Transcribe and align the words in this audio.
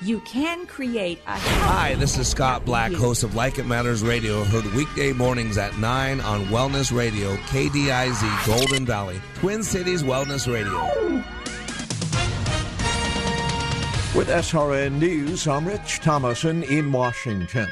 You 0.00 0.20
can 0.20 0.64
create 0.66 1.18
a. 1.26 1.36
Hi, 1.36 1.96
this 1.96 2.16
is 2.18 2.28
Scott 2.28 2.64
Black, 2.64 2.92
host 2.92 3.24
of 3.24 3.34
Like 3.34 3.58
It 3.58 3.66
Matters 3.66 4.00
Radio, 4.00 4.44
heard 4.44 4.64
weekday 4.74 5.12
mornings 5.12 5.58
at 5.58 5.76
9 5.76 6.20
on 6.20 6.44
Wellness 6.44 6.96
Radio, 6.96 7.34
KDIZ, 7.48 8.46
Golden 8.46 8.86
Valley, 8.86 9.20
Twin 9.34 9.64
Cities 9.64 10.04
Wellness 10.04 10.46
Radio. 10.46 10.80
With 14.16 14.28
SRN 14.28 15.00
News, 15.00 15.48
I'm 15.48 15.66
Rich 15.66 15.98
Thomason 15.98 16.62
in 16.62 16.92
Washington. 16.92 17.68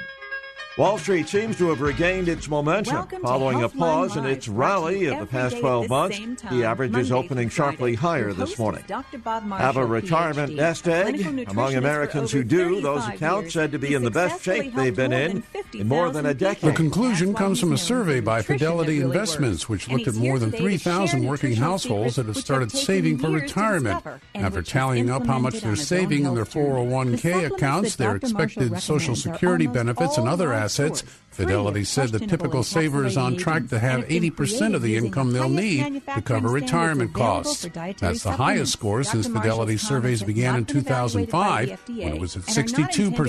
Wall 0.77 0.99
Street 0.99 1.29
seems 1.29 1.57
to 1.59 1.69
have 1.69 1.81
regained 1.81 2.27
its 2.29 2.49
momentum 2.49 2.97
Welcome 2.97 3.23
following 3.23 3.63
a 3.63 3.69
pause 3.69 4.17
in 4.17 4.27
its 4.27 4.49
rally 4.49 5.07
of 5.07 5.21
the 5.21 5.27
past 5.27 5.57
12 5.59 5.89
months. 5.89 6.19
time, 6.19 6.37
The 6.51 6.65
average 6.65 6.97
is 6.97 7.13
opening 7.13 7.49
sharply 7.49 7.95
higher 7.95 8.33
this 8.33 8.59
morning. 8.59 8.83
Dr. 8.89 9.19
Bob 9.19 9.49
Have 9.53 9.77
a 9.77 9.87
retirement 9.87 10.51
PhD, 10.51 10.57
nest 10.57 10.89
egg. 10.89 11.49
Among 11.49 11.77
Americans 11.77 12.33
who 12.33 12.43
do, 12.43 12.81
those 12.81 13.07
accounts 13.07 13.53
said 13.53 13.71
to 13.71 13.79
be 13.79 13.95
in 13.95 14.03
the 14.03 14.11
best 14.11 14.43
shape 14.43 14.75
they've 14.75 14.97
been 14.97 15.13
in 15.13 15.45
in 15.75 15.87
more 15.87 16.11
than 16.11 16.27
a 16.27 16.35
decade. 16.35 16.71
The 16.71 16.77
conclusion 16.77 17.35
comes 17.35 17.61
from 17.61 17.73
a 17.73 17.79
survey 17.79 18.19
by 18.19 18.43
Fidelity 18.43 18.99
really 18.99 19.05
Investments, 19.05 19.69
works. 19.69 19.87
which 19.87 19.95
looked 19.95 20.09
at 20.09 20.15
more 20.15 20.41
than 20.41 20.51
3,000 20.51 21.25
working 21.25 21.55
households 21.55 22.17
that 22.17 22.27
have 22.27 22.37
started 22.37 22.73
saving 22.73 23.19
for 23.19 23.31
retirement. 23.31 24.05
After 24.35 24.61
tallying 24.61 25.09
up 25.09 25.25
how 25.25 25.39
much 25.39 25.61
they're 25.61 25.77
saving 25.77 26.25
in 26.25 26.35
their 26.35 26.45
health 26.45 26.55
401k 26.55 27.47
accounts, 27.47 27.95
their 27.95 28.17
expected 28.17 28.83
Social 28.83 29.15
Security 29.15 29.69
benefits, 29.69 30.19
and 30.19 30.29
other 30.29 30.49
live 30.49 30.64
assets, 30.65 31.03
of 31.03 31.24
Fidelity 31.35 31.85
said 31.85 32.11
the 32.11 32.21
typical 32.27 32.63
saver 32.63 33.05
is 33.05 33.17
on 33.17 33.37
track 33.37 33.69
to 33.69 33.79
have 33.79 34.05
agents 34.11 34.37
that 34.37 34.51
have 34.51 34.59
been 34.59 34.71
80% 34.71 34.75
of 34.75 34.83
the 34.83 34.97
income 34.97 35.33
they'll 35.33 35.49
need 35.49 36.03
to 36.07 36.23
cover 36.23 36.49
retirement 36.49 37.13
costs. 37.13 37.67
That's 37.99 38.23
the 38.23 38.33
highest 38.33 38.73
score 38.73 39.03
Dr. 39.03 39.23
since 39.23 39.27
Fidelity 39.27 39.77
surveys 39.77 40.23
began 40.23 40.57
in 40.57 40.65
been 40.65 40.79
evaluated 40.79 41.33
by 41.33 41.67
the 41.67 41.67
2005 41.67 41.69
FDA 41.69 42.05
when 42.05 42.15
it 42.15 42.21
was 42.21 42.37
at 42.37 42.43
and 42.47 42.59
are 42.59 42.79
not 42.79 42.89
intended 42.89 43.17
to 43.17 43.23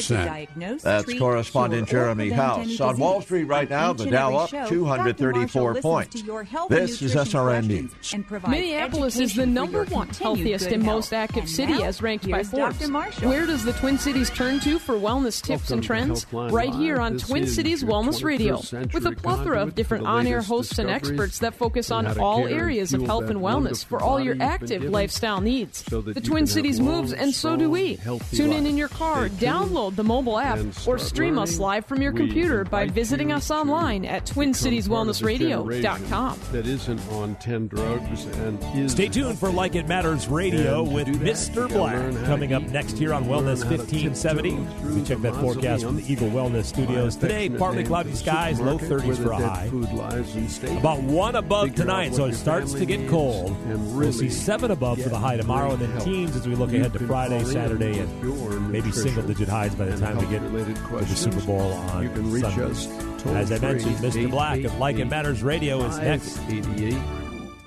62%. 0.56 0.82
That's 0.82 1.20
correspondent 1.20 1.88
Jeremy 1.90 2.30
House. 2.30 2.80
On 2.80 2.98
Wall. 2.98 3.22
Street 3.22 3.46
right 3.46 3.70
now, 3.70 3.92
each 3.92 3.98
the 3.98 4.04
and 4.04 4.12
Dow 4.12 4.36
up 4.36 4.50
234 4.50 5.76
points. 5.82 6.16
listens 6.16 6.22
to 6.22 6.28
your 6.28 6.44
health 6.44 6.70
This 6.70 7.02
is 7.02 7.16
nutrition 7.16 7.40
SRN 7.40 7.68
News. 7.68 8.16
Minneapolis 8.48 9.20
is 9.20 9.36
the 9.36 9.46
number 9.46 9.86
one 9.86 10.10
healthiest 10.10 10.68
and 10.68 10.84
most 10.84 11.14
active 11.14 11.50
city 11.50 11.84
as 11.84 12.02
ranked 12.02 12.30
by 12.30 12.44
Forbes. 12.44 12.90
Where 13.22 13.46
does 13.46 13.64
the 13.64 13.74
Twin 13.74 13.98
Cities 13.98 14.30
turn 14.30 14.60
to 14.62 14.78
for 14.80 14.96
wellness 14.96 15.42
tips 15.42 15.72
and 15.72 15.84
trends? 15.84 16.26
Right 16.32 16.74
here 16.76 17.00
on 17.00 17.18
Twin 17.18 17.48
Cities 17.48 17.84
Wellness 17.96 18.24
Radio, 18.24 18.62
with 18.94 19.06
a 19.06 19.12
plethora 19.12 19.62
of 19.62 19.76
different 19.76 20.06
on-air 20.06 20.42
hosts 20.42 20.80
and 20.80 20.90
experts 20.90 21.40
that 21.40 21.56
focus 21.56 21.92
on 21.92 22.08
all 22.20 22.48
areas 22.48 22.94
of 22.94 23.02
health 23.02 23.30
and 23.30 23.40
wellness 23.40 23.84
for 23.84 24.02
all 24.02 24.18
your 24.20 24.38
active 24.40 24.84
lifestyle 24.84 25.42
needs. 25.42 25.84
The 25.84 26.22
Twin 26.24 26.48
Cities 26.48 26.80
moves, 26.80 27.12
and 27.14 27.34
so 27.34 27.58
do 27.58 27.70
we. 27.70 27.98
Tune 28.32 28.54
in 28.54 28.66
in 28.66 28.78
your 28.78 28.90
car, 28.90 29.30
download 29.30 29.96
the 29.96 30.04
mobile 30.04 30.40
app, 30.40 30.60
or 30.88 30.98
stream 30.98 31.38
us 31.40 31.60
live 31.60 31.86
from 31.86 32.02
your 32.02 32.14
computer 32.14 32.64
by 32.64 32.88
visiting 32.88 33.32
us 33.32 33.52
online 33.52 34.06
at 34.06 34.26
twincitieswellnessradio.com. 34.26 36.40
That 36.52 36.68
isn't 36.68 37.02
on 37.12 37.36
10 37.36 37.68
drugs 37.68 38.26
and 38.26 38.64
is 38.78 38.94
Stay 38.94 39.10
tuned 39.10 39.40
for 39.40 39.50
Like 39.50 39.76
It 39.76 39.88
Matters 39.88 40.28
Radio 40.28 40.84
with 40.84 41.08
Mr. 41.08 41.68
Black 41.68 41.96
learn 41.96 42.14
how 42.14 42.36
to 42.36 42.46
coming 42.46 42.54
up 42.54 42.72
next 42.72 42.98
here 42.98 43.14
on 43.14 43.26
Wellness 43.26 43.66
1570. 43.66 44.56
We 44.94 45.04
check 45.04 45.20
that 45.20 45.36
forecast 45.36 45.84
from 45.84 45.98
the. 45.98 46.12
Eagle 46.12 46.30
Wellness 46.30 46.66
Studios. 46.66 47.16
Today, 47.16 47.50
partly 47.50 47.84
name 47.84 47.85
cloudy 47.86 48.14
skies, 48.14 48.60
low 48.60 48.78
30s 48.78 49.22
for 49.24 49.32
a 49.32 49.38
high. 49.38 49.70
Food 49.70 49.92
lies 49.94 50.36
and 50.36 50.50
stays. 50.52 50.78
About 50.78 51.02
one 51.02 51.36
above 51.36 51.70
Figure 51.70 51.84
tonight, 51.84 52.14
so 52.16 52.26
it 52.26 52.34
starts 52.34 52.74
to 52.74 52.86
get 52.86 53.08
cold. 53.10 53.52
and 53.68 53.96
We'll 53.98 54.12
see 54.12 54.30
seven 54.30 54.72
above 54.72 55.02
for 55.02 55.10
the 55.10 55.18
high 55.18 55.38
tomorrow, 55.38 55.72
and 55.72 55.82
then 55.82 55.92
great 55.92 56.04
teens 56.04 56.36
as 56.36 56.48
we 56.48 56.56
look 56.56 56.72
You 56.72 56.80
ahead 56.80 56.94
to 56.94 57.00
Friday, 57.08 57.44
Saturday, 57.44 58.00
and 58.00 58.72
maybe 58.72 58.92
single-digit 58.92 59.48
highs 59.48 59.76
by 59.76 59.86
the 59.86 59.98
time 59.98 60.18
we 60.18 60.26
get 60.28 60.40
to 60.42 60.50
the. 60.50 60.76
Super 61.16 61.42
Bowl 61.42 61.62
on 61.74 62.04
You 62.04 62.10
can 62.10 62.32
reach 62.32 62.44
Sunday. 62.44 62.64
us 62.66 62.88
As 63.28 63.52
I 63.52 63.60
mentioned, 63.60 63.96
Mr. 63.98 64.30
Black 64.30 64.64
of 64.64 64.78
Like 64.78 64.98
It 64.98 65.06
Matters 65.06 65.42
Radio 65.44 65.84
is 65.86 65.98
next. 66.00 66.40
88 66.50 66.96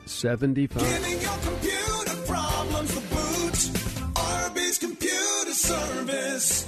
75. 0.07 0.83
Giving 0.83 1.21
your 1.21 1.39
computer 1.39 2.23
problems 2.27 2.95
the 2.95 3.01
boot. 3.01 4.15
RB's 4.15 4.79
Computer 4.79 5.53
Service. 5.53 6.68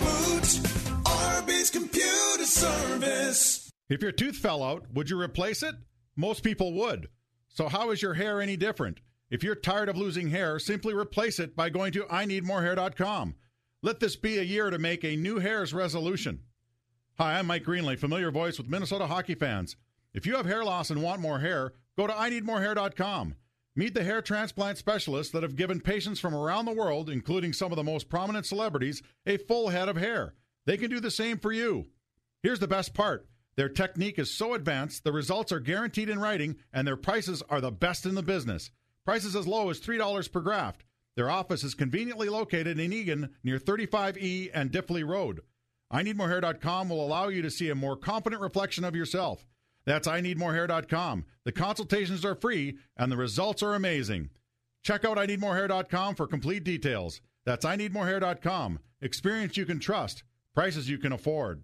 Service. 2.61 3.71
If 3.89 4.03
your 4.03 4.11
tooth 4.11 4.37
fell 4.37 4.61
out, 4.61 4.85
would 4.93 5.09
you 5.09 5.19
replace 5.19 5.63
it? 5.63 5.73
Most 6.15 6.43
people 6.43 6.73
would. 6.73 7.07
So, 7.49 7.67
how 7.67 7.89
is 7.89 8.03
your 8.03 8.13
hair 8.13 8.39
any 8.39 8.55
different? 8.55 8.99
If 9.31 9.43
you're 9.43 9.55
tired 9.55 9.89
of 9.89 9.97
losing 9.97 10.29
hair, 10.29 10.59
simply 10.59 10.93
replace 10.93 11.39
it 11.39 11.55
by 11.55 11.71
going 11.71 11.91
to 11.93 12.03
IneedMoreHair.com. 12.03 13.33
Let 13.81 13.99
this 13.99 14.15
be 14.15 14.37
a 14.37 14.43
year 14.43 14.69
to 14.69 14.77
make 14.77 15.03
a 15.03 15.15
new 15.15 15.39
hairs 15.39 15.73
resolution. 15.73 16.41
Hi, 17.17 17.39
I'm 17.39 17.47
Mike 17.47 17.63
Greenlay, 17.63 17.97
familiar 17.97 18.29
voice 18.29 18.59
with 18.59 18.69
Minnesota 18.69 19.07
hockey 19.07 19.33
fans. 19.33 19.75
If 20.13 20.27
you 20.27 20.35
have 20.35 20.45
hair 20.45 20.63
loss 20.63 20.91
and 20.91 21.01
want 21.01 21.19
more 21.19 21.39
hair, 21.39 21.73
go 21.97 22.05
to 22.05 22.13
IneedMoreHair.com. 22.13 23.35
Meet 23.75 23.95
the 23.95 24.03
hair 24.03 24.21
transplant 24.21 24.77
specialists 24.77 25.33
that 25.33 25.41
have 25.41 25.55
given 25.55 25.79
patients 25.79 26.19
from 26.19 26.35
around 26.35 26.65
the 26.65 26.73
world, 26.73 27.09
including 27.09 27.53
some 27.53 27.71
of 27.71 27.75
the 27.77 27.83
most 27.83 28.07
prominent 28.07 28.45
celebrities, 28.45 29.01
a 29.25 29.37
full 29.37 29.69
head 29.69 29.89
of 29.89 29.97
hair. 29.97 30.35
They 30.67 30.77
can 30.77 30.91
do 30.91 30.99
the 30.99 31.09
same 31.09 31.39
for 31.39 31.51
you. 31.51 31.87
Here's 32.43 32.59
the 32.59 32.67
best 32.67 32.93
part 32.93 33.27
their 33.55 33.69
technique 33.69 34.17
is 34.17 34.31
so 34.31 34.53
advanced, 34.53 35.03
the 35.03 35.11
results 35.11 35.51
are 35.51 35.59
guaranteed 35.59 36.09
in 36.09 36.19
writing, 36.19 36.55
and 36.73 36.87
their 36.87 36.95
prices 36.95 37.43
are 37.49 37.61
the 37.61 37.71
best 37.71 38.05
in 38.05 38.15
the 38.15 38.23
business. 38.23 38.71
Prices 39.05 39.35
as 39.35 39.47
low 39.47 39.69
as 39.69 39.79
$3 39.79 40.31
per 40.31 40.41
graft. 40.41 40.83
Their 41.15 41.29
office 41.29 41.63
is 41.63 41.73
conveniently 41.73 42.29
located 42.29 42.79
in 42.79 42.93
Eagan 42.93 43.35
near 43.43 43.59
35E 43.59 44.49
and 44.53 44.71
Diffley 44.71 45.05
Road. 45.05 45.41
IneedMoreHair.com 45.91 46.89
will 46.89 47.05
allow 47.05 47.27
you 47.27 47.41
to 47.41 47.51
see 47.51 47.69
a 47.69 47.75
more 47.75 47.97
confident 47.97 48.41
reflection 48.41 48.85
of 48.85 48.95
yourself. 48.95 49.45
That's 49.85 50.07
IneedMoreHair.com. 50.07 51.25
The 51.43 51.51
consultations 51.51 52.23
are 52.23 52.35
free 52.35 52.77
and 52.95 53.11
the 53.11 53.17
results 53.17 53.61
are 53.61 53.75
amazing. 53.75 54.29
Check 54.83 55.03
out 55.03 55.17
IneedMoreHair.com 55.17 56.15
for 56.15 56.27
complete 56.27 56.63
details. 56.63 57.19
That's 57.45 57.65
IneedMoreHair.com. 57.65 58.79
Experience 59.01 59.57
you 59.57 59.65
can 59.65 59.79
trust, 59.79 60.23
prices 60.55 60.89
you 60.89 60.97
can 60.97 61.11
afford. 61.11 61.63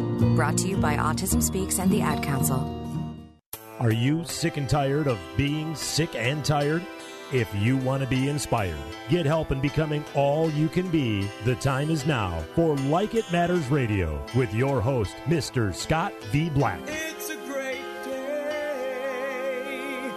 Brought 0.21 0.57
to 0.59 0.67
you 0.67 0.77
by 0.77 0.95
Autism 0.97 1.41
Speaks 1.41 1.79
and 1.79 1.89
the 1.89 2.03
Ad 2.03 2.21
Council. 2.21 2.61
Are 3.79 3.91
you 3.91 4.23
sick 4.23 4.57
and 4.57 4.69
tired 4.69 5.07
of 5.07 5.17
being 5.35 5.73
sick 5.73 6.13
and 6.15 6.45
tired? 6.45 6.85
If 7.33 7.49
you 7.55 7.75
want 7.77 8.03
to 8.03 8.07
be 8.07 8.29
inspired, 8.29 8.77
get 9.09 9.25
help 9.25 9.51
in 9.51 9.59
becoming 9.59 10.05
all 10.13 10.51
you 10.51 10.69
can 10.69 10.89
be, 10.89 11.27
the 11.43 11.55
time 11.55 11.89
is 11.89 12.05
now 12.05 12.43
for 12.53 12.75
Like 12.77 13.15
It 13.15 13.31
Matters 13.31 13.67
Radio 13.69 14.23
with 14.35 14.53
your 14.53 14.79
host, 14.79 15.15
Mr. 15.25 15.73
Scott 15.73 16.13
V. 16.25 16.51
Black. 16.51 16.79
It's 16.85 17.31
a 17.31 17.37
great 17.37 17.81
day 18.05 20.11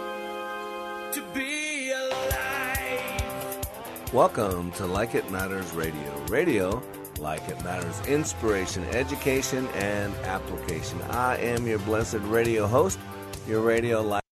to 1.12 1.22
be 1.32 1.92
alive. 1.92 3.66
Welcome 4.12 4.70
to 4.72 4.84
Like 4.84 5.14
It 5.14 5.30
Matters 5.30 5.72
Radio. 5.72 6.22
Radio, 6.28 6.82
like 7.18 7.48
it 7.48 7.62
matters, 7.64 8.00
inspiration, 8.06 8.84
education, 8.86 9.66
and 9.74 10.14
application. 10.24 11.00
I 11.10 11.36
am 11.38 11.66
your 11.66 11.78
blessed 11.80 12.20
radio 12.22 12.66
host, 12.66 12.98
your 13.48 13.60
radio 13.60 14.02
life 14.02 14.22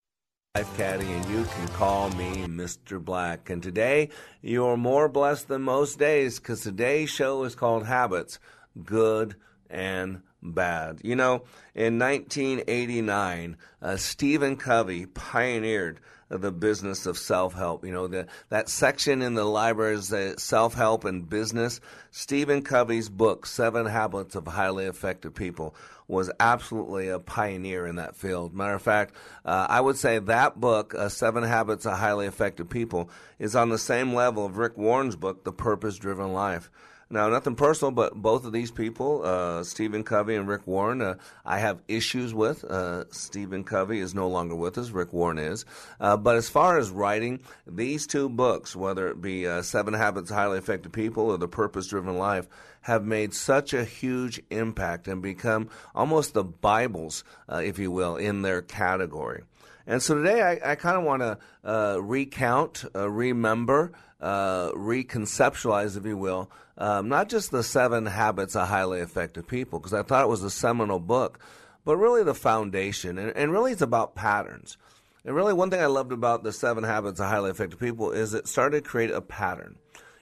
caddy, 0.76 1.11
and 1.11 1.25
you 1.31 1.44
can 1.44 1.69
call 1.69 2.11
me 2.11 2.44
Mr. 2.46 3.02
Black. 3.02 3.49
And 3.49 3.62
today, 3.62 4.11
you're 4.43 4.76
more 4.76 5.08
blessed 5.08 5.49
than 5.49 5.62
most 5.62 5.99
days 5.99 6.38
because 6.38 6.61
today's 6.61 7.08
show 7.08 7.44
is 7.44 7.55
called 7.55 7.87
Habits 7.87 8.38
Good 8.84 9.37
and 9.70 10.23
Bad. 10.43 11.00
You 11.02 11.17
know, 11.17 11.44
in 11.75 11.99
1989, 11.99 13.56
uh, 13.81 13.96
Stephen 13.96 14.56
Covey 14.56 15.06
pioneered 15.06 16.00
the 16.40 16.52
business 16.52 17.06
of 17.06 17.19
self-help. 17.19 17.84
You 17.84 17.93
know, 17.93 18.06
the, 18.06 18.26
that 18.49 18.69
section 18.69 19.23
in 19.23 19.34
the 19.34 19.44
library 19.44 19.96
is 19.96 20.14
self-help 20.38 21.05
and 21.05 21.29
business. 21.29 21.81
Stephen 22.11 22.62
Covey's 22.62 23.08
book, 23.08 23.46
Seven 23.46 23.87
Habits 23.87 24.34
of 24.34 24.46
Highly 24.46 24.87
Effective 24.87 25.34
People, 25.34 25.75
was 26.08 26.31
absolutely 26.40 27.08
a 27.08 27.19
pioneer 27.19 27.87
in 27.87 27.96
that 27.96 28.17
field. 28.17 28.55
Matter 28.55 28.75
of 28.75 28.82
fact, 28.82 29.14
uh, 29.44 29.67
I 29.69 29.81
would 29.81 29.96
say 29.96 30.19
that 30.19 30.61
book, 30.61 30.94
uh, 30.94 31.08
Seven 31.08 31.43
Habits 31.43 31.87
of 31.87 31.99
Highly 31.99 32.26
Effective 32.26 32.69
People, 32.69 33.08
is 33.38 33.56
on 33.56 33.70
the 33.70 33.79
same 33.79 34.14
level 34.14 34.44
of 34.44 34.58
Rick 34.58 34.76
Warren's 34.76 35.17
book, 35.17 35.44
The 35.44 35.52
Purpose 35.52 35.96
Driven 35.96 36.32
Life. 36.32 36.70
Now, 37.12 37.28
nothing 37.28 37.56
personal, 37.56 37.92
but 37.92 38.14
both 38.14 38.46
of 38.46 38.54
these 38.54 38.70
people, 38.70 39.20
uh, 39.22 39.64
Stephen 39.64 40.02
Covey 40.02 40.34
and 40.34 40.48
Rick 40.48 40.66
Warren, 40.66 41.02
uh, 41.02 41.16
I 41.44 41.58
have 41.58 41.82
issues 41.86 42.32
with. 42.32 42.64
Uh, 42.64 43.04
Stephen 43.10 43.64
Covey 43.64 44.00
is 44.00 44.14
no 44.14 44.28
longer 44.28 44.54
with 44.54 44.78
us, 44.78 44.88
Rick 44.92 45.12
Warren 45.12 45.36
is. 45.38 45.66
Uh, 46.00 46.16
but 46.16 46.36
as 46.36 46.48
far 46.48 46.78
as 46.78 46.88
writing, 46.88 47.40
these 47.66 48.06
two 48.06 48.30
books, 48.30 48.74
whether 48.74 49.08
it 49.08 49.20
be 49.20 49.46
uh, 49.46 49.60
Seven 49.60 49.92
Habits 49.92 50.30
of 50.30 50.36
Highly 50.36 50.56
Effective 50.56 50.90
People 50.90 51.24
or 51.24 51.36
The 51.36 51.48
Purpose 51.48 51.86
Driven 51.86 52.16
Life, 52.16 52.48
have 52.80 53.04
made 53.04 53.34
such 53.34 53.74
a 53.74 53.84
huge 53.84 54.40
impact 54.48 55.06
and 55.06 55.20
become 55.20 55.68
almost 55.94 56.32
the 56.32 56.44
Bibles, 56.44 57.24
uh, 57.46 57.58
if 57.58 57.78
you 57.78 57.90
will, 57.90 58.16
in 58.16 58.40
their 58.40 58.62
category. 58.62 59.42
And 59.86 60.02
so 60.02 60.14
today 60.14 60.40
I, 60.40 60.72
I 60.72 60.74
kind 60.76 60.96
of 60.96 61.02
want 61.02 61.20
to 61.20 62.00
recount, 62.00 62.84
remember, 62.94 63.92
uh, 64.22 64.70
reconceptualize, 64.72 65.96
if 65.96 66.06
you 66.06 66.16
will, 66.16 66.50
um, 66.78 67.08
not 67.08 67.28
just 67.28 67.50
the 67.50 67.62
seven 67.62 68.06
habits 68.06 68.56
of 68.56 68.69
highly 68.69 69.00
effective 69.00 69.46
people, 69.46 69.78
because 69.78 69.92
I 69.92 70.02
thought 70.02 70.24
it 70.24 70.28
was 70.28 70.44
a 70.44 70.50
seminal 70.50 71.00
book, 71.00 71.40
but 71.84 71.96
really 71.96 72.22
the 72.22 72.34
foundation. 72.34 73.19
And, 73.19 73.36
and 73.36 73.52
really 73.52 73.72
it's 73.72 73.82
about 73.82 74.14
patterns. 74.14 74.78
And 75.24 75.36
really, 75.36 75.52
one 75.52 75.70
thing 75.70 75.80
I 75.80 75.86
loved 75.86 76.10
about 76.10 76.42
the 76.42 76.52
seven 76.52 76.82
habits 76.82 77.20
of 77.20 77.26
highly 77.26 77.50
effective 77.50 77.78
people 77.78 78.10
is 78.10 78.34
it 78.34 78.48
started 78.48 78.82
to 78.82 78.90
create 78.90 79.10
a 79.10 79.20
pattern. 79.20 79.76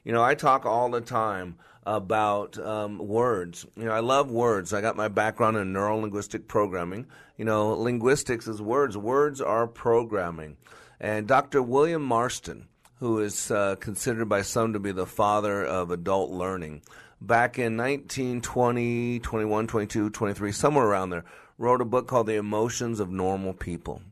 You 0.04 0.12
know, 0.12 0.22
I 0.22 0.34
talk 0.34 0.66
all 0.66 0.90
the 0.90 1.00
time 1.00 1.56
about 1.84 2.58
um, 2.58 2.98
words. 2.98 3.66
You 3.76 3.84
know, 3.84 3.92
I 3.92 4.00
love 4.00 4.30
words. 4.30 4.74
I 4.74 4.80
got 4.80 4.96
my 4.96 5.08
background 5.08 5.56
in 5.56 5.72
neuro 5.72 5.98
linguistic 5.98 6.48
programming. 6.48 7.06
You 7.38 7.44
know, 7.46 7.70
linguistics 7.72 8.46
is 8.46 8.60
words. 8.60 8.96
Words 8.96 9.40
are 9.40 9.66
programming. 9.66 10.56
And 11.00 11.26
Dr. 11.26 11.62
William 11.62 12.02
Marston, 12.02 12.68
who 13.00 13.18
is 13.18 13.50
uh, 13.50 13.76
considered 13.80 14.28
by 14.28 14.42
some 14.42 14.74
to 14.74 14.78
be 14.78 14.92
the 14.92 15.06
father 15.06 15.64
of 15.64 15.90
adult 15.90 16.30
learning, 16.30 16.82
back 17.20 17.58
in 17.58 17.76
1920, 17.76 19.20
21, 19.20 19.66
22, 19.66 20.10
23, 20.10 20.52
somewhere 20.52 20.86
around 20.86 21.10
there, 21.10 21.24
wrote 21.56 21.80
a 21.80 21.86
book 21.86 22.06
called 22.06 22.26
The 22.26 22.36
Emotions 22.36 23.00
of 23.00 23.10
Normal 23.10 23.54
People. 23.54 24.02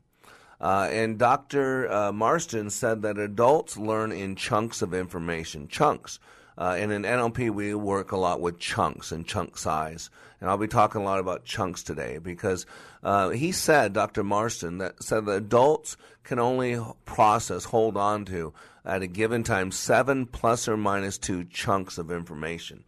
Uh, 0.59 0.89
and 0.91 1.17
Dr. 1.17 1.89
Uh, 1.89 2.11
Marston 2.11 2.69
said 2.69 3.03
that 3.03 3.17
adults 3.17 3.77
learn 3.77 4.11
in 4.11 4.35
chunks 4.35 4.81
of 4.81 4.93
information, 4.93 5.67
chunks. 5.67 6.19
Uh, 6.57 6.75
and 6.77 6.91
in 6.91 7.03
NLP, 7.03 7.51
we 7.51 7.73
work 7.73 8.11
a 8.11 8.17
lot 8.17 8.41
with 8.41 8.59
chunks 8.59 9.11
and 9.11 9.25
chunk 9.25 9.57
size. 9.57 10.09
And 10.41 10.49
I'll 10.49 10.57
be 10.57 10.67
talking 10.67 11.01
a 11.01 11.05
lot 11.05 11.19
about 11.19 11.45
chunks 11.45 11.83
today 11.83 12.17
because 12.17 12.65
uh, 13.03 13.29
he 13.29 13.51
said, 13.51 13.93
Dr. 13.93 14.23
Marston, 14.23 14.79
that 14.79 15.01
said 15.01 15.25
that 15.25 15.31
adults 15.33 15.95
can 16.23 16.39
only 16.39 16.79
process, 17.05 17.63
hold 17.65 17.95
on 17.95 18.25
to, 18.25 18.53
at 18.85 19.01
a 19.01 19.07
given 19.07 19.43
time, 19.43 19.71
seven 19.71 20.25
plus 20.25 20.67
or 20.67 20.77
minus 20.77 21.17
two 21.17 21.43
chunks 21.45 21.97
of 21.97 22.11
information. 22.11 22.83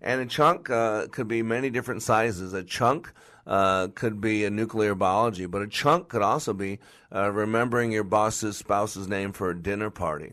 And 0.00 0.20
a 0.20 0.26
chunk 0.26 0.70
uh, 0.70 1.06
could 1.08 1.28
be 1.28 1.42
many 1.42 1.70
different 1.70 2.02
sizes. 2.02 2.52
A 2.52 2.62
chunk 2.62 3.12
uh, 3.46 3.88
could 3.94 4.20
be 4.20 4.44
a 4.44 4.50
nuclear 4.50 4.94
biology, 4.94 5.46
but 5.46 5.62
a 5.62 5.66
chunk 5.66 6.08
could 6.08 6.22
also 6.22 6.52
be 6.52 6.78
uh, 7.14 7.30
remembering 7.30 7.92
your 7.92 8.04
boss's 8.04 8.56
spouse's 8.56 9.08
name 9.08 9.32
for 9.32 9.50
a 9.50 9.60
dinner 9.60 9.90
party. 9.90 10.32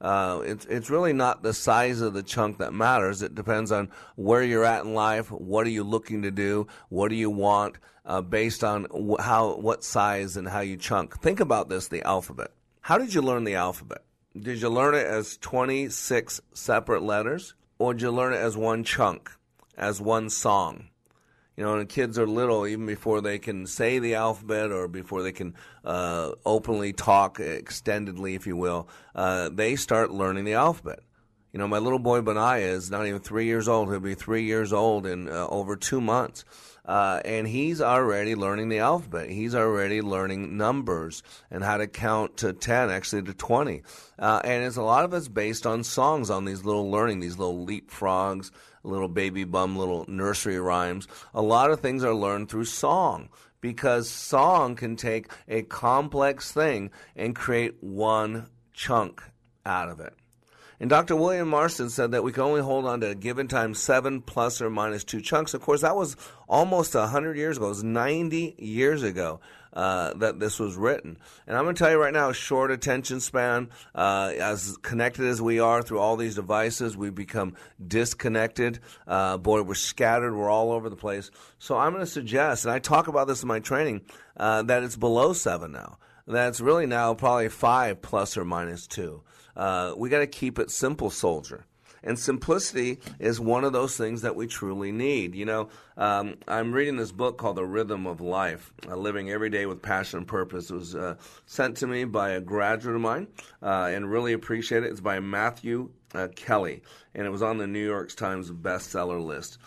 Uh, 0.00 0.42
it's 0.44 0.64
it's 0.66 0.90
really 0.90 1.12
not 1.12 1.42
the 1.42 1.52
size 1.52 2.00
of 2.00 2.14
the 2.14 2.22
chunk 2.22 2.58
that 2.58 2.72
matters. 2.72 3.22
It 3.22 3.34
depends 3.34 3.72
on 3.72 3.90
where 4.14 4.42
you're 4.42 4.64
at 4.64 4.84
in 4.84 4.94
life. 4.94 5.30
What 5.30 5.66
are 5.66 5.70
you 5.70 5.82
looking 5.82 6.22
to 6.22 6.30
do? 6.30 6.68
What 6.88 7.08
do 7.08 7.16
you 7.16 7.30
want? 7.30 7.78
Uh, 8.04 8.22
based 8.22 8.64
on 8.64 8.86
how 9.18 9.56
what 9.56 9.84
size 9.84 10.36
and 10.36 10.48
how 10.48 10.60
you 10.60 10.76
chunk. 10.76 11.20
Think 11.20 11.40
about 11.40 11.68
this: 11.68 11.88
the 11.88 12.02
alphabet. 12.04 12.52
How 12.80 12.96
did 12.96 13.12
you 13.12 13.20
learn 13.20 13.44
the 13.44 13.56
alphabet? 13.56 14.02
Did 14.36 14.60
you 14.60 14.68
learn 14.68 14.94
it 14.94 15.06
as 15.06 15.38
26 15.38 16.40
separate 16.52 17.02
letters, 17.02 17.54
or 17.78 17.94
did 17.94 18.02
you 18.02 18.10
learn 18.10 18.34
it 18.34 18.38
as 18.38 18.56
one 18.56 18.84
chunk, 18.84 19.30
as 19.76 20.00
one 20.00 20.28
song? 20.28 20.88
You 21.56 21.64
know, 21.64 21.76
when 21.76 21.86
kids 21.86 22.18
are 22.18 22.26
little 22.26 22.66
even 22.66 22.86
before 22.86 23.20
they 23.20 23.38
can 23.38 23.66
say 23.66 23.98
the 23.98 24.14
alphabet 24.14 24.70
or 24.70 24.86
before 24.86 25.22
they 25.22 25.32
can 25.32 25.54
uh, 25.84 26.32
openly 26.44 26.92
talk 26.92 27.38
extendedly, 27.38 28.36
if 28.36 28.46
you 28.46 28.56
will. 28.56 28.88
Uh, 29.14 29.48
they 29.48 29.74
start 29.74 30.12
learning 30.12 30.44
the 30.44 30.54
alphabet. 30.54 31.00
You 31.52 31.58
know, 31.58 31.66
my 31.66 31.78
little 31.78 31.98
boy 31.98 32.20
Benaiah 32.20 32.68
is 32.68 32.90
not 32.90 33.06
even 33.06 33.20
three 33.20 33.46
years 33.46 33.66
old. 33.66 33.88
He'll 33.88 33.98
be 33.98 34.14
three 34.14 34.44
years 34.44 34.72
old 34.72 35.06
in 35.06 35.28
uh, 35.28 35.46
over 35.48 35.74
two 35.74 36.00
months. 36.00 36.44
Uh, 36.88 37.20
and 37.26 37.46
he's 37.46 37.82
already 37.82 38.34
learning 38.34 38.70
the 38.70 38.78
alphabet. 38.78 39.28
He's 39.28 39.54
already 39.54 40.00
learning 40.00 40.56
numbers 40.56 41.22
and 41.50 41.62
how 41.62 41.76
to 41.76 41.86
count 41.86 42.38
to 42.38 42.54
10, 42.54 42.88
actually 42.88 43.22
to 43.24 43.34
20. 43.34 43.82
Uh, 44.18 44.40
and 44.42 44.64
it's 44.64 44.78
a 44.78 44.82
lot 44.82 45.04
of 45.04 45.12
it's 45.12 45.28
based 45.28 45.66
on 45.66 45.84
songs, 45.84 46.30
on 46.30 46.46
these 46.46 46.64
little 46.64 46.90
learning, 46.90 47.20
these 47.20 47.36
little 47.36 47.66
leapfrogs, 47.66 48.50
little 48.82 49.08
baby 49.08 49.44
bum, 49.44 49.76
little 49.76 50.06
nursery 50.08 50.58
rhymes. 50.58 51.06
A 51.34 51.42
lot 51.42 51.70
of 51.70 51.80
things 51.80 52.02
are 52.02 52.14
learned 52.14 52.48
through 52.48 52.64
song 52.64 53.28
because 53.60 54.08
song 54.08 54.74
can 54.74 54.96
take 54.96 55.30
a 55.46 55.62
complex 55.62 56.52
thing 56.52 56.90
and 57.14 57.36
create 57.36 57.82
one 57.82 58.46
chunk 58.72 59.22
out 59.66 59.90
of 59.90 60.00
it. 60.00 60.14
And 60.80 60.88
Dr. 60.88 61.16
William 61.16 61.48
Marston 61.48 61.90
said 61.90 62.12
that 62.12 62.22
we 62.22 62.30
can 62.30 62.44
only 62.44 62.60
hold 62.60 62.86
on 62.86 63.00
to 63.00 63.10
a 63.10 63.14
given 63.14 63.48
time 63.48 63.74
seven 63.74 64.20
plus 64.20 64.62
or 64.62 64.70
minus 64.70 65.02
two 65.02 65.20
chunks. 65.20 65.52
Of 65.52 65.60
course, 65.60 65.80
that 65.80 65.96
was 65.96 66.16
almost 66.48 66.94
100 66.94 67.36
years 67.36 67.56
ago. 67.56 67.66
It 67.66 67.70
was 67.70 67.82
90 67.82 68.54
years 68.58 69.02
ago 69.02 69.40
uh, 69.72 70.14
that 70.14 70.38
this 70.38 70.60
was 70.60 70.76
written. 70.76 71.18
And 71.46 71.56
I'm 71.56 71.64
going 71.64 71.74
to 71.74 71.78
tell 71.78 71.90
you 71.90 72.00
right 72.00 72.12
now, 72.12 72.30
short 72.30 72.70
attention 72.70 73.18
span, 73.18 73.70
uh, 73.94 74.32
as 74.38 74.76
connected 74.82 75.26
as 75.26 75.42
we 75.42 75.58
are 75.58 75.82
through 75.82 75.98
all 75.98 76.16
these 76.16 76.36
devices, 76.36 76.96
we 76.96 77.10
become 77.10 77.54
disconnected. 77.84 78.78
Uh, 79.06 79.36
boy, 79.36 79.62
we're 79.62 79.74
scattered. 79.74 80.34
We're 80.34 80.50
all 80.50 80.70
over 80.70 80.88
the 80.88 80.96
place. 80.96 81.30
So 81.58 81.76
I'm 81.76 81.92
going 81.92 82.04
to 82.04 82.10
suggest, 82.10 82.64
and 82.64 82.72
I 82.72 82.78
talk 82.78 83.08
about 83.08 83.26
this 83.26 83.42
in 83.42 83.48
my 83.48 83.58
training, 83.58 84.02
uh, 84.36 84.62
that 84.62 84.84
it's 84.84 84.96
below 84.96 85.32
seven 85.32 85.72
now. 85.72 85.98
That's 86.26 86.60
really 86.60 86.86
now 86.86 87.14
probably 87.14 87.48
five 87.48 88.02
plus 88.02 88.36
or 88.36 88.44
minus 88.44 88.86
two. 88.86 89.22
Uh, 89.58 89.92
we 89.96 90.08
got 90.08 90.20
to 90.20 90.26
keep 90.26 90.58
it 90.58 90.70
simple, 90.70 91.10
soldier. 91.10 91.66
And 92.02 92.16
simplicity 92.16 93.00
is 93.18 93.40
one 93.40 93.64
of 93.64 93.72
those 93.72 93.96
things 93.96 94.22
that 94.22 94.36
we 94.36 94.46
truly 94.46 94.92
need. 94.92 95.34
You 95.34 95.44
know, 95.44 95.68
um, 95.96 96.36
I'm 96.46 96.72
reading 96.72 96.96
this 96.96 97.10
book 97.10 97.38
called 97.38 97.56
The 97.56 97.64
Rhythm 97.64 98.06
of 98.06 98.20
Life 98.20 98.72
uh, 98.88 98.94
Living 98.94 99.30
Every 99.30 99.50
Day 99.50 99.66
with 99.66 99.82
Passion 99.82 100.18
and 100.18 100.28
Purpose. 100.28 100.70
It 100.70 100.74
was 100.74 100.94
uh, 100.94 101.16
sent 101.46 101.78
to 101.78 101.88
me 101.88 102.04
by 102.04 102.30
a 102.30 102.40
graduate 102.40 102.94
of 102.94 103.02
mine 103.02 103.26
uh, 103.60 103.90
and 103.92 104.08
really 104.08 104.32
appreciate 104.32 104.84
it. 104.84 104.90
It's 104.90 105.00
by 105.00 105.18
Matthew 105.18 105.90
uh, 106.14 106.28
Kelly, 106.36 106.82
and 107.14 107.26
it 107.26 107.30
was 107.30 107.42
on 107.42 107.58
the 107.58 107.66
New 107.66 107.84
York 107.84 108.14
Times 108.14 108.50
bestseller 108.52 109.22
list. 109.22 109.58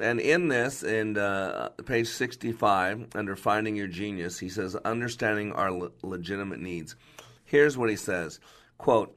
And 0.00 0.20
in 0.20 0.48
this, 0.48 0.82
in 0.82 1.18
uh, 1.18 1.70
page 1.84 2.08
65, 2.08 3.08
under 3.14 3.36
Finding 3.36 3.76
Your 3.76 3.88
Genius, 3.88 4.38
he 4.38 4.48
says, 4.48 4.74
Understanding 4.76 5.52
our 5.52 5.70
le- 5.70 5.90
legitimate 6.02 6.60
needs. 6.60 6.96
Here's 7.44 7.76
what 7.76 7.90
he 7.90 7.96
says 7.96 8.40
quote, 8.78 9.14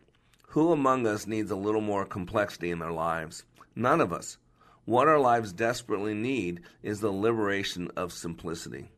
Who 0.55 0.71
among 0.71 1.05
us 1.05 1.27
needs 1.27 1.51
a 1.51 1.55
little 1.57 1.81
more 1.81 2.05
complexity 2.05 2.71
in 2.71 2.79
their 2.79 2.93
lives? 2.93 3.43
None 3.75 3.99
of 3.99 4.13
us. 4.13 4.37
What 4.85 5.09
our 5.09 5.19
lives 5.19 5.51
desperately 5.51 6.13
need 6.13 6.61
is 6.81 7.01
the 7.01 7.11
liberation 7.11 7.91
of 7.97 8.13
simplicity. 8.13 8.89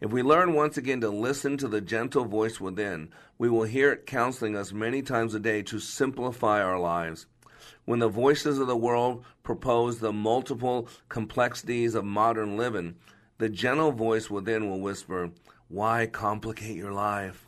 If 0.00 0.10
we 0.10 0.24
learn 0.24 0.52
once 0.52 0.76
again 0.76 1.00
to 1.02 1.08
listen 1.10 1.58
to 1.58 1.68
the 1.68 1.80
gentle 1.80 2.24
voice 2.24 2.60
within, 2.60 3.10
we 3.38 3.48
will 3.48 3.62
hear 3.62 3.92
it 3.92 4.04
counseling 4.04 4.56
us 4.56 4.72
many 4.72 5.00
times 5.00 5.32
a 5.32 5.38
day 5.38 5.62
to 5.62 5.78
simplify 5.78 6.60
our 6.60 6.80
lives. 6.80 7.26
When 7.84 8.00
the 8.00 8.08
voices 8.08 8.58
of 8.58 8.66
the 8.66 8.76
world 8.76 9.24
propose 9.44 10.00
the 10.00 10.12
multiple 10.12 10.88
complexities 11.08 11.94
of 11.94 12.04
modern 12.04 12.56
living, 12.56 12.96
the 13.38 13.48
gentle 13.48 13.92
voice 13.92 14.28
within 14.28 14.68
will 14.68 14.80
whisper, 14.80 15.30
Why 15.68 16.06
complicate 16.06 16.76
your 16.76 16.92
life? 16.92 17.45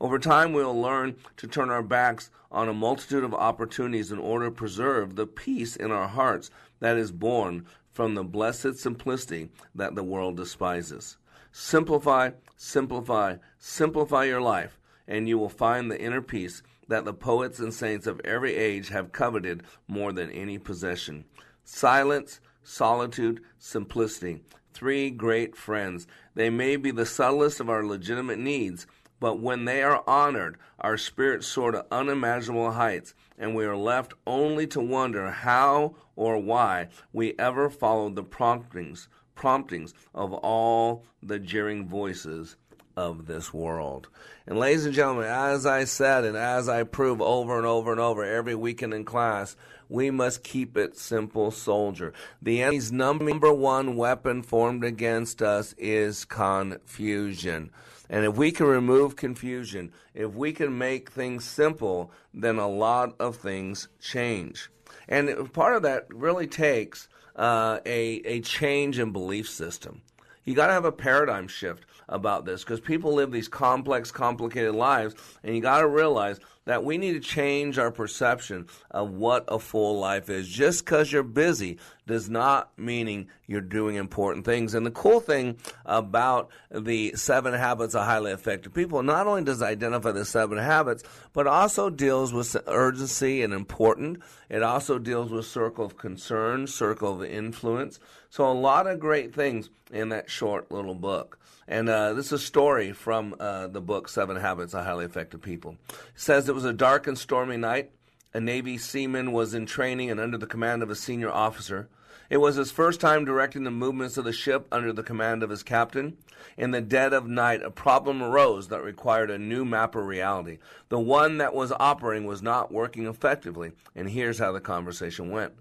Over 0.00 0.18
time, 0.18 0.54
we 0.54 0.64
will 0.64 0.80
learn 0.80 1.16
to 1.36 1.46
turn 1.46 1.68
our 1.68 1.82
backs 1.82 2.30
on 2.50 2.68
a 2.68 2.74
multitude 2.74 3.22
of 3.22 3.34
opportunities 3.34 4.10
in 4.10 4.18
order 4.18 4.46
to 4.46 4.50
preserve 4.50 5.14
the 5.14 5.26
peace 5.26 5.76
in 5.76 5.90
our 5.92 6.08
hearts 6.08 6.50
that 6.80 6.96
is 6.96 7.12
born 7.12 7.66
from 7.92 8.14
the 8.14 8.24
blessed 8.24 8.76
simplicity 8.76 9.50
that 9.74 9.94
the 9.94 10.02
world 10.02 10.36
despises. 10.36 11.18
Simplify, 11.52 12.30
simplify, 12.56 13.36
simplify 13.58 14.24
your 14.24 14.40
life, 14.40 14.78
and 15.06 15.28
you 15.28 15.38
will 15.38 15.50
find 15.50 15.90
the 15.90 16.00
inner 16.00 16.22
peace 16.22 16.62
that 16.88 17.04
the 17.04 17.12
poets 17.12 17.58
and 17.58 17.74
saints 17.74 18.06
of 18.06 18.20
every 18.24 18.56
age 18.56 18.88
have 18.88 19.12
coveted 19.12 19.62
more 19.86 20.12
than 20.12 20.30
any 20.30 20.58
possession. 20.58 21.24
Silence, 21.64 22.40
solitude, 22.62 23.40
simplicity. 23.58 24.40
Three 24.72 25.10
great 25.10 25.56
friends. 25.56 26.06
They 26.34 26.48
may 26.48 26.76
be 26.76 26.90
the 26.90 27.04
subtlest 27.04 27.60
of 27.60 27.68
our 27.68 27.84
legitimate 27.84 28.38
needs, 28.38 28.86
but 29.20 29.38
when 29.38 29.66
they 29.66 29.82
are 29.82 30.02
honored, 30.06 30.56
our 30.80 30.96
spirits 30.96 31.46
soar 31.46 31.70
to 31.72 31.86
unimaginable 31.90 32.72
heights, 32.72 33.14
and 33.38 33.54
we 33.54 33.64
are 33.64 33.76
left 33.76 34.14
only 34.26 34.66
to 34.68 34.80
wonder 34.80 35.30
how 35.30 35.94
or 36.16 36.38
why 36.38 36.88
we 37.12 37.34
ever 37.38 37.70
followed 37.70 38.16
the 38.16 38.24
promptings 38.24 39.08
promptings 39.34 39.94
of 40.14 40.34
all 40.34 41.04
the 41.22 41.38
jeering 41.38 41.88
voices 41.88 42.56
of 42.94 43.26
this 43.26 43.54
world. 43.54 44.08
And 44.46 44.58
ladies 44.58 44.84
and 44.84 44.94
gentlemen, 44.94 45.24
as 45.26 45.64
I 45.64 45.84
said 45.84 46.24
and 46.24 46.36
as 46.36 46.68
I 46.68 46.82
prove 46.82 47.22
over 47.22 47.56
and 47.56 47.66
over 47.66 47.90
and 47.90 48.00
over 48.00 48.22
every 48.22 48.54
weekend 48.54 48.92
in 48.92 49.04
class, 49.04 49.56
we 49.88 50.10
must 50.10 50.44
keep 50.44 50.76
it 50.76 50.96
simple, 50.98 51.50
soldier. 51.50 52.12
The 52.42 52.62
enemy's 52.62 52.92
number 52.92 53.52
one 53.52 53.96
weapon 53.96 54.42
formed 54.42 54.84
against 54.84 55.40
us 55.40 55.74
is 55.78 56.24
confusion. 56.26 57.70
And 58.10 58.24
if 58.24 58.36
we 58.36 58.50
can 58.50 58.66
remove 58.66 59.14
confusion, 59.14 59.92
if 60.14 60.34
we 60.34 60.52
can 60.52 60.76
make 60.76 61.10
things 61.10 61.44
simple, 61.44 62.10
then 62.34 62.58
a 62.58 62.68
lot 62.68 63.14
of 63.20 63.36
things 63.36 63.88
change. 64.00 64.68
And 65.08 65.50
part 65.52 65.76
of 65.76 65.82
that 65.82 66.12
really 66.12 66.48
takes 66.48 67.08
uh, 67.36 67.78
a, 67.86 68.20
a 68.24 68.40
change 68.40 68.98
in 68.98 69.12
belief 69.12 69.48
system. 69.48 70.02
You 70.44 70.56
got 70.56 70.66
to 70.66 70.72
have 70.72 70.84
a 70.84 70.92
paradigm 70.92 71.46
shift 71.46 71.84
about 72.08 72.44
this 72.44 72.64
because 72.64 72.80
people 72.80 73.14
live 73.14 73.30
these 73.30 73.46
complex, 73.46 74.10
complicated 74.10 74.74
lives, 74.74 75.14
and 75.44 75.54
you 75.54 75.62
got 75.62 75.80
to 75.80 75.86
realize 75.86 76.40
that 76.70 76.84
we 76.84 76.96
need 76.98 77.14
to 77.14 77.20
change 77.20 77.78
our 77.78 77.90
perception 77.90 78.64
of 78.92 79.10
what 79.10 79.44
a 79.48 79.58
full 79.58 79.98
life 79.98 80.30
is. 80.30 80.48
Just 80.48 80.84
because 80.84 81.10
you're 81.10 81.24
busy 81.24 81.78
does 82.06 82.30
not 82.30 82.70
meaning 82.76 83.26
you're 83.48 83.60
doing 83.60 83.96
important 83.96 84.44
things. 84.44 84.72
And 84.72 84.86
the 84.86 84.92
cool 84.92 85.18
thing 85.18 85.56
about 85.84 86.48
the 86.70 87.12
seven 87.16 87.54
habits 87.54 87.96
of 87.96 88.04
highly 88.04 88.30
effective 88.30 88.72
people, 88.72 89.02
not 89.02 89.26
only 89.26 89.42
does 89.42 89.60
it 89.60 89.64
identify 89.64 90.12
the 90.12 90.24
seven 90.24 90.58
habits, 90.58 91.02
but 91.32 91.48
also 91.48 91.90
deals 91.90 92.32
with 92.32 92.56
urgency 92.68 93.42
and 93.42 93.52
important. 93.52 94.22
It 94.48 94.62
also 94.62 95.00
deals 95.00 95.32
with 95.32 95.46
circle 95.46 95.84
of 95.84 95.96
concern, 95.96 96.68
circle 96.68 97.20
of 97.20 97.28
influence. 97.28 97.98
So 98.28 98.48
a 98.48 98.54
lot 98.54 98.86
of 98.86 99.00
great 99.00 99.34
things 99.34 99.70
in 99.90 100.10
that 100.10 100.30
short 100.30 100.70
little 100.70 100.94
book. 100.94 101.39
And 101.70 101.88
uh, 101.88 102.14
this 102.14 102.26
is 102.26 102.32
a 102.32 102.38
story 102.40 102.92
from 102.92 103.36
uh, 103.38 103.68
the 103.68 103.80
book 103.80 104.08
Seven 104.08 104.34
Habits 104.34 104.74
of 104.74 104.84
Highly 104.84 105.04
Effective 105.04 105.40
People. 105.40 105.76
It 105.88 105.96
says 106.16 106.48
it 106.48 106.54
was 106.54 106.64
a 106.64 106.72
dark 106.72 107.06
and 107.06 107.16
stormy 107.16 107.56
night. 107.56 107.92
A 108.34 108.40
Navy 108.40 108.76
seaman 108.76 109.30
was 109.30 109.54
in 109.54 109.66
training 109.66 110.10
and 110.10 110.18
under 110.18 110.36
the 110.36 110.48
command 110.48 110.82
of 110.82 110.90
a 110.90 110.96
senior 110.96 111.30
officer. 111.30 111.88
It 112.28 112.38
was 112.38 112.56
his 112.56 112.72
first 112.72 113.00
time 113.00 113.24
directing 113.24 113.62
the 113.62 113.70
movements 113.70 114.16
of 114.16 114.24
the 114.24 114.32
ship 114.32 114.66
under 114.72 114.92
the 114.92 115.04
command 115.04 115.44
of 115.44 115.50
his 115.50 115.62
captain. 115.62 116.16
In 116.56 116.72
the 116.72 116.80
dead 116.80 117.12
of 117.12 117.28
night, 117.28 117.62
a 117.62 117.70
problem 117.70 118.20
arose 118.20 118.66
that 118.66 118.82
required 118.82 119.30
a 119.30 119.38
new 119.38 119.64
map 119.64 119.94
of 119.94 120.06
reality. 120.06 120.58
The 120.88 120.98
one 120.98 121.38
that 121.38 121.54
was 121.54 121.72
operating 121.78 122.26
was 122.26 122.42
not 122.42 122.72
working 122.72 123.06
effectively, 123.06 123.70
and 123.94 124.10
here's 124.10 124.40
how 124.40 124.50
the 124.50 124.60
conversation 124.60 125.30
went. 125.30 125.52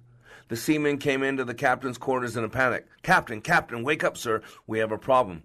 The 0.48 0.58
seaman 0.58 0.98
came 0.98 1.22
into 1.22 1.46
the 1.46 1.54
captain's 1.54 2.00
quarters 2.00 2.36
in 2.36 2.44
a 2.44 2.50
panic. 2.50 2.88
Captain, 3.04 3.42
Captain, 3.42 3.84
wake 3.84 4.04
up, 4.04 4.18
sir. 4.18 4.42
We 4.66 4.80
have 4.80 4.92
a 4.92 4.98
problem. 4.98 5.44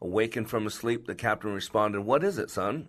Awakened 0.00 0.48
from 0.48 0.64
his 0.64 0.74
sleep, 0.74 1.06
the 1.06 1.14
captain 1.14 1.52
responded, 1.52 2.02
What 2.02 2.22
is 2.22 2.38
it, 2.38 2.50
son? 2.50 2.88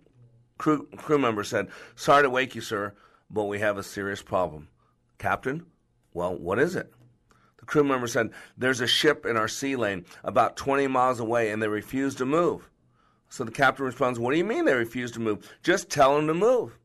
Crew, 0.57 0.87
crew 0.97 1.17
member 1.17 1.43
said, 1.43 1.69
Sorry 1.95 2.23
to 2.23 2.29
wake 2.29 2.53
you, 2.53 2.61
sir, 2.61 2.93
but 3.29 3.45
we 3.45 3.59
have 3.59 3.77
a 3.77 3.83
serious 3.83 4.21
problem. 4.21 4.67
Captain, 5.17 5.65
well, 6.13 6.35
what 6.35 6.59
is 6.59 6.75
it? 6.75 6.93
The 7.57 7.65
crew 7.65 7.83
member 7.83 8.07
said, 8.07 8.31
There's 8.57 8.81
a 8.81 8.87
ship 8.87 9.25
in 9.25 9.37
our 9.37 9.47
sea 9.47 9.75
lane 9.75 10.05
about 10.23 10.57
20 10.57 10.87
miles 10.87 11.19
away 11.19 11.51
and 11.51 11.61
they 11.61 11.67
refuse 11.67 12.15
to 12.15 12.25
move. 12.25 12.69
So 13.29 13.43
the 13.43 13.51
captain 13.51 13.85
responds, 13.85 14.19
What 14.19 14.31
do 14.31 14.37
you 14.37 14.45
mean 14.45 14.65
they 14.65 14.73
refuse 14.73 15.11
to 15.11 15.19
move? 15.19 15.49
Just 15.63 15.89
tell 15.89 16.15
them 16.15 16.27
to 16.27 16.33
move. 16.33 16.77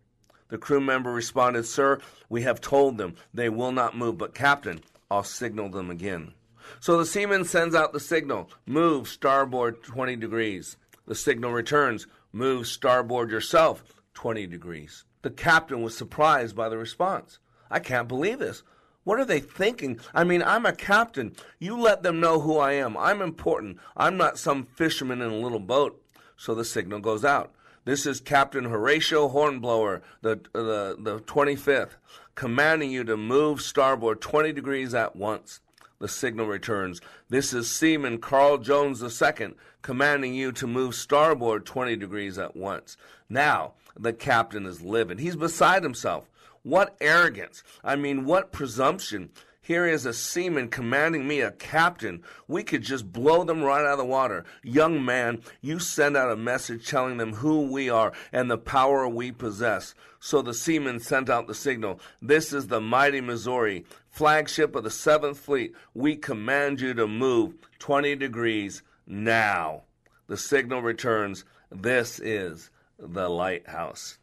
The 0.49 0.59
crew 0.59 0.81
member 0.81 1.13
responded, 1.13 1.65
Sir, 1.65 2.01
we 2.29 2.43
have 2.43 2.61
told 2.61 2.99
them 2.99 3.15
they 3.33 3.49
will 3.49 3.73
not 3.73 3.97
move, 3.97 4.19
but 4.19 4.35
Captain, 4.35 4.81
I'll 5.11 5.25
signal 5.25 5.69
them 5.69 5.91
again. 5.91 6.35
So 6.81 6.99
the 6.99 7.07
seaman 7.07 7.45
sends 7.45 7.75
out 7.75 7.93
the 7.93 8.01
signal 8.01 8.51
move 8.67 9.09
starboard 9.09 9.83
20 9.83 10.17
degrees. 10.17 10.77
The 11.07 11.15
signal 11.15 11.53
returns 11.53 12.07
move 12.33 12.67
starboard 12.67 13.31
yourself 13.31 13.85
20 14.15 14.47
degrees. 14.47 15.05
The 15.23 15.31
captain 15.31 15.83
was 15.83 15.97
surprised 15.97 16.55
by 16.55 16.69
the 16.69 16.79
response. 16.79 17.39
I 17.71 17.81
can't 17.81 18.09
believe 18.09 18.39
this. 18.39 18.63
What 19.05 19.21
are 19.21 19.25
they 19.25 19.41
thinking? 19.41 20.01
I 20.15 20.25
mean, 20.25 20.43
I'm 20.43 20.65
a 20.65 20.75
captain. 20.75 21.37
You 21.59 21.79
let 21.79 22.03
them 22.03 22.21
know 22.21 22.41
who 22.41 22.59
I 22.59 22.73
am. 22.73 22.97
I'm 22.97 23.21
important. 23.21 23.79
I'm 23.97 24.17
not 24.17 24.39
some 24.39 24.65
fisherman 24.65 25.21
in 25.21 25.31
a 25.31 25.37
little 25.37 25.61
boat. 25.61 26.03
So 26.37 26.55
the 26.55 26.65
signal 26.65 27.01
goes 27.01 27.25
out. 27.25 27.55
This 27.85 28.07
is 28.07 28.21
Captain 28.21 28.65
Horatio 28.65 29.29
Hornblower, 29.29 30.03
the, 30.23 30.41
the, 30.55 30.97
the 30.99 31.21
25th, 31.21 31.97
commanding 32.35 32.91
you 32.91 33.05
to 33.05 33.17
move 33.17 33.61
starboard 33.61 34.23
20 34.23 34.53
degrees 34.53 34.95
at 34.95 35.15
once. 35.15 35.61
The 36.01 36.09
signal 36.09 36.47
returns. 36.47 37.01
This 37.29 37.53
is 37.53 37.71
Seaman 37.71 38.19
Carl 38.19 38.59
Jones 38.59 39.03
II 39.03 39.55
commanding 39.83 40.35
you 40.35 40.51
to 40.53 40.67
move 40.67 40.95
starboard 40.95 41.65
20 41.65 41.97
degrees 41.97 42.39
at 42.39 42.57
once. 42.57 42.97
Now, 43.29 43.75
the 43.99 44.13
captain 44.13 44.67
is 44.67 44.83
livid. 44.83 45.21
He's 45.21 45.37
beside 45.37 45.83
himself. 45.83 46.29
What 46.63 46.97
arrogance! 47.01 47.63
I 47.85 47.97
mean, 47.97 48.25
what 48.25 48.51
presumption! 48.51 49.31
Here 49.61 49.87
is 49.87 50.05
a 50.05 50.13
seaman 50.13 50.69
commanding 50.69 51.27
me, 51.27 51.41
a 51.41 51.51
captain. 51.51 52.23
We 52.47 52.63
could 52.65 52.83
just 52.83 53.11
blow 53.11 53.45
them 53.45 53.63
right 53.63 53.81
out 53.81 53.93
of 53.93 53.99
the 53.99 54.05
water. 54.05 54.45
Young 54.63 55.03
man, 55.03 55.41
you 55.63 55.79
send 55.79 56.19
out 56.19 56.31
a 56.31 56.37
message 56.37 56.87
telling 56.87 57.17
them 57.17 57.33
who 57.33 57.63
we 57.63 57.89
are 57.89 58.13
and 58.31 58.51
the 58.51 58.59
power 58.59 59.09
we 59.09 59.33
possess. 59.33 59.95
So 60.21 60.43
the 60.43 60.53
seaman 60.53 61.01
sent 61.01 61.31
out 61.31 61.47
the 61.47 61.55
signal. 61.55 61.99
This 62.21 62.53
is 62.53 62.67
the 62.67 62.81
mighty 62.81 63.23
Missouri, 63.23 63.87
flagship 64.15 64.77
of 64.77 64.85
the 64.85 64.91
Seventh 64.91 65.41
Fleet. 65.41 65.75
We 65.93 66.15
command 66.15 66.81
you 66.81 66.95
to 66.95 67.09
move 67.09 67.55
20 67.81 68.15
degrees 68.15 68.83
now. 69.09 69.83
The 70.29 70.37
signal 70.37 70.83
returns. 70.83 71.45
This 71.69 72.21
is 72.21 72.71
the 72.97 73.29
lighthouse. 73.29 74.19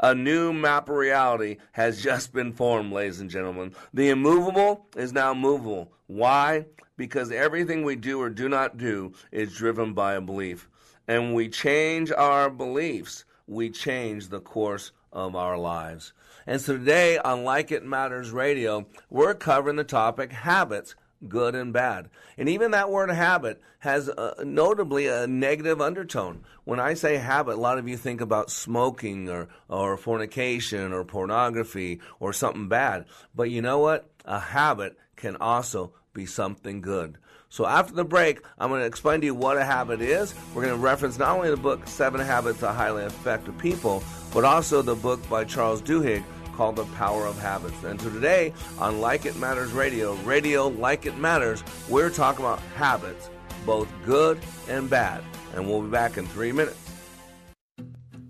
A 0.00 0.12
new 0.12 0.52
map 0.52 0.88
of 0.88 0.96
reality 0.96 1.58
has 1.70 2.02
just 2.02 2.32
been 2.32 2.52
formed, 2.52 2.92
ladies 2.92 3.20
and 3.20 3.30
gentlemen. 3.30 3.76
The 3.94 4.10
immovable 4.10 4.86
is 4.96 5.12
now 5.12 5.34
movable. 5.34 5.92
Why? 6.08 6.66
Because 6.96 7.30
everything 7.30 7.84
we 7.84 7.94
do 7.94 8.20
or 8.20 8.28
do 8.28 8.48
not 8.48 8.76
do 8.76 9.12
is 9.30 9.54
driven 9.54 9.92
by 9.94 10.14
a 10.14 10.20
belief. 10.20 10.68
And 11.06 11.32
we 11.32 11.48
change 11.48 12.10
our 12.10 12.50
beliefs, 12.50 13.24
we 13.46 13.70
change 13.70 14.28
the 14.28 14.40
course 14.40 14.90
of 15.12 15.36
our 15.36 15.56
lives. 15.56 16.12
And 16.46 16.60
so 16.60 16.76
today 16.76 17.18
on 17.18 17.44
Like 17.44 17.70
It 17.70 17.84
Matters 17.84 18.30
Radio, 18.30 18.86
we're 19.10 19.34
covering 19.34 19.76
the 19.76 19.84
topic 19.84 20.32
habits, 20.32 20.94
good 21.28 21.54
and 21.54 21.72
bad. 21.72 22.10
And 22.36 22.48
even 22.48 22.72
that 22.72 22.90
word 22.90 23.10
habit 23.10 23.60
has 23.80 24.08
uh, 24.08 24.42
notably 24.44 25.06
a 25.06 25.26
negative 25.26 25.80
undertone. 25.80 26.44
When 26.64 26.80
I 26.80 26.94
say 26.94 27.16
habit, 27.16 27.54
a 27.54 27.60
lot 27.60 27.78
of 27.78 27.88
you 27.88 27.96
think 27.96 28.20
about 28.20 28.50
smoking 28.50 29.28
or, 29.28 29.48
or 29.68 29.96
fornication 29.96 30.92
or 30.92 31.04
pornography 31.04 32.00
or 32.18 32.32
something 32.32 32.68
bad. 32.68 33.06
But 33.34 33.50
you 33.50 33.62
know 33.62 33.78
what? 33.78 34.10
A 34.24 34.40
habit 34.40 34.96
can 35.16 35.36
also 35.36 35.92
be 36.12 36.26
something 36.26 36.80
good. 36.80 37.18
So 37.48 37.66
after 37.66 37.92
the 37.92 38.04
break, 38.04 38.40
I'm 38.58 38.70
going 38.70 38.80
to 38.80 38.86
explain 38.86 39.20
to 39.20 39.26
you 39.26 39.34
what 39.34 39.58
a 39.58 39.64
habit 39.64 40.00
is. 40.00 40.34
We're 40.54 40.62
going 40.62 40.74
to 40.74 40.80
reference 40.80 41.18
not 41.18 41.36
only 41.36 41.50
the 41.50 41.56
book 41.56 41.86
Seven 41.86 42.20
Habits 42.20 42.62
of 42.62 42.74
Highly 42.74 43.04
Effective 43.04 43.58
People, 43.58 44.02
but 44.32 44.44
also 44.44 44.80
the 44.80 44.94
book 44.94 45.28
by 45.28 45.44
Charles 45.44 45.82
Duhigg 45.82 46.24
called 46.52 46.76
The 46.76 46.84
Power 46.96 47.26
of 47.26 47.38
Habits. 47.38 47.82
And 47.84 48.00
so 48.00 48.10
today 48.10 48.52
on 48.78 49.00
Like 49.00 49.26
It 49.26 49.36
Matters 49.36 49.72
Radio, 49.72 50.14
Radio 50.24 50.68
Like 50.68 51.06
It 51.06 51.16
Matters, 51.18 51.62
we're 51.88 52.10
talking 52.10 52.44
about 52.44 52.60
habits, 52.76 53.30
both 53.66 53.88
good 54.04 54.38
and 54.68 54.88
bad. 54.88 55.22
And 55.54 55.68
we'll 55.68 55.82
be 55.82 55.90
back 55.90 56.16
in 56.16 56.26
three 56.26 56.52
minutes. 56.52 56.78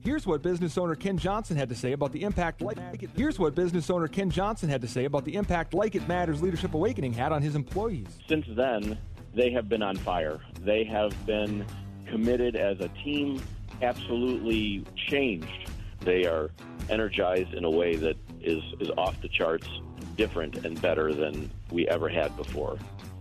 Here's 0.05 0.27
what 0.27 0.43
business 0.43 0.77
owner 0.77 0.97
Ken 0.97 1.17
Johnson 1.17 1.57
had 1.57 1.69
to 1.69 1.77
say 1.77 1.93
about 1.93 2.11
the 2.11 2.25
impact 2.25 2.61
like 2.61 2.77
it. 3.03 3.11
Here's 3.15 3.39
what 3.39 3.55
business 3.55 3.89
owner 3.89 4.09
Ken 4.09 4.31
Johnson 4.31 4.69
had 4.69 4.81
to 4.81 4.89
say 4.89 5.05
about 5.05 5.25
the 5.25 5.37
impact 5.37 5.75
Like 5.75 5.95
It 5.95 6.09
Matters 6.09 6.43
Leadership 6.43 6.75
Awakening 6.75 7.13
had 7.13 7.31
on 7.31 7.41
his 7.41 7.55
employees. 7.55 8.09
Since 8.29 8.47
then, 8.57 8.99
they 9.33 9.53
have 9.53 9.69
been 9.69 9.83
on 9.83 9.97
fire. 9.97 10.41
They 10.61 10.83
have 10.85 11.15
been 11.25 11.65
committed 12.07 12.57
as 12.57 12.81
a 12.81 12.89
team, 13.05 13.41
absolutely 13.81 14.85
changed. 14.97 15.71
They 16.05 16.27
are 16.27 16.51
energized 16.89 17.55
in 17.55 17.65
a 17.65 17.71
way 17.71 17.97
that 17.97 18.17
is, 18.41 18.63
is 18.81 18.91
off 18.97 19.21
the 19.21 19.29
charts, 19.29 19.69
different 20.17 20.65
and 20.65 20.81
better 20.81 21.13
than 21.15 21.51
we 21.71 21.89
ever 21.89 22.09
had 22.09 22.37
before. 22.37 22.79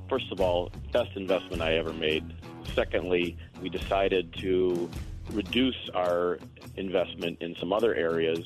First 0.10 0.32
of 0.32 0.42
all, 0.42 0.72
best 0.92 1.12
investment 1.16 1.62
I 1.62 1.76
ever 1.76 1.94
made. 1.94 2.34
Secondly, 2.76 3.38
we 3.62 3.70
decided 3.70 4.34
to 4.40 4.90
reduce 5.32 5.90
our 5.94 6.40
investment 6.76 7.42
in 7.42 7.56
some 7.56 7.72
other 7.72 7.96
areas 7.96 8.40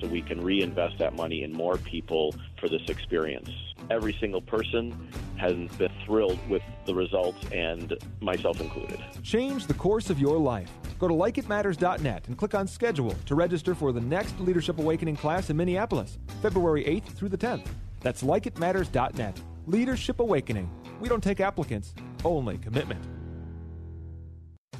so 0.00 0.06
we 0.08 0.22
can 0.22 0.40
reinvest 0.40 0.98
that 0.98 1.14
money 1.14 1.42
in 1.42 1.52
more 1.52 1.76
people 1.78 2.34
for 2.58 2.68
this 2.68 2.82
experience. 2.88 3.50
Every 3.90 4.16
single 4.18 4.40
person 4.40 5.08
has 5.36 5.54
been 5.76 5.90
thrilled 6.04 6.38
with 6.48 6.62
the 6.86 6.94
results, 6.94 7.38
and 7.52 7.96
myself 8.20 8.60
included. 8.60 9.00
Change 9.22 9.66
the 9.66 9.74
course 9.74 10.10
of 10.10 10.18
your 10.18 10.38
life. 10.38 10.70
Go 11.02 11.08
to 11.08 11.14
likeitmatters.net 11.14 12.28
and 12.28 12.38
click 12.38 12.54
on 12.54 12.68
schedule 12.68 13.16
to 13.26 13.34
register 13.34 13.74
for 13.74 13.90
the 13.90 14.00
next 14.00 14.38
Leadership 14.38 14.78
Awakening 14.78 15.16
class 15.16 15.50
in 15.50 15.56
Minneapolis, 15.56 16.16
February 16.40 16.84
8th 16.84 17.16
through 17.16 17.30
the 17.30 17.36
10th. 17.36 17.66
That's 18.02 18.22
likeitmatters.net. 18.22 19.40
Leadership 19.66 20.20
Awakening. 20.20 20.70
We 21.00 21.08
don't 21.08 21.20
take 21.20 21.40
applicants, 21.40 21.92
only 22.24 22.56
commitment. 22.58 23.04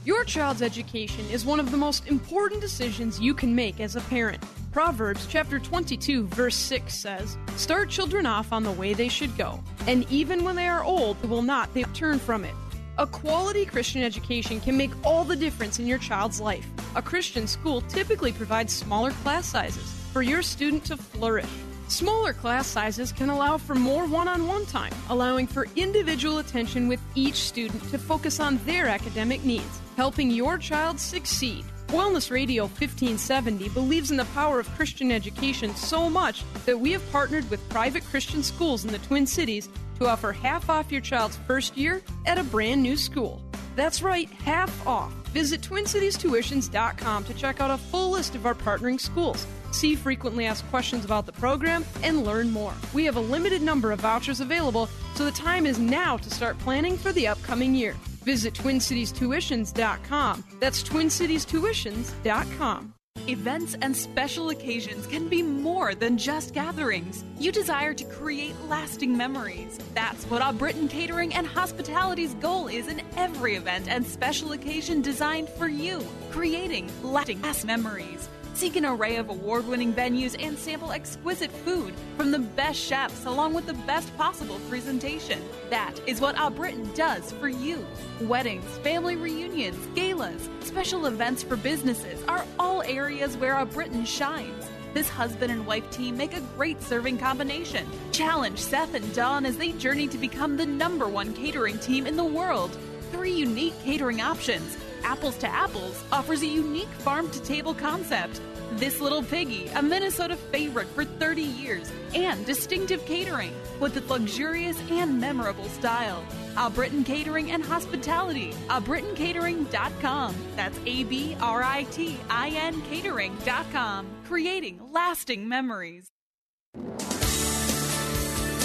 Your 0.05 0.23
child's 0.23 0.63
education 0.63 1.29
is 1.29 1.45
one 1.45 1.59
of 1.59 1.73
the 1.73 1.77
most 1.77 2.07
important 2.07 2.61
decisions 2.61 3.19
you 3.19 3.35
can 3.35 3.53
make 3.53 3.81
as 3.81 3.97
a 3.97 4.01
parent. 4.03 4.45
Proverbs 4.71 5.27
chapter 5.29 5.59
22 5.59 6.29
verse 6.29 6.55
6 6.55 6.95
says, 6.95 7.37
"Start 7.57 7.91
children 7.91 8.27
off 8.27 8.53
on 8.53 8.63
the 8.63 8.71
way 8.71 8.95
they 8.95 9.09
should 9.09 9.37
go, 9.37 9.59
and 9.89 10.07
even 10.09 10.45
when 10.45 10.55
they 10.55 10.69
are 10.69 10.85
old, 10.85 11.21
will 11.29 11.43
not 11.43 11.75
they 11.75 11.83
turn 11.83 12.21
from 12.21 12.45
it." 12.45 12.55
A 12.99 13.07
quality 13.07 13.65
Christian 13.65 14.03
education 14.03 14.61
can 14.61 14.77
make 14.77 14.91
all 15.03 15.25
the 15.25 15.35
difference 15.35 15.79
in 15.79 15.87
your 15.87 15.97
child's 15.97 16.43
life. 16.43 16.67
A 16.95 17.01
Christian 17.01 17.47
school 17.47 17.81
typically 17.83 18.33
provides 18.33 18.71
smaller 18.71 19.13
class 19.23 19.47
sizes 19.47 19.91
for 20.13 20.21
your 20.21 20.43
student 20.43 20.85
to 20.85 20.99
flourish. 20.99 21.49
Smaller 21.89 22.35
class 22.35 22.67
sizes 22.67 23.11
can 23.11 23.31
allow 23.31 23.57
for 23.57 23.75
more 23.75 24.07
one 24.07 24.29
on 24.29 24.47
one 24.47 24.67
time, 24.67 24.93
allowing 25.09 25.47
for 25.47 25.69
individual 25.75 26.39
attention 26.39 26.87
with 26.87 27.01
each 27.15 27.37
student 27.37 27.83
to 27.91 27.99
focus 27.99 28.41
on 28.41 28.59
their 28.67 28.89
academic 28.89 29.43
needs, 29.43 29.81
helping 29.97 30.31
your 30.31 30.59
child 30.59 31.01
succeed. 31.01 31.65
Wellness 31.89 32.31
Radio 32.31 32.65
1570 32.65 33.71
believes 33.71 34.11
in 34.11 34.19
the 34.19 34.25
power 34.27 34.61
of 34.61 34.69
Christian 34.77 35.11
education 35.11 35.75
so 35.77 36.11
much 36.11 36.45
that 36.67 36.79
we 36.79 36.93
have 36.93 37.13
partnered 37.13 37.49
with 37.51 37.67
private 37.71 38.05
Christian 38.05 38.43
schools 38.43 38.85
in 38.85 38.93
the 38.93 38.99
Twin 38.99 39.27
Cities 39.27 39.71
to 40.03 40.09
offer 40.09 40.33
half 40.33 40.69
off 40.69 40.93
your 40.93 41.01
child's 41.01 41.39
first 41.47 41.77
year 41.77 42.03
at 42.27 42.39
a 42.39 42.45
brand 42.45 42.83
new 42.83 42.97
school. 42.97 43.41
That's 43.77 44.03
right, 44.03 44.29
half 44.31 44.87
off. 44.87 45.13
Visit 45.29 45.61
TwinCitiesTuitions.com 45.63 47.25
to 47.25 47.35
check 47.35 47.61
out 47.61 47.71
a 47.71 47.79
full 47.79 48.11
list 48.11 48.35
of 48.35 48.45
our 48.45 48.55
partnering 48.55 49.01
schools. 49.01 49.47
See 49.71 49.95
frequently 49.95 50.45
asked 50.45 50.69
questions 50.69 51.07
about 51.07 51.27
the 51.27 51.33
program 51.33 51.85
and 52.03 52.25
learn 52.25 52.51
more. 52.51 52.75
We 52.93 53.05
have 53.07 53.17
a 53.17 53.21
limited 53.21 53.63
number 53.63 53.93
of 53.93 54.01
vouchers 54.01 54.41
available, 54.41 54.91
so 55.15 55.25
the 55.25 55.33
time 55.33 55.65
is 55.65 55.79
now 55.79 56.19
to 56.19 56.31
start 56.31 56.59
planning 56.59 56.99
for 56.99 57.13
the 57.13 57.29
upcoming 57.29 57.75
year. 57.75 57.95
Visit 58.25 58.53
TwinCitiesTuitions.com. 58.55 60.45
That's 60.61 60.83
TwinCitiesTuitions.com. 60.83 62.95
Events 63.29 63.77
and 63.81 63.97
special 63.97 64.51
occasions 64.51 65.07
can 65.07 65.29
be 65.29 65.45
more 65.45 65.95
than 65.95 66.19
just 66.19 66.55
gatherings. 66.55 67.23
You 67.39 67.53
desire 67.53 67.95
to 67.95 68.05
create 68.05 68.57
lasting 68.69 69.17
memories. 69.17 69.79
That's 69.95 70.25
what 70.25 70.43
our 70.43 70.53
Britain 70.53 70.89
Catering 70.89 71.33
and 71.33 71.47
Hospitality's 71.47 72.35
goal 72.35 72.67
is 72.67 72.89
in 72.89 73.01
every 73.17 73.55
event 73.55 73.87
and 73.89 74.05
special 74.05 74.53
occasion 74.53 75.03
designed 75.03 75.49
for 75.51 75.69
you, 75.69 76.05
creating 76.33 76.91
lasting 77.05 77.41
memories. 77.65 78.29
Seek 78.55 78.77
an 78.77 78.85
array 78.85 79.17
of 79.17 79.31
award 79.31 79.67
winning 79.67 79.95
venues 79.95 80.37
and 80.39 80.59
sample 80.59 80.93
exquisite 80.93 81.51
food 81.51 81.95
from 82.17 82.31
the 82.31 82.39
best 82.39 82.79
chefs 82.79 83.25
along 83.25 83.55
with 83.55 83.67
the 83.67 83.75
best 83.75 84.15
possible 84.17 84.61
presentation. 84.69 85.43
That 85.71 85.95
is 86.07 86.21
what 86.21 86.39
Our 86.39 86.51
Britain 86.51 86.91
does 86.95 87.33
for 87.33 87.49
you. 87.49 87.85
Weddings, 88.21 88.65
family 88.79 89.17
reunions, 89.17 89.79
galas, 89.95 90.49
special 90.61 91.07
events 91.07 91.43
for 91.43 91.57
businesses 91.57 92.23
are 92.29 92.45
all 92.59 92.83
areas 92.83 93.37
where 93.37 93.55
Our 93.55 93.67
Britain 93.67 94.05
shines. 94.05 94.69
This 94.93 95.09
husband 95.09 95.51
and 95.51 95.67
wife 95.67 95.91
team 95.91 96.19
make 96.19 96.37
a 96.37 96.41
great 96.57 96.83
serving 96.83 97.17
combination. 97.17 97.87
Challenge 98.13 98.59
Seth 98.59 98.95
and 98.95 99.15
Dawn 99.15 99.47
as 99.47 99.57
they 99.57 99.73
journey 99.73 100.07
to 100.09 100.19
become 100.19 100.59
the 100.59 100.67
number 100.67 101.09
one 101.09 101.33
catering 101.33 101.79
team 101.79 102.07
in 102.07 102.17
the 102.17 102.25
world. 102.25 102.77
Three 103.11 103.33
unique 103.33 103.75
catering 103.83 104.21
options 104.21 104.77
Apples 105.05 105.37
to 105.39 105.49
Apples 105.49 106.03
offers 106.13 106.43
a 106.43 106.47
unique 106.47 106.89
farm 106.89 107.31
to 107.31 107.43
table 107.43 107.75
concept. 107.75 108.41
This 108.73 109.01
Little 109.01 109.23
Piggy, 109.23 109.69
a 109.75 109.83
Minnesota 109.83 110.37
favorite 110.37 110.89
for 110.89 111.05
30 111.05 111.43
years, 111.43 111.93
and 112.15 112.45
distinctive 112.47 113.05
catering 113.05 113.53
with 113.81 113.97
its 113.97 114.09
luxurious 114.09 114.79
and 114.91 115.21
memorable 115.21 115.69
style. 115.69 116.25
Our 116.57 116.71
Britain 116.71 117.05
Catering 117.05 117.51
and 117.51 117.65
Hospitality, 117.65 118.53
abritincatering.com. 118.69 120.35
That's 120.57 120.79
A 120.87 121.05
B 121.05 121.37
R 121.41 121.63
I 121.63 121.85
T 121.85 122.19
I 122.31 122.49
N 122.51 122.81
catering.com. 122.83 124.07
Creating 124.25 124.81
lasting 124.93 125.49
memories. 125.49 126.09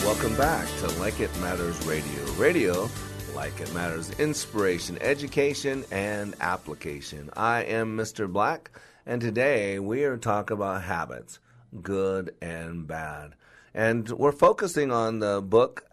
Welcome 0.04 0.38
back 0.38 0.67
to 0.80 0.88
Like 1.00 1.19
It 1.19 1.30
Matters 1.41 1.86
Radio. 1.86 2.23
Radio, 2.38 2.89
like 3.38 3.60
it 3.60 3.71
matters, 3.71 4.10
inspiration, 4.19 4.97
education, 5.00 5.86
and 5.91 6.34
application. 6.41 7.30
I 7.38 7.65
am 7.65 7.95
Mr. 7.95 8.28
Black, 8.28 8.71
and 9.06 9.21
today 9.21 9.78
we 9.78 10.06
are 10.06 10.17
talking 10.17 10.58
about 10.58 10.82
habits, 10.82 11.38
good 11.84 12.34
and 12.41 12.88
bad. 12.88 13.36
And 13.76 14.10
we're 14.10 14.32
focusing 14.32 14.91
on 14.91 15.19
the 15.19 15.39
book 15.39 15.86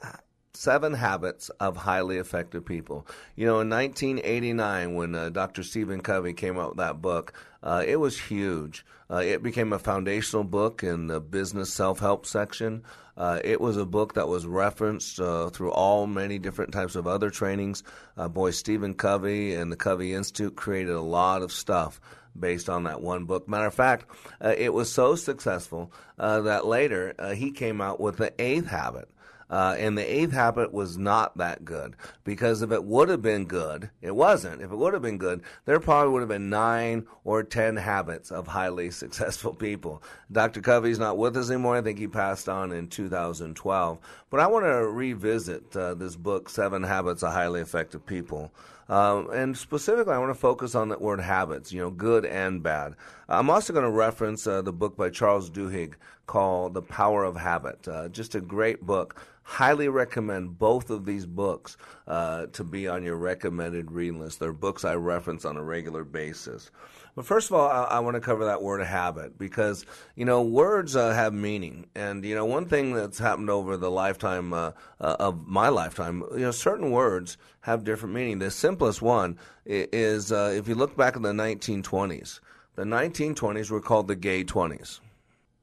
Seven 0.54 0.94
Habits 0.94 1.50
of 1.60 1.76
Highly 1.76 2.16
Effective 2.16 2.64
People. 2.64 3.06
You 3.36 3.44
know, 3.44 3.60
in 3.60 3.68
1989, 3.68 4.94
when 4.94 5.14
uh, 5.14 5.28
Dr. 5.28 5.62
Stephen 5.62 6.00
Covey 6.00 6.32
came 6.32 6.58
out 6.58 6.70
with 6.70 6.78
that 6.78 7.02
book, 7.02 7.34
uh, 7.62 7.84
it 7.86 7.96
was 7.96 8.18
huge. 8.18 8.86
Uh, 9.10 9.16
it 9.16 9.42
became 9.42 9.72
a 9.72 9.78
foundational 9.78 10.44
book 10.44 10.82
in 10.82 11.06
the 11.06 11.20
business 11.20 11.72
self 11.72 12.00
help 12.00 12.26
section. 12.26 12.82
Uh, 13.16 13.38
it 13.44 13.60
was 13.60 13.76
a 13.76 13.86
book 13.86 14.14
that 14.14 14.28
was 14.28 14.46
referenced 14.46 15.20
uh, 15.20 15.48
through 15.50 15.70
all 15.70 16.06
many 16.06 16.38
different 16.38 16.72
types 16.72 16.96
of 16.96 17.06
other 17.06 17.30
trainings. 17.30 17.82
Uh, 18.16 18.28
boy, 18.28 18.50
Stephen 18.50 18.94
Covey 18.94 19.54
and 19.54 19.70
the 19.70 19.76
Covey 19.76 20.14
Institute 20.14 20.56
created 20.56 20.94
a 20.94 21.00
lot 21.00 21.42
of 21.42 21.52
stuff 21.52 22.00
based 22.38 22.68
on 22.68 22.84
that 22.84 23.00
one 23.00 23.24
book. 23.24 23.48
Matter 23.48 23.66
of 23.66 23.74
fact, 23.74 24.06
uh, 24.42 24.54
it 24.56 24.72
was 24.72 24.90
so 24.90 25.14
successful 25.14 25.92
uh, 26.18 26.40
that 26.40 26.66
later 26.66 27.14
he 27.36 27.52
came 27.52 27.80
out 27.80 28.00
with 28.00 28.16
the 28.16 28.32
eighth 28.40 28.66
habit. 28.66 29.08
Uh, 29.50 29.76
and 29.78 29.96
the 29.96 30.14
eighth 30.14 30.32
habit 30.32 30.72
was 30.72 30.96
not 30.96 31.36
that 31.36 31.64
good 31.64 31.94
because 32.24 32.62
if 32.62 32.72
it 32.72 32.84
would 32.84 33.08
have 33.08 33.22
been 33.22 33.44
good, 33.44 33.90
it 34.00 34.14
wasn't. 34.14 34.62
If 34.62 34.72
it 34.72 34.76
would 34.76 34.94
have 34.94 35.02
been 35.02 35.18
good, 35.18 35.42
there 35.64 35.78
probably 35.80 36.12
would 36.12 36.22
have 36.22 36.28
been 36.28 36.50
nine 36.50 37.06
or 37.24 37.42
ten 37.42 37.76
habits 37.76 38.30
of 38.30 38.46
highly 38.48 38.90
successful 38.90 39.54
people. 39.54 40.02
Dr. 40.32 40.60
Covey's 40.60 40.98
not 40.98 41.18
with 41.18 41.36
us 41.36 41.50
anymore. 41.50 41.76
I 41.76 41.82
think 41.82 41.98
he 41.98 42.08
passed 42.08 42.48
on 42.48 42.72
in 42.72 42.88
2012. 42.88 43.98
But 44.30 44.40
I 44.40 44.46
want 44.46 44.64
to 44.64 44.88
revisit 44.88 45.76
uh, 45.76 45.94
this 45.94 46.16
book, 46.16 46.48
Seven 46.48 46.82
Habits 46.82 47.22
of 47.22 47.32
Highly 47.32 47.60
Effective 47.60 48.04
People. 48.04 48.52
Um, 48.88 49.30
and 49.30 49.56
specifically, 49.56 50.12
I 50.12 50.18
want 50.18 50.30
to 50.30 50.38
focus 50.38 50.74
on 50.74 50.88
the 50.88 50.98
word 50.98 51.20
habits, 51.20 51.72
you 51.72 51.80
know, 51.80 51.90
good 51.90 52.24
and 52.26 52.62
bad. 52.62 52.94
I'm 53.28 53.48
also 53.48 53.72
going 53.72 53.84
to 53.84 53.90
reference 53.90 54.46
uh, 54.46 54.62
the 54.62 54.72
book 54.72 54.96
by 54.96 55.08
Charles 55.08 55.48
Duhigg 55.50 55.94
called 56.26 56.74
The 56.74 56.82
Power 56.82 57.24
of 57.24 57.36
Habit. 57.36 57.86
Uh, 57.88 58.08
just 58.08 58.34
a 58.34 58.40
great 58.40 58.82
book. 58.82 59.20
Highly 59.46 59.88
recommend 59.88 60.58
both 60.58 60.90
of 60.90 61.04
these 61.04 61.26
books 61.26 61.76
uh, 62.06 62.46
to 62.46 62.64
be 62.64 62.88
on 62.88 63.04
your 63.04 63.16
recommended 63.16 63.92
reading 63.92 64.18
list. 64.18 64.40
They're 64.40 64.52
books 64.52 64.84
I 64.84 64.94
reference 64.94 65.44
on 65.44 65.56
a 65.56 65.62
regular 65.62 66.02
basis. 66.02 66.70
But 67.14 67.26
first 67.26 67.50
of 67.50 67.54
all, 67.54 67.68
I, 67.68 67.84
I 67.84 67.98
want 68.00 68.14
to 68.14 68.20
cover 68.20 68.46
that 68.46 68.62
word 68.62 68.82
habit 68.82 69.38
because, 69.38 69.84
you 70.16 70.24
know, 70.24 70.42
words 70.42 70.96
uh, 70.96 71.12
have 71.12 71.32
meaning. 71.32 71.86
And, 71.94 72.24
you 72.24 72.34
know, 72.34 72.44
one 72.44 72.66
thing 72.66 72.94
that's 72.94 73.18
happened 73.18 73.50
over 73.50 73.76
the 73.76 73.90
lifetime 73.90 74.52
uh, 74.52 74.72
uh, 75.00 75.16
of 75.20 75.46
my 75.46 75.68
lifetime, 75.68 76.24
you 76.32 76.40
know, 76.40 76.50
certain 76.50 76.90
words 76.90 77.36
have 77.60 77.84
different 77.84 78.14
meaning. 78.14 78.38
The 78.38 78.50
simplest 78.50 79.02
one 79.02 79.38
is 79.66 80.32
uh, 80.32 80.54
if 80.56 80.68
you 80.68 80.74
look 80.74 80.96
back 80.96 81.16
in 81.16 81.22
the 81.22 81.32
1920s, 81.32 82.40
the 82.76 82.84
1920s 82.84 83.70
were 83.70 83.80
called 83.80 84.08
the 84.08 84.16
gay 84.16 84.42
20s. 84.42 85.00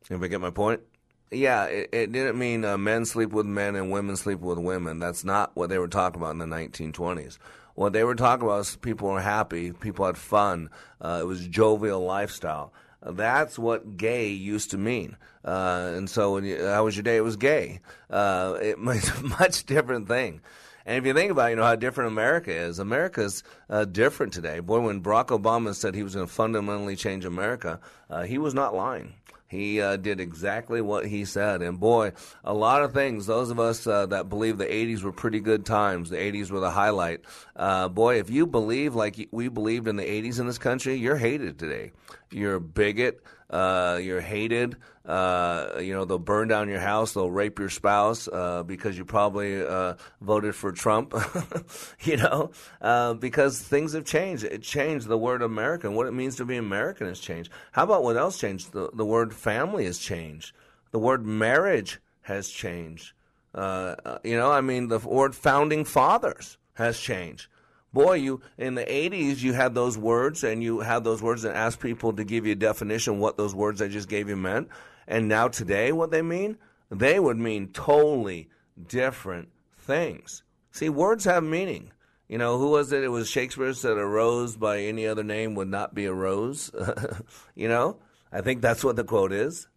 If 0.09 0.21
I 0.21 0.27
get 0.27 0.39
my 0.39 0.49
point? 0.51 0.81
Yeah, 1.31 1.65
it, 1.65 1.89
it 1.93 2.11
didn't 2.11 2.37
mean 2.37 2.65
uh, 2.65 2.77
men 2.77 3.05
sleep 3.05 3.31
with 3.31 3.45
men 3.45 3.75
and 3.77 3.89
women 3.89 4.17
sleep 4.17 4.39
with 4.39 4.57
women. 4.57 4.99
That's 4.99 5.23
not 5.23 5.55
what 5.55 5.69
they 5.69 5.77
were 5.77 5.87
talking 5.87 6.21
about 6.21 6.31
in 6.31 6.39
the 6.39 6.45
1920s. 6.45 7.37
What 7.73 7.93
they 7.93 8.03
were 8.03 8.15
talking 8.15 8.45
about 8.45 8.59
is 8.59 8.75
people 8.75 9.07
were 9.07 9.21
happy, 9.21 9.71
people 9.71 10.05
had 10.05 10.17
fun. 10.17 10.69
Uh, 10.99 11.19
it 11.21 11.25
was 11.25 11.47
jovial 11.47 12.01
lifestyle. 12.01 12.73
That's 13.01 13.57
what 13.57 13.95
gay 13.95 14.27
used 14.27 14.71
to 14.71 14.77
mean. 14.77 15.15
Uh, 15.43 15.93
and 15.95 16.09
so 16.09 16.33
when 16.33 16.43
you, 16.43 16.63
how 16.65 16.83
was 16.83 16.97
your 16.97 17.03
day? 17.03 17.15
It 17.15 17.23
was 17.23 17.37
gay. 17.37 17.79
Uh, 18.09 18.57
it 18.61 18.77
was 18.83 19.09
a 19.09 19.23
much 19.23 19.65
different 19.65 20.09
thing. 20.09 20.41
And 20.85 20.97
if 20.97 21.05
you 21.05 21.13
think 21.13 21.31
about, 21.31 21.51
you 21.51 21.55
know, 21.55 21.63
how 21.63 21.75
different 21.75 22.11
America 22.11 22.51
is, 22.51 22.79
America's 22.79 23.43
uh, 23.69 23.85
different 23.85 24.33
today. 24.33 24.59
Boy, 24.59 24.79
when 24.79 25.01
Barack 25.01 25.27
Obama 25.27 25.75
said 25.75 25.95
he 25.95 26.03
was 26.03 26.15
going 26.15 26.27
to 26.27 26.33
fundamentally 26.33 26.95
change 26.95 27.23
America, 27.23 27.79
uh, 28.09 28.23
he 28.23 28.37
was 28.37 28.53
not 28.53 28.73
lying. 28.73 29.13
He 29.51 29.81
uh, 29.81 29.97
did 29.97 30.21
exactly 30.21 30.79
what 30.79 31.05
he 31.05 31.25
said. 31.25 31.61
And 31.61 31.77
boy, 31.77 32.13
a 32.41 32.53
lot 32.53 32.83
of 32.83 32.93
things, 32.93 33.25
those 33.25 33.49
of 33.49 33.59
us 33.59 33.85
uh, 33.85 34.05
that 34.05 34.29
believe 34.29 34.57
the 34.57 34.65
80s 34.65 35.03
were 35.03 35.11
pretty 35.11 35.41
good 35.41 35.65
times, 35.65 36.09
the 36.09 36.15
80s 36.15 36.49
were 36.49 36.61
the 36.61 36.71
highlight. 36.71 37.19
Uh, 37.61 37.87
boy, 37.87 38.17
if 38.17 38.31
you 38.31 38.47
believe 38.47 38.95
like 38.95 39.29
we 39.29 39.47
believed 39.47 39.87
in 39.87 39.95
the 39.95 40.03
80s 40.03 40.39
in 40.39 40.47
this 40.47 40.57
country, 40.57 40.95
you're 40.95 41.15
hated 41.15 41.59
today. 41.59 41.91
You're 42.31 42.55
a 42.55 42.59
bigot. 42.59 43.21
Uh, 43.51 43.99
you're 44.01 44.19
hated. 44.19 44.77
Uh, 45.05 45.73
you 45.79 45.93
know, 45.93 46.03
they'll 46.03 46.17
burn 46.17 46.47
down 46.47 46.69
your 46.69 46.79
house. 46.79 47.13
They'll 47.13 47.29
rape 47.29 47.59
your 47.59 47.69
spouse 47.69 48.27
uh, 48.27 48.63
because 48.63 48.97
you 48.97 49.05
probably 49.05 49.63
uh, 49.63 49.93
voted 50.21 50.55
for 50.55 50.71
Trump. 50.71 51.13
you 52.01 52.17
know, 52.17 52.49
uh, 52.81 53.13
because 53.13 53.61
things 53.61 53.93
have 53.93 54.05
changed. 54.05 54.43
It 54.43 54.63
changed 54.63 55.07
the 55.07 55.17
word 55.17 55.43
American. 55.43 55.93
What 55.93 56.07
it 56.07 56.13
means 56.13 56.37
to 56.37 56.45
be 56.45 56.57
American 56.57 57.05
has 57.05 57.19
changed. 57.19 57.51
How 57.73 57.83
about 57.83 58.01
what 58.01 58.17
else 58.17 58.39
changed? 58.39 58.71
The, 58.71 58.89
the 58.91 59.05
word 59.05 59.35
family 59.35 59.85
has 59.85 59.99
changed. 59.99 60.55
The 60.89 60.99
word 60.99 61.27
marriage 61.27 61.99
has 62.21 62.49
changed. 62.49 63.13
You 63.53 63.61
know, 63.61 64.51
I 64.51 64.61
mean, 64.61 64.87
the 64.87 64.97
word 64.97 65.35
founding 65.35 65.85
fathers 65.85 66.57
has 66.73 66.99
changed 66.99 67.49
boy, 67.93 68.13
you 68.13 68.41
in 68.57 68.75
the 68.75 68.83
80s 68.83 69.41
you 69.41 69.53
had 69.53 69.75
those 69.75 69.97
words 69.97 70.43
and 70.43 70.63
you 70.63 70.79
had 70.79 71.03
those 71.03 71.21
words 71.21 71.43
and 71.43 71.55
asked 71.55 71.79
people 71.79 72.13
to 72.13 72.23
give 72.23 72.45
you 72.45 72.53
a 72.53 72.55
definition 72.55 73.19
what 73.19 73.37
those 73.37 73.55
words 73.55 73.81
I 73.81 73.87
just 73.87 74.09
gave 74.09 74.29
you 74.29 74.37
meant. 74.37 74.69
And 75.07 75.27
now 75.27 75.47
today 75.47 75.91
what 75.91 76.11
they 76.11 76.21
mean? 76.21 76.57
They 76.89 77.19
would 77.19 77.37
mean 77.37 77.69
totally 77.69 78.49
different 78.87 79.49
things. 79.77 80.43
See, 80.71 80.89
words 80.89 81.25
have 81.25 81.43
meaning. 81.43 81.91
You 82.27 82.37
know, 82.37 82.57
who 82.57 82.69
was 82.69 82.93
it? 82.93 83.03
It 83.03 83.09
was 83.09 83.29
Shakespeare 83.29 83.73
said 83.73 83.97
a 83.97 84.05
rose 84.05 84.55
by 84.55 84.79
any 84.79 85.05
other 85.05 85.23
name 85.23 85.53
would 85.55 85.67
not 85.67 85.93
be 85.93 86.05
a 86.05 86.13
rose. 86.13 86.71
you 87.55 87.67
know? 87.67 87.97
I 88.31 88.39
think 88.39 88.61
that's 88.61 88.83
what 88.83 88.95
the 88.95 89.03
quote 89.03 89.33
is. 89.33 89.67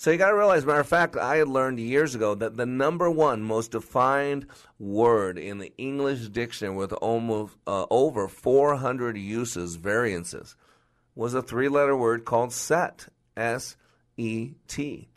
So 0.00 0.12
you 0.12 0.16
got 0.16 0.28
to 0.28 0.36
realize, 0.36 0.64
matter 0.64 0.78
of 0.78 0.86
fact, 0.86 1.16
I 1.16 1.38
had 1.38 1.48
learned 1.48 1.80
years 1.80 2.14
ago 2.14 2.36
that 2.36 2.56
the 2.56 2.66
number 2.66 3.10
one 3.10 3.42
most 3.42 3.72
defined 3.72 4.46
word 4.78 5.36
in 5.36 5.58
the 5.58 5.72
English 5.76 6.28
dictionary 6.28 6.76
with 6.76 6.92
almost 6.92 7.56
uh, 7.66 7.84
over 7.90 8.28
400 8.28 9.18
uses, 9.18 9.74
variances, 9.74 10.54
was 11.16 11.34
a 11.34 11.42
three-letter 11.42 11.96
word 11.96 12.24
called 12.24 12.52
set, 12.52 13.08
S-E-T. 13.36 15.08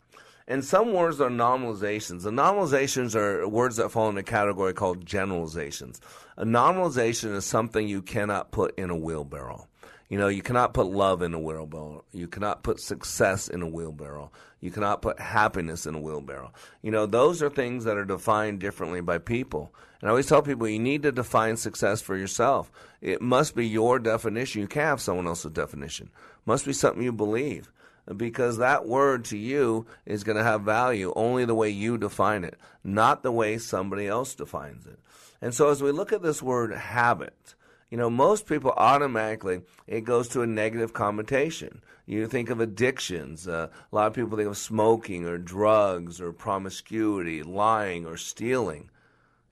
And 0.48 0.64
some 0.64 0.92
words 0.92 1.20
are 1.20 1.30
nominalizations. 1.30 2.24
The 2.24 2.32
nominalizations 2.32 3.14
are 3.14 3.46
words 3.46 3.76
that 3.76 3.92
fall 3.92 4.08
in 4.08 4.18
a 4.18 4.24
category 4.24 4.74
called 4.74 5.06
generalizations. 5.06 6.00
A 6.36 6.44
nominalization 6.44 7.36
is 7.36 7.44
something 7.44 7.86
you 7.86 8.02
cannot 8.02 8.50
put 8.50 8.76
in 8.76 8.90
a 8.90 8.96
wheelbarrow. 8.96 9.68
You 10.08 10.18
know, 10.18 10.28
you 10.28 10.42
cannot 10.42 10.74
put 10.74 10.88
love 10.88 11.22
in 11.22 11.32
a 11.32 11.40
wheelbarrow. 11.40 12.04
You 12.12 12.28
cannot 12.28 12.62
put 12.62 12.80
success 12.80 13.48
in 13.48 13.62
a 13.62 13.66
wheelbarrow. 13.66 14.30
You 14.62 14.70
cannot 14.70 15.02
put 15.02 15.20
happiness 15.20 15.86
in 15.86 15.96
a 15.96 16.00
wheelbarrow. 16.00 16.52
You 16.82 16.92
know, 16.92 17.04
those 17.04 17.42
are 17.42 17.50
things 17.50 17.84
that 17.84 17.98
are 17.98 18.04
defined 18.04 18.60
differently 18.60 19.00
by 19.00 19.18
people. 19.18 19.74
And 20.00 20.08
I 20.08 20.10
always 20.10 20.28
tell 20.28 20.40
people 20.40 20.68
you 20.68 20.78
need 20.78 21.02
to 21.02 21.10
define 21.12 21.56
success 21.56 22.00
for 22.00 22.16
yourself. 22.16 22.70
It 23.00 23.20
must 23.20 23.56
be 23.56 23.66
your 23.66 23.98
definition. 23.98 24.62
You 24.62 24.68
can't 24.68 24.86
have 24.86 25.00
someone 25.00 25.26
else's 25.26 25.50
definition. 25.50 26.10
It 26.14 26.46
must 26.46 26.64
be 26.64 26.72
something 26.72 27.02
you 27.02 27.12
believe. 27.12 27.72
Because 28.16 28.58
that 28.58 28.86
word 28.86 29.24
to 29.26 29.36
you 29.36 29.86
is 30.06 30.24
going 30.24 30.38
to 30.38 30.44
have 30.44 30.62
value 30.62 31.12
only 31.16 31.44
the 31.44 31.54
way 31.54 31.68
you 31.68 31.98
define 31.98 32.44
it, 32.44 32.56
not 32.82 33.22
the 33.22 33.30
way 33.32 33.58
somebody 33.58 34.06
else 34.06 34.34
defines 34.34 34.86
it. 34.86 34.98
And 35.40 35.52
so 35.52 35.70
as 35.70 35.82
we 35.82 35.90
look 35.90 36.12
at 36.12 36.22
this 36.22 36.40
word 36.40 36.72
habit, 36.72 37.54
you 37.90 37.98
know, 37.98 38.08
most 38.08 38.46
people 38.46 38.72
automatically, 38.76 39.62
it 39.86 40.02
goes 40.02 40.28
to 40.28 40.42
a 40.42 40.46
negative 40.46 40.92
connotation. 40.92 41.82
You 42.06 42.26
think 42.26 42.50
of 42.50 42.60
addictions. 42.60 43.46
Uh, 43.46 43.68
a 43.70 43.94
lot 43.94 44.06
of 44.08 44.14
people 44.14 44.36
think 44.36 44.48
of 44.48 44.56
smoking 44.56 45.24
or 45.24 45.38
drugs 45.38 46.20
or 46.20 46.32
promiscuity, 46.32 47.42
lying 47.42 48.06
or 48.06 48.16
stealing. 48.16 48.90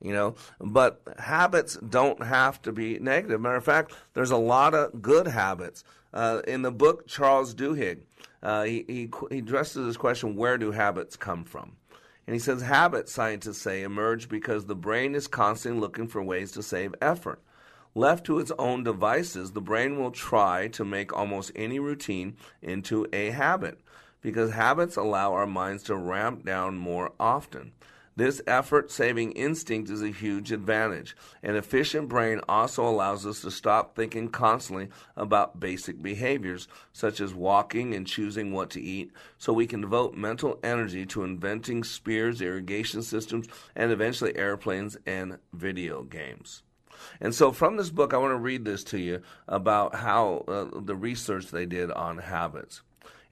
You 0.02 0.14
know, 0.14 0.34
but 0.58 1.02
habits 1.18 1.76
don't 1.76 2.22
have 2.22 2.62
to 2.62 2.72
be 2.72 2.98
negative. 2.98 3.40
Matter 3.40 3.56
of 3.56 3.64
fact, 3.64 3.92
there's 4.14 4.30
a 4.30 4.36
lot 4.36 4.74
of 4.74 5.02
good 5.02 5.26
habits. 5.26 5.84
Uh, 6.12 6.40
in 6.48 6.62
the 6.62 6.72
book, 6.72 7.06
Charles 7.06 7.54
Duhigg, 7.54 8.00
uh, 8.42 8.62
he, 8.62 8.84
he, 8.88 9.10
he 9.30 9.38
addresses 9.38 9.86
this 9.86 9.98
question 9.98 10.36
where 10.36 10.56
do 10.56 10.70
habits 10.70 11.16
come 11.16 11.44
from? 11.44 11.76
And 12.26 12.34
he 12.34 12.40
says 12.40 12.62
habits, 12.62 13.12
scientists 13.12 13.60
say, 13.60 13.82
emerge 13.82 14.28
because 14.28 14.64
the 14.64 14.74
brain 14.74 15.14
is 15.14 15.26
constantly 15.26 15.80
looking 15.80 16.08
for 16.08 16.22
ways 16.22 16.52
to 16.52 16.62
save 16.62 16.94
effort. 17.02 17.42
Left 17.94 18.24
to 18.26 18.38
its 18.38 18.52
own 18.56 18.84
devices, 18.84 19.50
the 19.50 19.60
brain 19.60 19.98
will 19.98 20.12
try 20.12 20.68
to 20.68 20.84
make 20.84 21.12
almost 21.12 21.50
any 21.56 21.80
routine 21.80 22.36
into 22.62 23.04
a 23.12 23.30
habit 23.30 23.80
because 24.20 24.52
habits 24.52 24.96
allow 24.96 25.32
our 25.32 25.46
minds 25.46 25.82
to 25.84 25.96
ramp 25.96 26.44
down 26.44 26.76
more 26.76 27.10
often. 27.18 27.72
This 28.14 28.42
effort 28.46 28.92
saving 28.92 29.32
instinct 29.32 29.90
is 29.90 30.02
a 30.02 30.10
huge 30.10 30.52
advantage. 30.52 31.16
An 31.42 31.56
efficient 31.56 32.08
brain 32.08 32.40
also 32.48 32.86
allows 32.86 33.26
us 33.26 33.40
to 33.40 33.50
stop 33.50 33.96
thinking 33.96 34.28
constantly 34.28 34.88
about 35.16 35.58
basic 35.58 36.00
behaviors, 36.00 36.68
such 36.92 37.20
as 37.20 37.34
walking 37.34 37.92
and 37.92 38.06
choosing 38.06 38.52
what 38.52 38.70
to 38.70 38.80
eat, 38.80 39.10
so 39.36 39.52
we 39.52 39.66
can 39.66 39.80
devote 39.80 40.14
mental 40.14 40.60
energy 40.62 41.06
to 41.06 41.24
inventing 41.24 41.82
spears, 41.82 42.40
irrigation 42.40 43.02
systems, 43.02 43.48
and 43.74 43.90
eventually 43.90 44.36
airplanes 44.36 44.96
and 45.06 45.38
video 45.52 46.02
games. 46.02 46.62
And 47.20 47.34
so 47.34 47.52
from 47.52 47.76
this 47.76 47.90
book, 47.90 48.14
I 48.14 48.18
want 48.18 48.32
to 48.32 48.38
read 48.38 48.64
this 48.64 48.84
to 48.84 48.98
you 48.98 49.22
about 49.48 49.96
how 49.96 50.44
uh, 50.48 50.80
the 50.80 50.96
research 50.96 51.46
they 51.46 51.66
did 51.66 51.90
on 51.90 52.18
habits. 52.18 52.82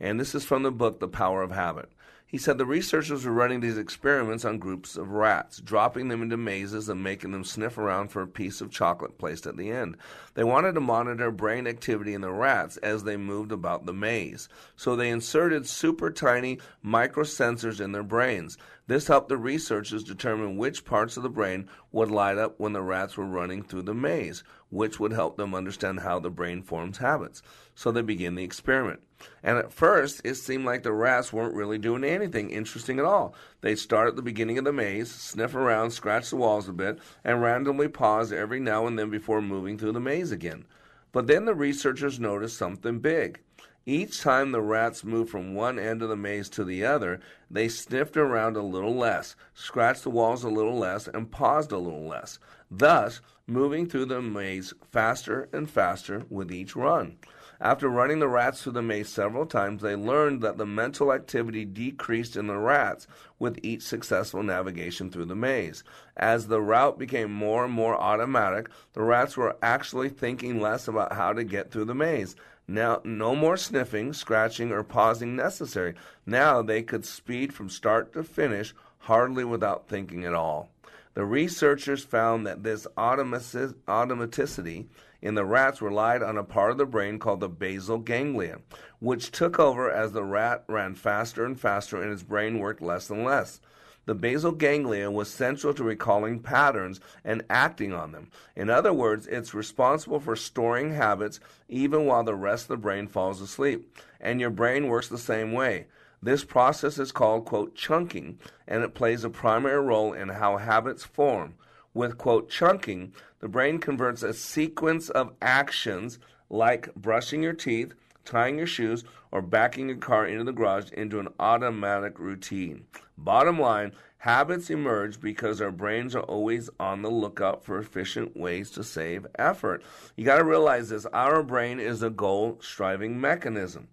And 0.01 0.19
this 0.19 0.35
is 0.35 0.45
from 0.45 0.63
the 0.63 0.71
book, 0.71 1.01
The 1.01 1.09
Power 1.09 1.43
of 1.43 1.51
Habit. 1.51 1.91
He 2.29 2.37
said 2.37 2.59
the 2.59 2.67
researchers 2.67 3.25
were 3.25 3.33
running 3.33 3.61
these 3.61 3.79
experiments 3.79 4.45
on 4.45 4.59
groups 4.59 4.97
of 4.97 5.13
rats, 5.13 5.63
dropping 5.63 6.09
them 6.09 6.21
into 6.21 6.37
mazes 6.37 6.91
and 6.91 7.03
making 7.03 7.33
them 7.33 7.43
sniff 7.43 7.79
around 7.79 8.09
for 8.09 8.21
a 8.21 8.27
piece 8.27 8.61
of 8.61 8.71
chocolate 8.71 9.17
placed 9.17 9.47
at 9.47 9.57
the 9.57 9.71
end. 9.71 9.97
They 10.35 10.45
wanted 10.45 10.75
to 10.75 10.81
monitor 10.81 11.31
brain 11.31 11.67
activity 11.67 12.13
in 12.13 12.21
the 12.21 12.31
rats 12.31 12.77
as 12.77 13.05
they 13.05 13.17
moved 13.17 13.51
about 13.51 13.87
the 13.87 13.95
maze. 13.95 14.51
So 14.77 14.95
they 14.95 15.09
inserted 15.09 15.67
super 15.67 16.11
tiny 16.11 16.59
microsensors 16.85 17.81
in 17.81 17.93
their 17.93 18.03
brains. 18.03 18.59
This 18.89 19.07
helped 19.07 19.29
the 19.29 19.37
researchers 19.37 20.03
determine 20.03 20.57
which 20.57 20.87
parts 20.87 21.19
of 21.19 21.23
the 21.23 21.29
brain 21.29 21.69
would 21.93 22.11
light 22.11 22.39
up 22.39 22.59
when 22.59 22.73
the 22.73 22.81
rats 22.81 23.19
were 23.19 23.27
running 23.27 23.63
through 23.63 23.83
the 23.83 23.93
maze, 23.93 24.43
which 24.71 24.99
would 24.99 25.13
help 25.13 25.37
them 25.37 25.55
understand 25.55 26.01
how 26.01 26.19
the 26.19 26.31
brain 26.31 26.63
forms 26.63 26.97
habits. 26.97 27.43
So 27.75 27.93
they 27.93 28.01
began 28.01 28.35
the 28.35 28.45
experiment. 28.45 29.01
And 29.43 29.59
at 29.59 29.75
first, 29.75 30.23
it 30.25 30.37
seemed 30.37 30.65
like 30.65 30.85
the 30.85 30.93
rats 30.95 31.35
weren't 31.35 31.55
really 31.55 31.77
doing 31.77 32.03
anything 32.03 32.49
interesting 32.49 32.99
at 32.99 33.05
all. 33.05 33.35
They'd 33.61 33.79
start 33.79 34.09
at 34.09 34.17
the 34.17 34.23
beginning 34.23 34.57
of 34.57 34.65
the 34.65 34.73
maze, 34.73 35.11
sniff 35.11 35.55
around, 35.55 35.91
scratch 35.91 36.31
the 36.31 36.37
walls 36.37 36.67
a 36.67 36.73
bit, 36.73 36.99
and 37.23 37.43
randomly 37.43 37.89
pause 37.89 38.33
every 38.33 38.59
now 38.59 38.87
and 38.87 38.99
then 38.99 39.11
before 39.11 39.43
moving 39.43 39.77
through 39.77 39.93
the 39.93 40.01
maze 40.01 40.33
again. 40.33 40.65
But 41.13 41.27
then 41.27 41.45
the 41.45 41.55
researchers 41.55 42.19
noticed 42.19 42.57
something 42.57 43.01
big. 43.01 43.41
Each 43.89 44.21
time 44.21 44.53
the 44.53 44.61
rats 44.61 45.03
moved 45.03 45.31
from 45.31 45.55
one 45.55 45.79
end 45.79 46.03
of 46.03 46.11
the 46.11 46.17
maze 46.17 46.51
to 46.51 46.63
the 46.63 46.85
other, 46.85 47.21
they 47.51 47.69
sniffed 47.69 48.19
around 48.19 48.55
a 48.55 48.61
little 48.61 48.95
less, 48.95 49.35
scratched 49.55 50.03
the 50.03 50.11
walls 50.11 50.45
a 50.45 50.51
little 50.51 50.79
less, 50.79 51.09
and 51.09 51.31
paused 51.31 51.73
a 51.73 51.79
little 51.79 52.07
less, 52.07 52.39
thus 52.71 53.23
moving 53.47 53.89
through 53.89 54.05
the 54.05 54.21
maze 54.21 54.75
faster 54.93 55.49
and 55.55 55.71
faster 55.71 56.25
with 56.29 56.53
each 56.53 56.77
run. 56.77 57.17
After 57.63 57.89
running 57.89 58.19
the 58.19 58.29
rats 58.29 58.63
through 58.63 58.73
the 58.73 58.83
maze 58.83 59.09
several 59.09 59.47
times, 59.47 59.81
they 59.81 59.97
learned 59.97 60.43
that 60.43 60.59
the 60.59 60.67
mental 60.67 61.11
activity 61.11 61.65
decreased 61.65 62.37
in 62.37 62.47
the 62.47 62.59
rats 62.59 63.07
with 63.39 63.59
each 63.63 63.81
successful 63.81 64.43
navigation 64.43 65.11
through 65.11 65.25
the 65.25 65.35
maze. 65.35 65.83
As 66.15 66.49
the 66.49 66.61
route 66.61 66.99
became 66.99 67.33
more 67.33 67.65
and 67.65 67.73
more 67.73 67.97
automatic, 67.99 68.69
the 68.93 69.03
rats 69.03 69.35
were 69.39 69.57
actually 69.63 70.11
thinking 70.11 70.61
less 70.61 70.89
about 70.89 71.15
how 71.15 71.33
to 71.33 71.43
get 71.43 71.71
through 71.71 71.87
the 71.87 71.95
maze. 71.95 72.37
Now, 72.71 73.01
no 73.03 73.35
more 73.35 73.57
sniffing, 73.57 74.13
scratching, 74.13 74.71
or 74.73 74.83
pausing 74.83 75.35
necessary. 75.35 75.95
Now 76.27 76.61
they 76.61 76.83
could 76.83 77.07
speed 77.07 77.55
from 77.55 77.71
start 77.71 78.13
to 78.13 78.23
finish 78.23 78.75
hardly 78.99 79.43
without 79.43 79.89
thinking 79.89 80.27
at 80.27 80.35
all. 80.35 80.69
The 81.15 81.25
researchers 81.25 82.05
found 82.05 82.47
that 82.47 82.63
this 82.63 82.87
automaticity 82.97 84.87
in 85.23 85.35
the 85.35 85.45
rats 85.45 85.83
relied 85.83 86.23
on 86.23 86.37
a 86.37 86.45
part 86.45 86.71
of 86.71 86.79
the 86.79 86.87
brain 86.87 87.19
called 87.19 87.41
the 87.41 87.49
basal 87.49 87.99
ganglia, 87.99 88.59
which 89.01 89.31
took 89.31 89.59
over 89.59 89.91
as 89.91 90.13
the 90.13 90.23
rat 90.23 90.63
ran 90.69 90.95
faster 90.95 91.45
and 91.45 91.59
faster 91.59 92.01
and 92.01 92.11
his 92.11 92.23
brain 92.23 92.59
worked 92.59 92.83
less 92.83 93.09
and 93.11 93.25
less. 93.25 93.61
The 94.09 94.15
basal 94.15 94.53
ganglia 94.53 95.11
was 95.11 95.29
central 95.29 95.75
to 95.75 95.85
recalling 95.85 96.41
patterns 96.41 96.99
and 97.27 97.45
acting 97.51 97.93
on 97.93 98.13
them. 98.13 98.31
In 98.57 98.71
other 98.71 98.91
words, 98.91 99.27
it's 99.27 99.53
responsible 99.53 100.19
for 100.19 100.35
storing 100.35 100.95
habits 100.95 101.41
even 101.69 102.07
while 102.07 102.25
the 102.25 102.35
rest 102.35 102.65
of 102.65 102.69
the 102.69 102.77
brain 102.79 103.07
falls 103.07 103.43
asleep. 103.43 103.95
And 104.19 104.41
your 104.41 104.49
brain 104.49 104.89
works 104.89 105.09
the 105.09 105.19
same 105.19 105.53
way. 105.53 105.89
This 106.23 106.43
process 106.43 106.99
is 106.99 107.13
called, 107.13 107.45
quote, 107.45 107.75
chunking, 107.75 108.39
and 108.67 108.83
it 108.83 108.95
plays 108.95 109.25
a 109.25 109.29
primary 109.29 109.83
role 109.83 110.15
in 110.15 110.31
how 110.31 110.57
habits 110.57 111.05
form. 111.05 111.57
With, 111.93 112.17
quote, 112.17 112.49
chunking, 112.49 113.13
the 113.41 113.49
brain 113.49 113.79
converts 113.79 114.23
a 114.23 114.33
sequence 114.33 115.11
of 115.11 115.35
actions 115.43 116.19
like 116.49 116.95
brushing 116.95 117.43
your 117.43 117.53
teeth, 117.53 117.93
tying 118.25 118.57
your 118.57 118.67
shoes, 118.67 119.05
or 119.31 119.43
backing 119.43 119.89
your 119.89 119.99
car 119.99 120.27
into 120.27 120.45
the 120.45 120.53
garage 120.53 120.91
into 120.93 121.19
an 121.21 121.29
automatic 121.39 122.19
routine. 122.19 122.85
Bottom 123.17 123.61
line, 123.61 123.93
habits 124.19 124.71
emerge 124.71 125.21
because 125.21 125.61
our 125.61 125.71
brains 125.71 126.15
are 126.15 126.23
always 126.23 126.71
on 126.81 127.03
the 127.03 127.11
lookout 127.11 127.65
for 127.65 127.79
efficient 127.79 128.37
ways 128.37 128.71
to 128.73 128.85
save 128.85 129.27
effort. 129.39 129.83
You 130.17 130.25
got 130.25 130.39
to 130.39 130.45
realize 130.45 130.89
this 130.89 131.07
our 131.07 131.43
brain 131.43 131.81
is 131.81 132.03
a 132.03 132.11
goal 132.11 132.59
striving 132.63 133.21
mechanism. 133.21 133.89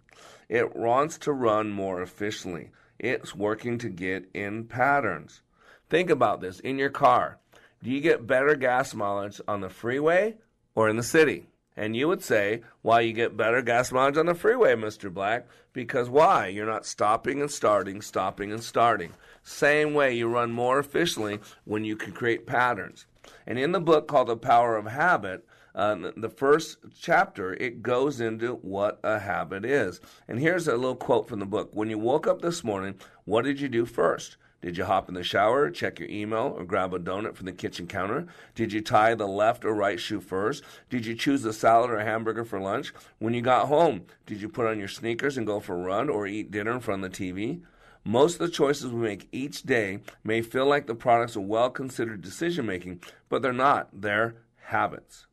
It 0.47 0.75
wants 0.75 1.17
to 1.19 1.33
run 1.33 1.71
more 1.71 2.01
efficiently. 2.01 2.71
It's 2.99 3.35
working 3.35 3.77
to 3.79 3.89
get 3.89 4.29
in 4.33 4.65
patterns. 4.65 5.41
Think 5.89 6.09
about 6.09 6.41
this 6.41 6.59
in 6.59 6.77
your 6.77 6.89
car. 6.89 7.39
Do 7.83 7.91
you 7.91 8.01
get 8.01 8.25
better 8.27 8.55
gas 8.55 8.93
mileage 8.93 9.41
on 9.47 9.61
the 9.61 9.69
freeway 9.69 10.37
or 10.73 10.89
in 10.89 10.95
the 10.95 11.03
city? 11.03 11.47
And 11.77 11.95
you 11.95 12.07
would 12.07 12.23
say, 12.23 12.61
why 12.81 13.01
you 13.01 13.11
get 13.13 13.35
better 13.35 13.61
gas 13.61 13.91
mileage 13.91 14.17
on 14.17 14.27
the 14.27 14.33
freeway, 14.33 14.75
Mr. 14.75 15.13
Black? 15.13 15.45
Because 15.73 16.09
why? 16.09 16.47
You're 16.47 16.65
not 16.65 16.85
stopping 16.85 17.41
and 17.41 17.51
starting, 17.51 18.01
stopping 18.01 18.51
and 18.51 18.63
starting. 18.63 19.11
Same 19.43 19.93
way 19.93 20.13
you 20.13 20.27
run 20.27 20.51
more 20.51 20.79
efficiently 20.79 21.39
when 21.65 21.83
you 21.83 21.95
can 21.97 22.13
create 22.13 22.47
patterns. 22.47 23.05
And 23.45 23.59
in 23.59 23.73
the 23.73 23.81
book 23.81 24.07
called 24.07 24.27
The 24.27 24.37
Power 24.37 24.77
of 24.77 24.85
Habit, 24.85 25.45
uh, 25.75 26.11
the 26.15 26.29
first 26.29 26.77
chapter, 26.97 27.53
it 27.53 27.83
goes 27.83 28.21
into 28.21 28.53
what 28.55 28.99
a 29.03 29.19
habit 29.19 29.65
is. 29.65 29.99
And 30.27 30.39
here's 30.39 30.69
a 30.69 30.77
little 30.77 30.95
quote 30.95 31.27
from 31.27 31.39
the 31.39 31.45
book. 31.45 31.71
When 31.73 31.89
you 31.89 31.99
woke 31.99 32.25
up 32.25 32.41
this 32.41 32.63
morning, 32.63 32.95
what 33.25 33.43
did 33.43 33.59
you 33.59 33.67
do 33.67 33.85
first? 33.85 34.37
Did 34.65 34.79
you 34.79 34.85
hop 34.85 35.09
in 35.09 35.13
the 35.13 35.21
shower, 35.21 35.69
check 35.69 35.99
your 35.99 36.09
email, 36.09 36.55
or 36.57 36.65
grab 36.65 36.91
a 36.91 36.97
donut 36.97 37.35
from 37.35 37.45
the 37.45 37.51
kitchen 37.51 37.85
counter? 37.85 38.25
Did 38.55 38.73
you 38.73 38.81
tie 38.81 39.13
the 39.13 39.27
left 39.27 39.63
or 39.63 39.75
right 39.75 39.99
shoe 39.99 40.19
first? 40.19 40.63
Did 40.89 41.05
you 41.05 41.13
choose 41.13 41.45
a 41.45 41.53
salad 41.53 41.91
or 41.91 41.97
a 41.97 42.03
hamburger 42.03 42.43
for 42.43 42.59
lunch? 42.59 42.91
When 43.19 43.35
you 43.35 43.43
got 43.43 43.67
home, 43.67 44.05
did 44.25 44.41
you 44.41 44.49
put 44.49 44.65
on 44.65 44.79
your 44.79 44.87
sneakers 44.87 45.37
and 45.37 45.45
go 45.45 45.59
for 45.59 45.75
a 45.75 45.83
run 45.83 46.09
or 46.09 46.25
eat 46.25 46.49
dinner 46.49 46.71
in 46.71 46.79
front 46.79 47.03
of 47.03 47.11
the 47.11 47.15
TV? 47.15 47.61
Most 48.03 48.39
of 48.39 48.47
the 48.47 48.49
choices 48.49 48.91
we 48.91 49.01
make 49.01 49.27
each 49.31 49.61
day 49.61 49.99
may 50.23 50.41
feel 50.41 50.65
like 50.65 50.87
the 50.87 50.95
products 50.95 51.35
of 51.35 51.43
well 51.43 51.69
considered 51.69 52.23
decision 52.23 52.65
making, 52.65 53.03
but 53.29 53.43
they're 53.43 53.53
not. 53.53 53.89
They're 53.93 54.33
habits. 54.63 55.27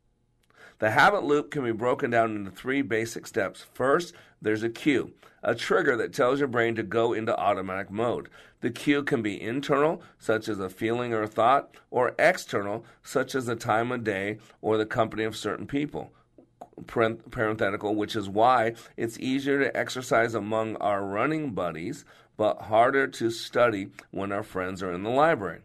The 0.77 0.91
habit 0.91 1.23
loop 1.23 1.49
can 1.49 1.63
be 1.63 1.71
broken 1.71 2.11
down 2.11 2.35
into 2.35 2.51
three 2.51 2.81
basic 2.81 3.25
steps. 3.25 3.65
First, 3.73 4.13
there's 4.43 4.61
a 4.61 4.69
cue, 4.69 5.13
a 5.41 5.55
trigger 5.55 5.97
that 5.97 6.13
tells 6.13 6.39
your 6.39 6.47
brain 6.47 6.75
to 6.75 6.83
go 6.83 7.13
into 7.13 7.35
automatic 7.37 7.89
mode. 7.89 8.29
The 8.61 8.69
cue 8.69 9.03
can 9.03 9.21
be 9.21 9.41
internal, 9.41 10.01
such 10.19 10.47
as 10.47 10.59
a 10.59 10.69
feeling 10.69 11.13
or 11.13 11.23
a 11.23 11.27
thought, 11.27 11.75
or 11.89 12.13
external, 12.19 12.85
such 13.01 13.35
as 13.35 13.45
the 13.45 13.55
time 13.55 13.91
of 13.91 14.03
day 14.03 14.37
or 14.61 14.77
the 14.77 14.85
company 14.85 15.23
of 15.23 15.35
certain 15.35 15.65
people. 15.65 16.11
Parenthetical, 16.87 17.95
which 17.95 18.15
is 18.15 18.29
why 18.29 18.73
it's 18.97 19.19
easier 19.19 19.59
to 19.59 19.75
exercise 19.75 20.33
among 20.33 20.75
our 20.77 21.03
running 21.05 21.51
buddies, 21.51 22.03
but 22.35 22.63
harder 22.63 23.07
to 23.07 23.31
study 23.31 23.89
when 24.11 24.31
our 24.31 24.43
friends 24.43 24.83
are 24.83 24.91
in 24.91 25.03
the 25.03 25.09
library. 25.09 25.61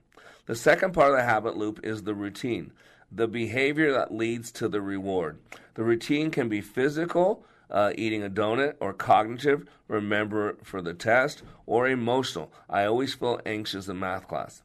The 0.46 0.54
second 0.54 0.92
part 0.92 1.10
of 1.10 1.16
the 1.16 1.24
habit 1.24 1.56
loop 1.56 1.80
is 1.82 2.02
the 2.02 2.14
routine 2.14 2.72
the 3.10 3.28
behavior 3.28 3.92
that 3.92 4.14
leads 4.14 4.52
to 4.52 4.68
the 4.68 4.80
reward. 4.80 5.38
The 5.74 5.82
routine 5.82 6.30
can 6.30 6.48
be 6.48 6.60
physical, 6.60 7.44
uh, 7.70 7.92
eating 7.96 8.22
a 8.22 8.30
donut, 8.30 8.74
or 8.80 8.92
cognitive, 8.92 9.66
remember 9.88 10.56
for 10.62 10.80
the 10.82 10.94
test, 10.94 11.42
or 11.66 11.88
emotional. 11.88 12.52
I 12.68 12.84
always 12.84 13.14
feel 13.14 13.40
anxious 13.44 13.88
in 13.88 13.98
math 13.98 14.28
class. 14.28 14.62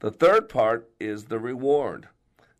The 0.00 0.10
third 0.10 0.48
part 0.48 0.90
is 1.00 1.24
the 1.24 1.38
reward. 1.38 2.08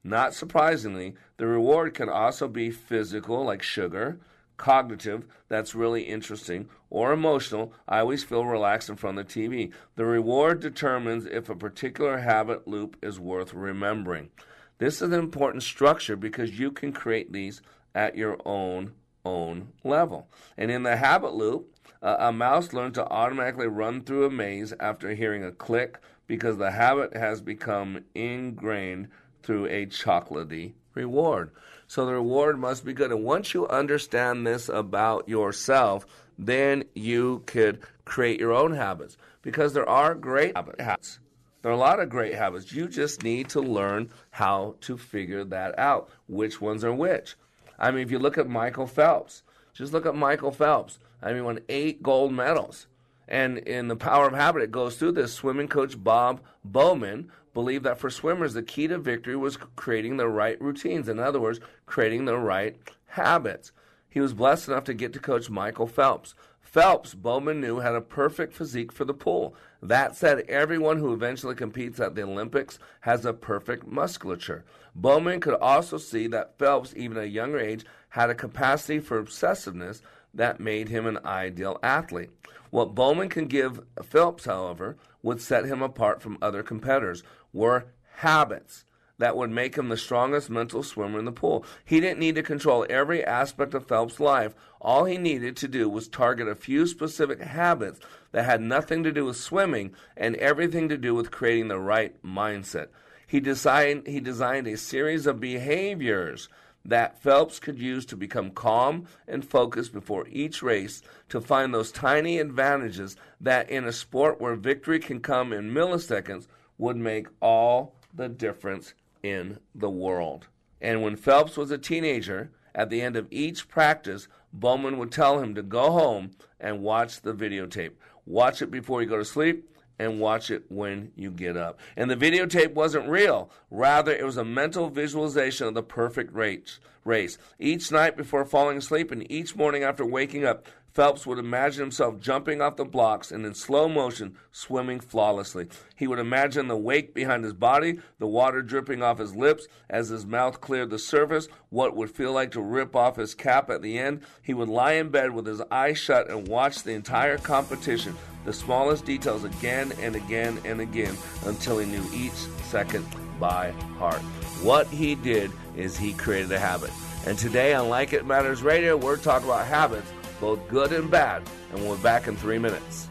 Not 0.02 0.34
surprisingly, 0.34 1.14
the 1.38 1.46
reward 1.46 1.94
can 1.94 2.08
also 2.08 2.46
be 2.46 2.70
physical, 2.70 3.44
like 3.44 3.62
sugar, 3.62 4.20
cognitive, 4.56 5.26
that's 5.48 5.74
really 5.74 6.02
interesting, 6.02 6.68
or 6.90 7.12
emotional, 7.12 7.72
I 7.88 8.00
always 8.00 8.22
feel 8.22 8.44
relaxed 8.44 8.88
in 8.88 8.96
front 8.96 9.18
of 9.18 9.26
the 9.26 9.48
TV. 9.48 9.72
The 9.96 10.04
reward 10.04 10.60
determines 10.60 11.26
if 11.26 11.48
a 11.48 11.56
particular 11.56 12.18
habit 12.18 12.68
loop 12.68 12.96
is 13.02 13.18
worth 13.18 13.54
remembering. 13.54 14.30
This 14.78 14.96
is 14.96 15.02
an 15.02 15.14
important 15.14 15.62
structure 15.62 16.16
because 16.16 16.58
you 16.58 16.70
can 16.70 16.92
create 16.92 17.32
these 17.32 17.62
at 17.94 18.16
your 18.16 18.38
own 18.44 18.92
own 19.24 19.68
level. 19.82 20.28
And 20.56 20.70
in 20.70 20.82
the 20.82 20.96
habit 20.96 21.34
loop, 21.34 21.74
uh, 22.02 22.16
a 22.18 22.32
mouse 22.32 22.72
learns 22.72 22.94
to 22.94 23.08
automatically 23.08 23.66
run 23.66 24.02
through 24.02 24.26
a 24.26 24.30
maze 24.30 24.74
after 24.78 25.14
hearing 25.14 25.42
a 25.42 25.52
click 25.52 25.98
because 26.26 26.58
the 26.58 26.70
habit 26.70 27.16
has 27.16 27.40
become 27.40 28.04
ingrained 28.14 29.08
through 29.42 29.66
a 29.66 29.86
chocolatey 29.86 30.72
reward. 30.94 31.50
So 31.86 32.06
the 32.06 32.14
reward 32.14 32.58
must 32.58 32.84
be 32.84 32.92
good. 32.92 33.10
And 33.10 33.24
once 33.24 33.54
you 33.54 33.68
understand 33.68 34.46
this 34.46 34.68
about 34.68 35.28
yourself, 35.28 36.06
then 36.38 36.84
you 36.94 37.42
could 37.46 37.80
create 38.04 38.40
your 38.40 38.52
own 38.52 38.74
habits 38.74 39.16
because 39.42 39.72
there 39.72 39.88
are 39.88 40.14
great 40.14 40.56
habits. 40.56 41.18
There 41.62 41.70
are 41.70 41.74
a 41.74 41.78
lot 41.78 42.00
of 42.00 42.10
great 42.10 42.34
habits. 42.34 42.72
You 42.72 42.88
just 42.88 43.22
need 43.22 43.48
to 43.50 43.60
learn 43.60 44.10
how 44.30 44.76
to 44.82 44.98
figure 44.98 45.44
that 45.44 45.78
out, 45.78 46.10
which 46.26 46.60
ones 46.60 46.84
are 46.84 46.92
which. 46.92 47.36
I 47.84 47.90
mean, 47.90 48.00
if 48.00 48.10
you 48.10 48.18
look 48.18 48.38
at 48.38 48.48
Michael 48.48 48.86
Phelps, 48.86 49.42
just 49.74 49.92
look 49.92 50.06
at 50.06 50.14
Michael 50.14 50.50
Phelps. 50.50 50.98
I 51.20 51.34
mean, 51.34 51.44
won 51.44 51.58
eight 51.68 52.02
gold 52.02 52.32
medals. 52.32 52.86
And 53.28 53.58
in 53.58 53.88
The 53.88 53.96
Power 53.96 54.26
of 54.26 54.32
Habit, 54.32 54.62
it 54.62 54.70
goes 54.72 54.96
through 54.96 55.12
this. 55.12 55.34
Swimming 55.34 55.68
coach 55.68 56.02
Bob 56.02 56.40
Bowman 56.64 57.30
believed 57.52 57.84
that 57.84 57.98
for 57.98 58.08
swimmers, 58.08 58.54
the 58.54 58.62
key 58.62 58.86
to 58.86 58.96
victory 58.96 59.36
was 59.36 59.58
creating 59.76 60.16
the 60.16 60.28
right 60.28 60.58
routines. 60.62 61.10
In 61.10 61.18
other 61.18 61.38
words, 61.38 61.60
creating 61.84 62.24
the 62.24 62.38
right 62.38 62.74
habits. 63.08 63.70
He 64.08 64.18
was 64.18 64.32
blessed 64.32 64.68
enough 64.68 64.84
to 64.84 64.94
get 64.94 65.12
to 65.12 65.18
coach 65.18 65.50
Michael 65.50 65.86
Phelps. 65.86 66.34
Phelps, 66.64 67.14
Bowman 67.14 67.60
knew, 67.60 67.78
had 67.78 67.94
a 67.94 68.00
perfect 68.00 68.52
physique 68.52 68.90
for 68.90 69.04
the 69.04 69.14
pool. 69.14 69.54
That 69.80 70.16
said, 70.16 70.40
everyone 70.48 70.98
who 70.98 71.12
eventually 71.12 71.54
competes 71.54 72.00
at 72.00 72.14
the 72.14 72.22
Olympics 72.22 72.78
has 73.02 73.24
a 73.24 73.32
perfect 73.32 73.86
musculature. 73.86 74.64
Bowman 74.94 75.40
could 75.40 75.54
also 75.54 75.98
see 75.98 76.26
that 76.28 76.58
Phelps, 76.58 76.92
even 76.96 77.16
at 77.16 77.24
a 77.24 77.28
younger 77.28 77.58
age, 77.58 77.84
had 78.08 78.30
a 78.30 78.34
capacity 78.34 78.98
for 78.98 79.22
obsessiveness 79.22 80.00
that 80.32 80.58
made 80.58 80.88
him 80.88 81.06
an 81.06 81.18
ideal 81.24 81.78
athlete. 81.82 82.30
What 82.70 82.94
Bowman 82.94 83.28
can 83.28 83.46
give 83.46 83.84
Phelps, 84.02 84.46
however, 84.46 84.96
would 85.22 85.40
set 85.40 85.66
him 85.66 85.80
apart 85.80 86.20
from 86.20 86.38
other 86.42 86.62
competitors 86.62 87.22
were 87.52 87.86
habits 88.16 88.84
that 89.18 89.36
would 89.36 89.50
make 89.50 89.76
him 89.76 89.88
the 89.88 89.96
strongest 89.96 90.50
mental 90.50 90.82
swimmer 90.82 91.18
in 91.18 91.24
the 91.24 91.32
pool. 91.32 91.64
He 91.84 92.00
didn't 92.00 92.18
need 92.18 92.34
to 92.34 92.42
control 92.42 92.86
every 92.90 93.24
aspect 93.24 93.74
of 93.74 93.86
Phelps' 93.86 94.18
life. 94.18 94.54
All 94.80 95.04
he 95.04 95.18
needed 95.18 95.56
to 95.58 95.68
do 95.68 95.88
was 95.88 96.08
target 96.08 96.48
a 96.48 96.54
few 96.54 96.86
specific 96.86 97.40
habits 97.40 98.00
that 98.32 98.44
had 98.44 98.60
nothing 98.60 99.04
to 99.04 99.12
do 99.12 99.26
with 99.26 99.36
swimming 99.36 99.92
and 100.16 100.34
everything 100.36 100.88
to 100.88 100.96
do 100.96 101.14
with 101.14 101.30
creating 101.30 101.68
the 101.68 101.78
right 101.78 102.20
mindset. 102.22 102.88
He 103.26 103.40
designed, 103.40 104.06
he 104.06 104.20
designed 104.20 104.66
a 104.66 104.76
series 104.76 105.26
of 105.26 105.40
behaviors 105.40 106.48
that 106.84 107.22
Phelps 107.22 107.58
could 107.58 107.78
use 107.78 108.04
to 108.06 108.16
become 108.16 108.50
calm 108.50 109.06
and 109.26 109.44
focused 109.44 109.92
before 109.92 110.26
each 110.28 110.62
race 110.62 111.02
to 111.30 111.40
find 111.40 111.72
those 111.72 111.90
tiny 111.90 112.38
advantages 112.38 113.16
that 113.40 113.70
in 113.70 113.84
a 113.84 113.92
sport 113.92 114.40
where 114.40 114.54
victory 114.54 114.98
can 114.98 115.20
come 115.20 115.52
in 115.52 115.72
milliseconds 115.72 116.46
would 116.76 116.96
make 116.96 117.28
all 117.40 117.94
the 118.12 118.28
difference 118.28 118.92
in 119.24 119.58
the 119.74 119.90
world. 119.90 120.46
And 120.80 121.02
when 121.02 121.16
Phelps 121.16 121.56
was 121.56 121.70
a 121.70 121.78
teenager, 121.78 122.50
at 122.74 122.90
the 122.90 123.00
end 123.00 123.16
of 123.16 123.26
each 123.30 123.68
practice, 123.68 124.28
Bowman 124.52 124.98
would 124.98 125.10
tell 125.10 125.40
him 125.40 125.54
to 125.54 125.62
go 125.62 125.90
home 125.90 126.32
and 126.60 126.82
watch 126.82 127.22
the 127.22 127.32
videotape. 127.32 127.92
Watch 128.26 128.60
it 128.60 128.70
before 128.70 129.02
you 129.02 129.08
go 129.08 129.16
to 129.16 129.24
sleep 129.24 129.70
and 129.98 130.20
watch 130.20 130.50
it 130.50 130.64
when 130.68 131.10
you 131.16 131.30
get 131.30 131.56
up. 131.56 131.78
And 131.96 132.10
the 132.10 132.16
videotape 132.16 132.74
wasn't 132.74 133.08
real. 133.08 133.50
Rather, 133.70 134.12
it 134.12 134.24
was 134.24 134.36
a 134.36 134.44
mental 134.44 134.90
visualization 134.90 135.66
of 135.68 135.74
the 135.74 135.82
perfect 135.82 136.34
race. 136.34 137.38
Each 137.58 137.90
night 137.90 138.16
before 138.16 138.44
falling 138.44 138.78
asleep 138.78 139.10
and 139.10 139.30
each 139.30 139.56
morning 139.56 139.84
after 139.84 140.04
waking 140.04 140.44
up, 140.44 140.66
Phelps 140.94 141.26
would 141.26 141.40
imagine 141.40 141.80
himself 141.80 142.20
jumping 142.20 142.60
off 142.60 142.76
the 142.76 142.84
blocks 142.84 143.32
and 143.32 143.44
in 143.44 143.52
slow 143.54 143.88
motion 143.88 144.36
swimming 144.52 145.00
flawlessly. 145.00 145.66
He 145.96 146.06
would 146.06 146.20
imagine 146.20 146.68
the 146.68 146.76
wake 146.76 147.12
behind 147.12 147.42
his 147.42 147.52
body, 147.52 147.98
the 148.20 148.28
water 148.28 148.62
dripping 148.62 149.02
off 149.02 149.18
his 149.18 149.34
lips 149.34 149.66
as 149.90 150.10
his 150.10 150.24
mouth 150.24 150.60
cleared 150.60 150.90
the 150.90 150.98
surface, 151.00 151.48
what 151.70 151.96
would 151.96 152.12
feel 152.12 152.30
like 152.30 152.52
to 152.52 152.60
rip 152.60 152.94
off 152.94 153.16
his 153.16 153.34
cap 153.34 153.70
at 153.70 153.82
the 153.82 153.98
end. 153.98 154.20
He 154.40 154.54
would 154.54 154.68
lie 154.68 154.92
in 154.92 155.08
bed 155.08 155.32
with 155.32 155.46
his 155.46 155.60
eyes 155.68 155.98
shut 155.98 156.30
and 156.30 156.46
watch 156.46 156.84
the 156.84 156.92
entire 156.92 157.38
competition, 157.38 158.14
the 158.44 158.52
smallest 158.52 159.04
details 159.04 159.42
again 159.42 159.92
and 160.00 160.14
again 160.14 160.60
and 160.64 160.80
again 160.80 161.16
until 161.46 161.78
he 161.78 161.90
knew 161.90 162.04
each 162.14 162.32
second 162.70 163.04
by 163.40 163.72
heart. 163.98 164.22
What 164.62 164.86
he 164.86 165.16
did 165.16 165.50
is 165.76 165.96
he 165.96 166.12
created 166.12 166.52
a 166.52 166.58
habit. 166.60 166.90
And 167.26 167.36
today 167.36 167.74
on 167.74 167.88
Like 167.88 168.12
It 168.12 168.26
Matters 168.26 168.62
Radio, 168.62 168.96
we're 168.96 169.16
talking 169.16 169.48
about 169.48 169.66
habits 169.66 170.08
both 170.40 170.66
good 170.68 170.92
and 170.92 171.10
bad, 171.10 171.42
and 171.72 171.80
we'll 171.80 171.96
be 171.96 172.02
back 172.02 172.28
in 172.28 172.36
three 172.36 172.58
minutes. 172.58 173.08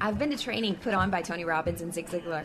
I've 0.00 0.18
been 0.18 0.30
to 0.30 0.36
training 0.36 0.74
put 0.76 0.92
on 0.94 1.10
by 1.10 1.22
Tony 1.22 1.44
Robbins 1.44 1.80
and 1.80 1.94
Zig 1.94 2.08
Ziglar, 2.08 2.44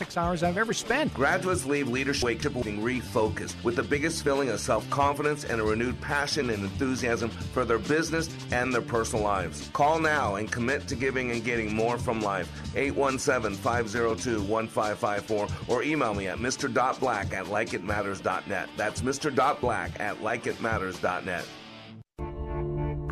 46 0.01 0.17
hours 0.17 0.43
I've 0.43 0.57
ever 0.57 0.73
spent. 0.73 1.13
Graduates 1.13 1.65
leave 1.65 1.87
Leadership 1.87 2.21
being 2.41 2.81
refocused 2.81 3.61
with 3.63 3.75
the 3.75 3.83
biggest 3.83 4.23
feeling 4.23 4.49
of 4.49 4.59
self 4.59 4.89
confidence 4.89 5.43
and 5.43 5.61
a 5.61 5.63
renewed 5.63 5.99
passion 6.01 6.49
and 6.49 6.63
enthusiasm 6.63 7.29
for 7.29 7.65
their 7.65 7.77
business 7.77 8.29
and 8.51 8.73
their 8.73 8.81
personal 8.81 9.23
lives. 9.23 9.69
Call 9.73 9.99
now 9.99 10.35
and 10.35 10.51
commit 10.51 10.87
to 10.87 10.95
giving 10.95 11.31
and 11.31 11.43
getting 11.43 11.73
more 11.73 11.97
from 11.97 12.21
life. 12.21 12.49
817 12.75 13.57
502 13.57 14.41
1554 14.41 15.47
or 15.67 15.83
email 15.83 16.13
me 16.13 16.27
at 16.27 16.39
mr.black 16.39 17.33
at 17.33 17.45
likeitmatters.net. 17.45 18.69
That's 18.77 19.01
mr.black 19.01 19.99
at 19.99 20.17
likeitmatters.net. 20.17 21.45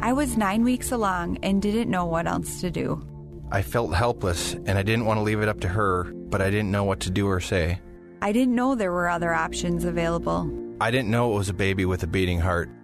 I 0.01 0.13
was 0.13 0.37
nine 0.37 0.63
weeks 0.63 0.91
along 0.91 1.37
and 1.43 1.61
didn't 1.61 1.91
know 1.91 2.05
what 2.05 2.25
else 2.25 2.61
to 2.61 2.71
do. 2.71 3.05
I 3.51 3.61
felt 3.61 3.93
helpless 3.93 4.53
and 4.53 4.77
I 4.77 4.83
didn't 4.83 5.05
want 5.05 5.17
to 5.17 5.23
leave 5.23 5.41
it 5.41 5.49
up 5.49 5.59
to 5.61 5.67
her, 5.67 6.03
but 6.03 6.41
I 6.41 6.49
didn't 6.49 6.71
know 6.71 6.83
what 6.83 6.99
to 7.01 7.09
do 7.09 7.27
or 7.27 7.39
say. 7.39 7.81
I 8.21 8.31
didn't 8.31 8.53
know 8.53 8.75
there 8.75 8.91
were 8.91 9.09
other 9.09 9.33
options 9.33 9.85
available. 9.85 10.49
I 10.81 10.91
didn't 10.91 11.09
know 11.09 11.31
it 11.31 11.37
was 11.37 11.49
a 11.49 11.53
baby 11.53 11.85
with 11.85 12.03
a 12.03 12.07
beating 12.07 12.39
heart 12.39 12.69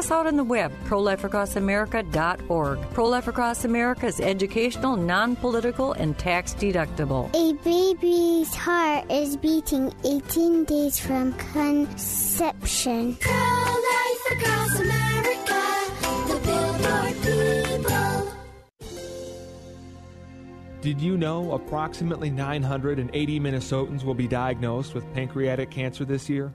us 0.00 0.10
out 0.10 0.26
on 0.26 0.36
the 0.36 0.44
web, 0.44 0.72
prolifeacrossamerica.org. 0.86 2.78
Pro 2.94 3.06
Life 3.06 3.28
Across 3.28 3.66
America 3.66 4.06
is 4.06 4.18
educational, 4.18 4.96
non 4.96 5.36
political, 5.36 5.92
and 5.92 6.18
tax 6.18 6.54
deductible. 6.54 7.28
A 7.34 7.52
baby's 7.62 8.54
heart 8.54 9.10
is 9.10 9.36
beating 9.36 9.92
18 10.04 10.64
days 10.64 10.98
from 10.98 11.34
conception. 11.34 13.14
Pro-life 13.16 14.24
across 14.32 14.80
America, 14.80 15.60
the 16.28 16.40
Billboard 16.46 17.14
people. 17.22 18.32
Did 20.80 20.98
you 20.98 21.18
know 21.18 21.52
approximately 21.52 22.30
980 22.30 23.38
Minnesotans 23.38 24.02
will 24.02 24.14
be 24.14 24.26
diagnosed 24.26 24.94
with 24.94 25.04
pancreatic 25.12 25.70
cancer 25.70 26.06
this 26.06 26.30
year? 26.30 26.54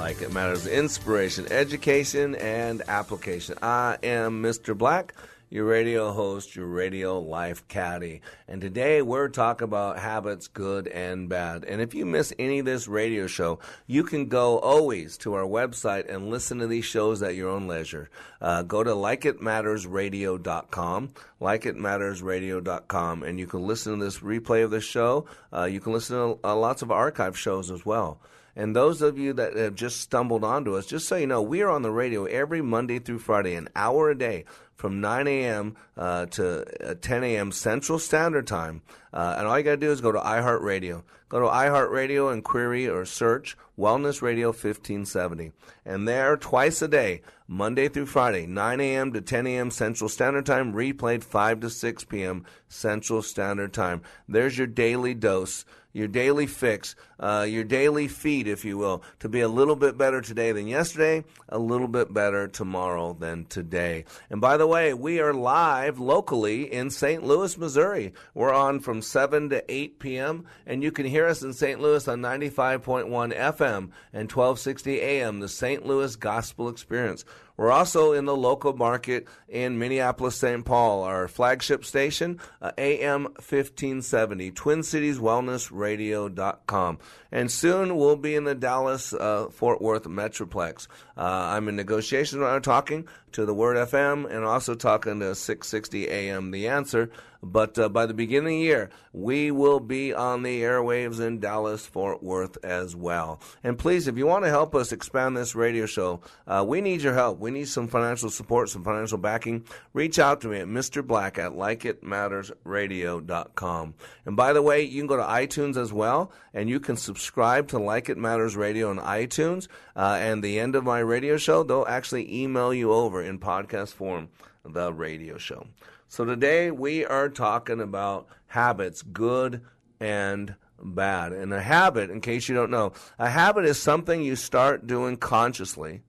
like 0.00 0.22
it 0.22 0.32
matters, 0.32 0.66
inspiration, 0.66 1.46
education, 1.52 2.34
and 2.36 2.80
application. 2.88 3.54
I 3.60 3.98
am 4.02 4.42
Mr. 4.42 4.74
Black, 4.76 5.14
your 5.50 5.66
radio 5.66 6.10
host, 6.10 6.56
your 6.56 6.68
radio 6.68 7.20
life 7.20 7.68
caddy. 7.68 8.22
And 8.48 8.62
today 8.62 9.02
we're 9.02 9.28
talking 9.28 9.66
about 9.66 9.98
habits, 9.98 10.48
good 10.48 10.88
and 10.88 11.28
bad. 11.28 11.64
And 11.64 11.82
if 11.82 11.92
you 11.92 12.06
miss 12.06 12.32
any 12.38 12.60
of 12.60 12.64
this 12.64 12.88
radio 12.88 13.26
show, 13.26 13.58
you 13.86 14.02
can 14.02 14.28
go 14.28 14.58
always 14.60 15.18
to 15.18 15.34
our 15.34 15.44
website 15.44 16.08
and 16.08 16.30
listen 16.30 16.60
to 16.60 16.66
these 16.66 16.86
shows 16.86 17.22
at 17.22 17.34
your 17.34 17.50
own 17.50 17.68
leisure. 17.68 18.08
Uh, 18.40 18.62
go 18.62 18.82
to 18.82 18.92
likeitmattersradio.com, 18.92 21.10
likeitmattersradio.com, 21.42 23.22
and 23.22 23.38
you 23.38 23.46
can 23.46 23.66
listen 23.66 23.98
to 23.98 24.04
this 24.06 24.20
replay 24.20 24.64
of 24.64 24.70
the 24.70 24.80
show. 24.80 25.26
Uh, 25.52 25.64
you 25.64 25.78
can 25.78 25.92
listen 25.92 26.16
to 26.16 26.38
uh, 26.42 26.56
lots 26.56 26.80
of 26.80 26.90
archive 26.90 27.38
shows 27.38 27.70
as 27.70 27.84
well. 27.84 28.18
And 28.60 28.76
those 28.76 29.00
of 29.00 29.16
you 29.16 29.32
that 29.32 29.56
have 29.56 29.74
just 29.74 30.02
stumbled 30.02 30.44
onto 30.44 30.76
us, 30.76 30.84
just 30.84 31.08
so 31.08 31.16
you 31.16 31.26
know, 31.26 31.40
we 31.40 31.62
are 31.62 31.70
on 31.70 31.80
the 31.80 31.90
radio 31.90 32.26
every 32.26 32.60
Monday 32.60 32.98
through 32.98 33.20
Friday, 33.20 33.54
an 33.54 33.70
hour 33.74 34.10
a 34.10 34.14
day 34.14 34.44
from 34.74 35.00
9 35.00 35.26
a.m. 35.28 35.76
Uh, 35.96 36.26
to 36.26 36.90
uh, 36.90 36.94
10 37.00 37.24
a.m. 37.24 37.52
Central 37.52 37.98
Standard 37.98 38.46
Time. 38.46 38.82
Uh, 39.12 39.36
and 39.38 39.46
all 39.46 39.58
you 39.58 39.64
got 39.64 39.72
to 39.72 39.76
do 39.76 39.90
is 39.90 40.00
go 40.00 40.12
to 40.12 40.18
iHeartRadio. 40.18 41.02
Go 41.28 41.40
to 41.40 41.46
iHeartRadio 41.46 42.32
and 42.32 42.42
query 42.42 42.88
or 42.88 43.04
search 43.04 43.56
Wellness 43.78 44.20
Radio 44.20 44.48
1570. 44.48 45.52
And 45.84 46.06
there, 46.06 46.36
twice 46.36 46.82
a 46.82 46.88
day, 46.88 47.22
Monday 47.46 47.88
through 47.88 48.06
Friday, 48.06 48.46
9 48.46 48.80
a.m. 48.80 49.12
to 49.12 49.20
10 49.20 49.46
a.m. 49.46 49.70
Central 49.70 50.08
Standard 50.08 50.46
Time, 50.46 50.72
replayed 50.72 51.24
5 51.24 51.60
to 51.60 51.70
6 51.70 52.04
p.m. 52.04 52.44
Central 52.68 53.22
Standard 53.22 53.72
Time. 53.72 54.02
There's 54.28 54.58
your 54.58 54.66
daily 54.66 55.14
dose 55.14 55.64
your 55.92 56.08
daily 56.08 56.46
fix, 56.46 56.94
uh, 57.18 57.46
your 57.48 57.64
daily 57.64 58.06
feed, 58.08 58.46
if 58.46 58.64
you 58.64 58.78
will, 58.78 59.02
to 59.18 59.28
be 59.28 59.40
a 59.40 59.48
little 59.48 59.76
bit 59.76 59.98
better 59.98 60.20
today 60.20 60.52
than 60.52 60.66
yesterday, 60.66 61.24
a 61.48 61.58
little 61.58 61.88
bit 61.88 62.12
better 62.12 62.46
tomorrow 62.46 63.16
than 63.18 63.44
today. 63.46 64.04
And 64.30 64.40
by 64.40 64.56
the 64.56 64.66
way, 64.66 64.94
we 64.94 65.20
are 65.20 65.34
live 65.34 65.98
locally 65.98 66.72
in 66.72 66.90
St. 66.90 67.24
Louis, 67.24 67.58
Missouri. 67.58 68.12
We're 68.34 68.52
on 68.52 68.80
from 68.80 68.99
7 69.02 69.50
to 69.50 69.64
8 69.72 69.98
p.m., 69.98 70.44
and 70.66 70.82
you 70.82 70.92
can 70.92 71.06
hear 71.06 71.26
us 71.26 71.42
in 71.42 71.52
St. 71.52 71.80
Louis 71.80 72.06
on 72.08 72.20
95.1 72.20 73.06
FM 73.08 73.90
and 74.12 74.30
1260 74.30 75.00
AM, 75.00 75.40
the 75.40 75.48
St. 75.48 75.84
Louis 75.86 76.16
Gospel 76.16 76.68
Experience. 76.68 77.24
We're 77.60 77.72
also 77.72 78.14
in 78.14 78.24
the 78.24 78.34
local 78.34 78.74
market 78.74 79.28
in 79.46 79.78
Minneapolis, 79.78 80.36
St. 80.36 80.64
Paul, 80.64 81.02
our 81.02 81.28
flagship 81.28 81.84
station, 81.84 82.40
uh, 82.62 82.72
AM 82.78 83.24
1570, 83.24 84.50
Twin 84.52 84.82
Cities 84.82 85.18
Wellness 85.18 85.68
Radio.com. 85.70 86.98
And 87.30 87.50
soon 87.50 87.96
we'll 87.96 88.16
be 88.16 88.34
in 88.34 88.44
the 88.44 88.54
Dallas 88.54 89.12
uh, 89.12 89.48
Fort 89.50 89.82
Worth 89.82 90.04
Metroplex. 90.04 90.88
Uh, 91.18 91.20
I'm 91.20 91.68
in 91.68 91.76
negotiations 91.76 92.40
right 92.40 92.54
now 92.54 92.60
talking 92.60 93.06
to 93.32 93.44
the 93.44 93.54
Word 93.54 93.76
FM 93.76 94.28
and 94.34 94.44
also 94.44 94.74
talking 94.74 95.20
to 95.20 95.34
660 95.34 96.08
AM 96.08 96.52
The 96.52 96.68
Answer. 96.68 97.10
But 97.42 97.78
uh, 97.78 97.88
by 97.88 98.06
the 98.06 98.14
beginning 98.14 98.56
of 98.56 98.58
the 98.58 98.64
year, 98.64 98.90
we 99.12 99.50
will 99.50 99.80
be 99.80 100.12
on 100.12 100.42
the 100.42 100.60
airwaves 100.60 101.20
in 101.20 101.40
Dallas, 101.40 101.86
Fort 101.86 102.22
Worth 102.22 102.62
as 102.62 102.94
well. 102.94 103.40
And 103.64 103.78
please, 103.78 104.08
if 104.08 104.18
you 104.18 104.26
want 104.26 104.44
to 104.44 104.50
help 104.50 104.74
us 104.74 104.92
expand 104.92 105.36
this 105.36 105.54
radio 105.54 105.86
show, 105.86 106.20
uh, 106.46 106.64
we 106.66 106.80
need 106.82 107.00
your 107.00 107.14
help. 107.14 107.38
We 107.38 107.49
need 107.50 107.68
some 107.68 107.88
financial 107.88 108.30
support, 108.30 108.68
some 108.68 108.84
financial 108.84 109.18
backing. 109.18 109.64
Reach 109.92 110.18
out 110.18 110.40
to 110.40 110.48
me 110.48 110.58
at 110.58 110.66
Mr. 110.66 111.06
Black 111.06 111.38
at 111.38 111.52
likeitmattersradio.com. 111.52 113.94
And 114.24 114.36
by 114.36 114.52
the 114.52 114.62
way, 114.62 114.82
you 114.82 115.00
can 115.00 115.06
go 115.06 115.16
to 115.16 115.22
iTunes 115.22 115.76
as 115.76 115.92
well, 115.92 116.32
and 116.54 116.68
you 116.68 116.80
can 116.80 116.96
subscribe 116.96 117.68
to 117.68 117.78
Like 117.78 118.08
It 118.08 118.18
Matters 118.18 118.56
Radio 118.56 118.90
on 118.90 118.98
iTunes. 118.98 119.68
Uh, 119.94 120.18
and 120.20 120.42
the 120.42 120.58
end 120.58 120.74
of 120.74 120.84
my 120.84 120.98
radio 121.00 121.36
show, 121.36 121.62
they'll 121.62 121.86
actually 121.88 122.42
email 122.42 122.72
you 122.72 122.92
over 122.92 123.22
in 123.22 123.38
podcast 123.38 123.92
form 123.92 124.28
the 124.64 124.92
radio 124.92 125.38
show. 125.38 125.66
So 126.08 126.24
today 126.24 126.70
we 126.70 127.04
are 127.04 127.28
talking 127.28 127.80
about 127.80 128.26
habits, 128.46 129.02
good 129.02 129.62
and 130.00 130.54
bad. 130.82 131.32
And 131.32 131.52
a 131.52 131.60
habit, 131.60 132.10
in 132.10 132.20
case 132.20 132.48
you 132.48 132.54
don't 132.54 132.70
know, 132.70 132.92
a 133.18 133.30
habit 133.30 133.64
is 133.64 133.80
something 133.80 134.22
you 134.22 134.36
start 134.36 134.86
doing 134.86 135.16
consciously 135.16 136.02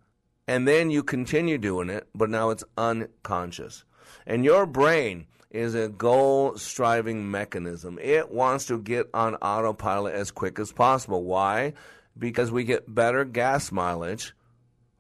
and 0.51 0.67
then 0.67 0.91
you 0.91 1.03
continue 1.03 1.57
doing 1.57 1.89
it, 1.89 2.07
but 2.13 2.29
now 2.29 2.49
it's 2.49 2.63
unconscious. 2.77 3.83
And 4.25 4.43
your 4.43 4.65
brain 4.65 5.27
is 5.49 5.75
a 5.75 5.89
goal 5.89 6.57
striving 6.57 7.29
mechanism. 7.29 7.99
It 8.01 8.31
wants 8.31 8.65
to 8.67 8.79
get 8.79 9.09
on 9.13 9.35
autopilot 9.35 10.13
as 10.13 10.31
quick 10.31 10.59
as 10.59 10.71
possible. 10.71 11.23
Why? 11.23 11.73
Because 12.17 12.51
we 12.51 12.63
get 12.63 12.93
better 12.93 13.25
gas 13.25 13.71
mileage 13.71 14.33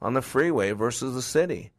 on 0.01 0.13
the 0.13 0.21
freeway 0.21 0.71
versus 0.71 1.13
the 1.13 1.21
city 1.21 1.71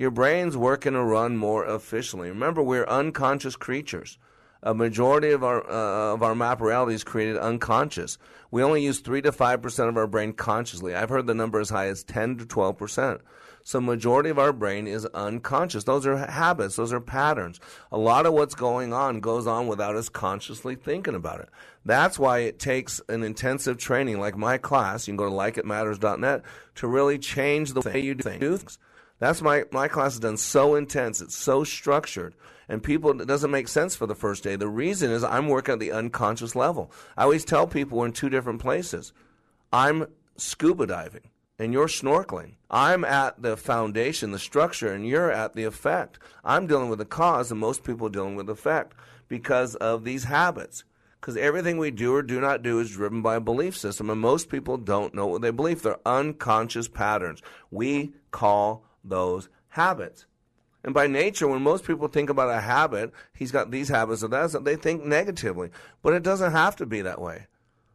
your 0.00 0.10
brain's 0.10 0.56
working 0.56 0.94
to 0.94 1.04
run 1.04 1.36
more 1.36 1.66
efficiently. 1.66 2.30
Remember, 2.30 2.62
we're 2.62 2.86
unconscious 2.86 3.54
creatures. 3.54 4.16
A 4.62 4.74
majority 4.74 5.30
of 5.30 5.42
our 5.42 5.68
uh, 5.68 6.14
of 6.14 6.22
our 6.22 6.34
map 6.34 6.60
reality 6.60 6.94
is 6.94 7.04
created 7.04 7.38
unconscious. 7.38 8.18
We 8.50 8.62
only 8.62 8.82
use 8.82 9.00
three 9.00 9.22
to 9.22 9.32
five 9.32 9.62
percent 9.62 9.88
of 9.88 9.96
our 9.96 10.06
brain 10.06 10.32
consciously. 10.32 10.94
I've 10.94 11.08
heard 11.08 11.26
the 11.26 11.34
number 11.34 11.60
as 11.60 11.70
high 11.70 11.86
as 11.86 12.04
ten 12.04 12.36
to 12.38 12.46
twelve 12.46 12.76
percent. 12.76 13.20
So, 13.62 13.80
majority 13.80 14.30
of 14.30 14.38
our 14.38 14.52
brain 14.52 14.86
is 14.86 15.06
unconscious. 15.06 15.84
Those 15.84 16.06
are 16.06 16.16
habits. 16.16 16.76
Those 16.76 16.92
are 16.92 17.00
patterns. 17.00 17.60
A 17.92 17.98
lot 17.98 18.26
of 18.26 18.32
what's 18.32 18.54
going 18.54 18.92
on 18.92 19.20
goes 19.20 19.46
on 19.46 19.66
without 19.66 19.96
us 19.96 20.08
consciously 20.08 20.74
thinking 20.74 21.14
about 21.14 21.40
it. 21.40 21.48
That's 21.84 22.18
why 22.18 22.38
it 22.40 22.58
takes 22.58 23.00
an 23.08 23.22
intensive 23.22 23.78
training 23.78 24.18
like 24.18 24.36
my 24.36 24.58
class. 24.58 25.06
You 25.06 25.12
can 25.12 25.16
go 25.16 25.28
to 25.28 25.34
likeitmatters.net 25.34 26.42
to 26.76 26.86
really 26.86 27.18
change 27.18 27.72
the 27.72 27.80
way 27.82 28.00
you 28.00 28.14
do 28.14 28.22
things. 28.22 28.78
That's 29.20 29.40
my 29.40 29.64
my 29.70 29.86
class 29.86 30.14
is 30.14 30.20
done 30.20 30.36
so 30.36 30.74
intense. 30.74 31.20
It's 31.20 31.36
so 31.36 31.62
structured, 31.62 32.34
and 32.68 32.82
people 32.82 33.20
it 33.20 33.28
doesn't 33.28 33.50
make 33.52 33.68
sense 33.68 33.94
for 33.94 34.06
the 34.06 34.14
first 34.16 34.42
day. 34.42 34.56
The 34.56 34.68
reason 34.68 35.12
is 35.12 35.22
I'm 35.22 35.48
working 35.48 35.74
at 35.74 35.78
the 35.78 35.92
unconscious 35.92 36.56
level. 36.56 36.90
I 37.16 37.22
always 37.22 37.44
tell 37.44 37.68
people 37.68 37.98
we're 37.98 38.06
in 38.06 38.12
two 38.12 38.30
different 38.30 38.60
places. 38.60 39.12
I'm 39.72 40.06
scuba 40.36 40.86
diving 40.86 41.30
and 41.60 41.74
you're 41.74 41.88
snorkeling. 41.88 42.54
I'm 42.70 43.04
at 43.04 43.42
the 43.42 43.54
foundation, 43.54 44.30
the 44.30 44.38
structure, 44.38 44.90
and 44.94 45.06
you're 45.06 45.30
at 45.30 45.54
the 45.54 45.64
effect. 45.64 46.18
I'm 46.42 46.66
dealing 46.66 46.88
with 46.88 47.00
the 47.00 47.04
cause, 47.04 47.50
and 47.50 47.60
most 47.60 47.84
people 47.84 48.06
are 48.06 48.10
dealing 48.10 48.34
with 48.34 48.46
the 48.46 48.54
effect 48.54 48.94
because 49.28 49.74
of 49.74 50.02
these 50.02 50.24
habits. 50.24 50.84
Because 51.20 51.36
everything 51.36 51.76
we 51.76 51.90
do 51.90 52.14
or 52.14 52.22
do 52.22 52.40
not 52.40 52.62
do 52.62 52.80
is 52.80 52.90
driven 52.90 53.20
by 53.20 53.36
a 53.36 53.40
belief 53.40 53.76
system, 53.76 54.08
and 54.08 54.18
most 54.18 54.48
people 54.48 54.78
don't 54.78 55.14
know 55.14 55.26
what 55.26 55.42
they 55.42 55.50
believe. 55.50 55.82
They're 55.82 55.98
unconscious 56.06 56.88
patterns. 56.88 57.42
We 57.70 58.14
call 58.30 58.82
those 59.04 59.48
habits. 59.68 60.26
And 60.82 60.94
by 60.94 61.06
nature, 61.06 61.46
when 61.46 61.62
most 61.62 61.84
people 61.84 62.08
think 62.08 62.30
about 62.30 62.48
a 62.48 62.60
habit, 62.60 63.12
he's 63.34 63.52
got 63.52 63.70
these 63.70 63.88
habits 63.88 64.24
or 64.24 64.28
that, 64.28 64.64
they 64.64 64.76
think 64.76 65.04
negatively. 65.04 65.70
But 66.02 66.14
it 66.14 66.22
doesn't 66.22 66.52
have 66.52 66.76
to 66.76 66.86
be 66.86 67.02
that 67.02 67.20
way. 67.20 67.46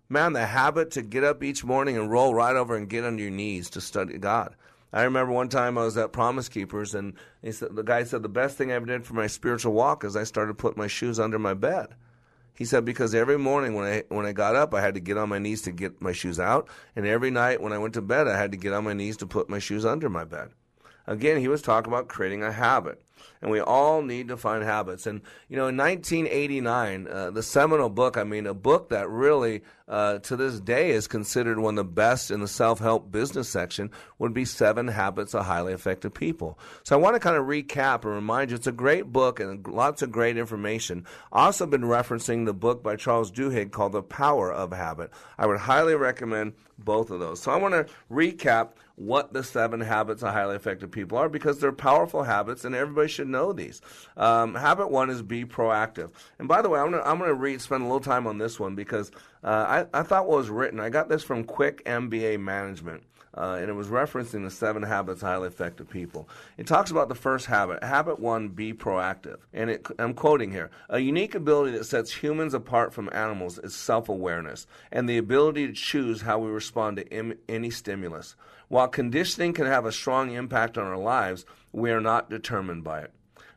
Man, 0.07 0.33
the 0.33 0.45
habit 0.45 0.91
to 0.91 1.01
get 1.01 1.23
up 1.23 1.41
each 1.41 1.63
morning 1.63 1.97
and 1.97 2.11
roll 2.11 2.35
right 2.35 2.55
over 2.55 2.75
and 2.75 2.87
get 2.87 3.03
on 3.03 3.17
your 3.17 3.31
knees 3.31 3.71
to 3.71 3.81
study 3.81 4.19
God. 4.19 4.55
I 4.93 5.03
remember 5.03 5.33
one 5.33 5.49
time 5.49 5.77
I 5.77 5.83
was 5.83 5.97
at 5.97 6.13
Promise 6.13 6.47
Keepers, 6.47 6.93
and 6.93 7.15
he 7.41 7.51
said, 7.51 7.75
the 7.75 7.83
guy 7.83 8.03
said, 8.03 8.21
The 8.21 8.29
best 8.29 8.55
thing 8.55 8.71
I 8.71 8.75
ever 8.75 8.85
did 8.85 9.03
for 9.03 9.15
my 9.15 9.27
spiritual 9.27 9.73
walk 9.73 10.03
is 10.03 10.15
I 10.15 10.23
started 10.23 10.57
putting 10.57 10.79
my 10.79 10.87
shoes 10.87 11.19
under 11.19 11.39
my 11.39 11.55
bed. 11.55 11.87
He 12.53 12.65
said, 12.65 12.85
Because 12.85 13.15
every 13.15 13.37
morning 13.37 13.73
when 13.73 13.85
I, 13.85 14.03
when 14.09 14.27
I 14.27 14.31
got 14.31 14.55
up, 14.55 14.73
I 14.73 14.81
had 14.81 14.93
to 14.93 14.99
get 14.99 15.17
on 15.17 15.27
my 15.27 15.39
knees 15.39 15.63
to 15.63 15.71
get 15.71 16.01
my 16.01 16.11
shoes 16.11 16.39
out. 16.39 16.69
And 16.95 17.05
every 17.05 17.31
night 17.31 17.61
when 17.61 17.73
I 17.73 17.79
went 17.79 17.95
to 17.95 18.01
bed, 18.01 18.27
I 18.27 18.37
had 18.37 18.51
to 18.51 18.57
get 18.57 18.73
on 18.73 18.83
my 18.83 18.93
knees 18.93 19.17
to 19.17 19.27
put 19.27 19.49
my 19.49 19.59
shoes 19.59 19.85
under 19.85 20.07
my 20.07 20.23
bed. 20.23 20.51
Again, 21.07 21.39
he 21.39 21.47
was 21.47 21.61
talking 21.61 21.91
about 21.91 22.07
creating 22.07 22.43
a 22.43 22.51
habit. 22.51 23.01
And 23.41 23.51
we 23.51 23.59
all 23.59 24.01
need 24.01 24.29
to 24.29 24.37
find 24.37 24.63
habits. 24.63 25.05
And, 25.05 25.21
you 25.49 25.55
know, 25.55 25.67
in 25.67 25.77
1989, 25.77 27.07
uh, 27.07 27.31
the 27.31 27.43
seminal 27.43 27.89
book, 27.89 28.17
I 28.17 28.23
mean, 28.23 28.47
a 28.47 28.53
book 28.53 28.89
that 28.89 29.09
really, 29.09 29.61
uh, 29.87 30.19
to 30.19 30.35
this 30.35 30.59
day, 30.59 30.91
is 30.91 31.07
considered 31.07 31.59
one 31.59 31.77
of 31.77 31.85
the 31.85 31.91
best 31.91 32.31
in 32.31 32.39
the 32.39 32.47
self 32.47 32.79
help 32.79 33.11
business 33.11 33.47
section, 33.47 33.91
would 34.19 34.33
be 34.33 34.45
Seven 34.45 34.87
Habits 34.87 35.35
of 35.35 35.45
Highly 35.45 35.73
Effective 35.73 36.13
People. 36.13 36.57
So 36.83 36.95
I 36.95 36.99
want 36.99 37.15
to 37.15 37.19
kind 37.19 37.35
of 37.35 37.45
recap 37.45 38.03
and 38.03 38.13
remind 38.13 38.49
you 38.49 38.55
it's 38.55 38.67
a 38.67 38.71
great 38.71 39.11
book 39.11 39.39
and 39.39 39.65
lots 39.67 40.01
of 40.01 40.11
great 40.11 40.37
information. 40.37 41.05
Also, 41.31 41.65
been 41.65 41.81
referencing 41.81 42.45
the 42.45 42.53
book 42.53 42.83
by 42.83 42.95
Charles 42.95 43.31
Duhigg 43.31 43.71
called 43.71 43.91
The 43.91 44.01
Power 44.01 44.51
of 44.51 44.71
Habit. 44.71 45.11
I 45.37 45.45
would 45.45 45.59
highly 45.59 45.95
recommend 45.95 46.53
both 46.77 47.09
of 47.09 47.19
those. 47.19 47.41
So 47.41 47.51
I 47.51 47.57
want 47.57 47.73
to 47.73 47.85
recap 48.11 48.69
what 48.95 49.33
the 49.33 49.43
seven 49.43 49.81
habits 49.81 50.23
of 50.23 50.33
highly 50.33 50.55
effective 50.55 50.89
people 50.89 51.17
are 51.17 51.27
because 51.27 51.59
they're 51.59 51.71
powerful 51.71 52.23
habits 52.23 52.63
and 52.63 52.73
everybody 52.73 53.07
should 53.07 53.27
know 53.27 53.51
these. 53.51 53.81
Um, 54.15 54.55
habit 54.55 54.89
one 54.89 55.09
is 55.09 55.21
be 55.21 55.43
proactive. 55.45 56.11
And 56.39 56.47
by 56.47 56.61
the 56.61 56.69
way, 56.69 56.79
I'm 56.79 56.91
going 56.91 57.03
to 57.03 57.09
I'm 57.09 57.19
gonna 57.19 57.33
read, 57.33 57.61
spend 57.61 57.81
a 57.81 57.85
little 57.85 57.99
time 57.99 58.25
on 58.25 58.37
this 58.37 58.59
one 58.59 58.75
because 58.75 59.11
uh, 59.43 59.85
I, 59.93 59.99
I 59.99 60.03
thought 60.03 60.27
what 60.27 60.37
was 60.37 60.49
written, 60.49 60.79
I 60.79 60.89
got 60.89 61.09
this 61.09 61.23
from 61.23 61.43
Quick 61.43 61.83
MBA 61.85 62.39
Management. 62.39 63.03
Uh, 63.36 63.57
and 63.59 63.69
it 63.69 63.73
was 63.73 63.88
referencing 63.88 64.43
the 64.43 64.49
seven 64.49 64.83
habits 64.83 65.21
highly 65.21 65.47
effective 65.47 65.89
people. 65.89 66.29
It 66.57 66.67
talks 66.67 66.89
about 66.89 67.09
the 67.09 67.15
first 67.15 67.47
habit, 67.47 67.83
habit 67.83 68.19
one, 68.19 68.49
be 68.49 68.73
proactive. 68.73 69.39
And 69.53 69.69
it, 69.69 69.86
I'm 69.99 70.13
quoting 70.13 70.51
here 70.51 70.71
a 70.89 70.99
unique 70.99 71.36
ability 71.36 71.77
that 71.77 71.83
sets 71.83 72.13
humans 72.13 72.53
apart 72.53 72.93
from 72.93 73.09
animals 73.11 73.57
is 73.59 73.75
self 73.75 74.07
awareness 74.07 74.67
and 74.91 75.09
the 75.09 75.17
ability 75.17 75.67
to 75.67 75.73
choose 75.73 76.21
how 76.21 76.39
we 76.39 76.49
respond 76.49 76.97
to 76.97 77.07
Im- 77.09 77.38
any 77.49 77.69
stimulus. 77.69 78.36
While 78.69 78.88
conditioning 78.88 79.53
can 79.53 79.65
have 79.65 79.86
a 79.86 79.91
strong 79.91 80.31
impact 80.31 80.77
on 80.77 80.86
our 80.86 80.97
lives, 80.97 81.45
we 81.71 81.91
are 81.91 82.01
not 82.01 82.29
determined 82.29 82.83
by 82.83 83.01
it. 83.01 83.11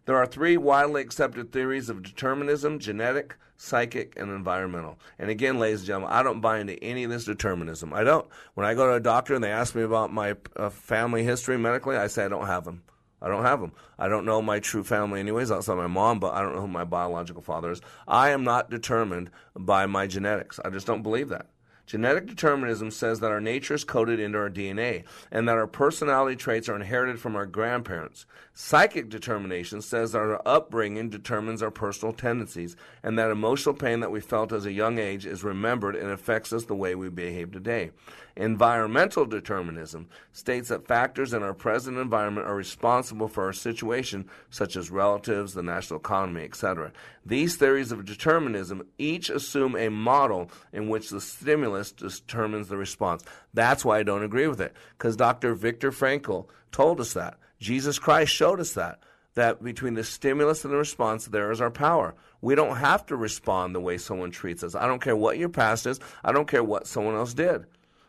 There 0.08 0.16
are 0.16 0.24
three 0.24 0.56
widely 0.56 1.02
accepted 1.02 1.52
theories 1.52 1.90
of 1.90 2.02
determinism 2.02 2.78
genetic, 2.78 3.36
psychic, 3.58 4.14
and 4.18 4.30
environmental. 4.30 4.98
And 5.18 5.28
again, 5.28 5.58
ladies 5.58 5.80
and 5.80 5.86
gentlemen, 5.86 6.10
I 6.10 6.22
don't 6.22 6.40
buy 6.40 6.60
into 6.60 6.82
any 6.82 7.04
of 7.04 7.10
this 7.10 7.26
determinism. 7.26 7.92
I 7.92 8.04
don't. 8.04 8.26
When 8.54 8.66
I 8.66 8.72
go 8.72 8.86
to 8.86 8.94
a 8.94 9.00
doctor 9.00 9.34
and 9.34 9.44
they 9.44 9.50
ask 9.50 9.74
me 9.74 9.82
about 9.82 10.10
my 10.10 10.34
uh, 10.56 10.70
family 10.70 11.24
history 11.24 11.58
medically, 11.58 11.98
I 11.98 12.06
say 12.06 12.24
I 12.24 12.28
don't 12.28 12.46
have 12.46 12.64
them. 12.64 12.84
I 13.20 13.28
don't 13.28 13.44
have 13.44 13.60
them. 13.60 13.72
I 13.98 14.08
don't 14.08 14.24
know 14.24 14.40
my 14.40 14.60
true 14.60 14.82
family, 14.82 15.20
anyways, 15.20 15.52
outside 15.52 15.74
my 15.74 15.86
mom, 15.86 16.20
but 16.20 16.32
I 16.32 16.40
don't 16.40 16.54
know 16.54 16.62
who 16.62 16.68
my 16.68 16.84
biological 16.84 17.42
father 17.42 17.70
is. 17.70 17.82
I 18.06 18.30
am 18.30 18.44
not 18.44 18.70
determined 18.70 19.30
by 19.54 19.84
my 19.84 20.06
genetics. 20.06 20.58
I 20.64 20.70
just 20.70 20.86
don't 20.86 21.02
believe 21.02 21.28
that. 21.28 21.48
Genetic 21.88 22.26
determinism 22.26 22.90
says 22.90 23.20
that 23.20 23.30
our 23.30 23.40
nature 23.40 23.72
is 23.72 23.82
coded 23.82 24.20
into 24.20 24.36
our 24.36 24.50
DNA 24.50 25.04
and 25.30 25.48
that 25.48 25.56
our 25.56 25.66
personality 25.66 26.36
traits 26.36 26.68
are 26.68 26.76
inherited 26.76 27.18
from 27.18 27.34
our 27.34 27.46
grandparents. 27.46 28.26
Psychic 28.60 29.08
determination 29.08 29.80
says 29.80 30.10
that 30.10 30.18
our 30.18 30.42
upbringing 30.44 31.10
determines 31.10 31.62
our 31.62 31.70
personal 31.70 32.12
tendencies 32.12 32.74
and 33.04 33.16
that 33.16 33.30
emotional 33.30 33.72
pain 33.72 34.00
that 34.00 34.10
we 34.10 34.18
felt 34.18 34.52
as 34.52 34.66
a 34.66 34.72
young 34.72 34.98
age 34.98 35.24
is 35.26 35.44
remembered 35.44 35.94
and 35.94 36.10
affects 36.10 36.52
us 36.52 36.64
the 36.64 36.74
way 36.74 36.96
we 36.96 37.08
behave 37.08 37.52
today. 37.52 37.92
Environmental 38.34 39.24
determinism 39.26 40.08
states 40.32 40.70
that 40.70 40.88
factors 40.88 41.32
in 41.32 41.44
our 41.44 41.54
present 41.54 41.98
environment 41.98 42.48
are 42.48 42.56
responsible 42.56 43.28
for 43.28 43.44
our 43.44 43.52
situation, 43.52 44.28
such 44.50 44.74
as 44.74 44.90
relatives, 44.90 45.54
the 45.54 45.62
national 45.62 46.00
economy, 46.00 46.42
etc. 46.42 46.90
These 47.24 47.54
theories 47.54 47.92
of 47.92 48.04
determinism 48.04 48.82
each 48.98 49.30
assume 49.30 49.76
a 49.76 49.88
model 49.88 50.50
in 50.72 50.88
which 50.88 51.10
the 51.10 51.20
stimulus 51.20 51.92
determines 51.92 52.66
the 52.66 52.76
response. 52.76 53.22
That's 53.54 53.84
why 53.84 54.00
I 54.00 54.02
don't 54.02 54.24
agree 54.24 54.48
with 54.48 54.60
it, 54.60 54.74
because 54.98 55.14
Dr. 55.14 55.54
Viktor 55.54 55.92
Frankl 55.92 56.48
told 56.72 57.00
us 57.00 57.12
that. 57.12 57.38
Jesus 57.58 57.98
Christ 57.98 58.32
showed 58.32 58.60
us 58.60 58.72
that 58.74 59.00
that 59.34 59.62
between 59.62 59.94
the 59.94 60.02
stimulus 60.02 60.64
and 60.64 60.72
the 60.72 60.76
response, 60.78 61.26
there 61.26 61.52
is 61.52 61.60
our 61.60 61.70
power. 61.70 62.14
We 62.40 62.56
don't 62.56 62.76
have 62.76 63.06
to 63.06 63.16
respond 63.16 63.72
the 63.72 63.80
way 63.80 63.96
someone 63.96 64.32
treats 64.32 64.64
us. 64.64 64.74
I 64.74 64.88
don't 64.88 65.00
care 65.00 65.14
what 65.14 65.38
your 65.38 65.48
past 65.48 65.86
is. 65.86 66.00
I 66.24 66.32
don't 66.32 66.48
care 66.48 66.64
what 66.64 66.88
someone 66.88 67.14
else 67.14 67.34
did. 67.34 67.66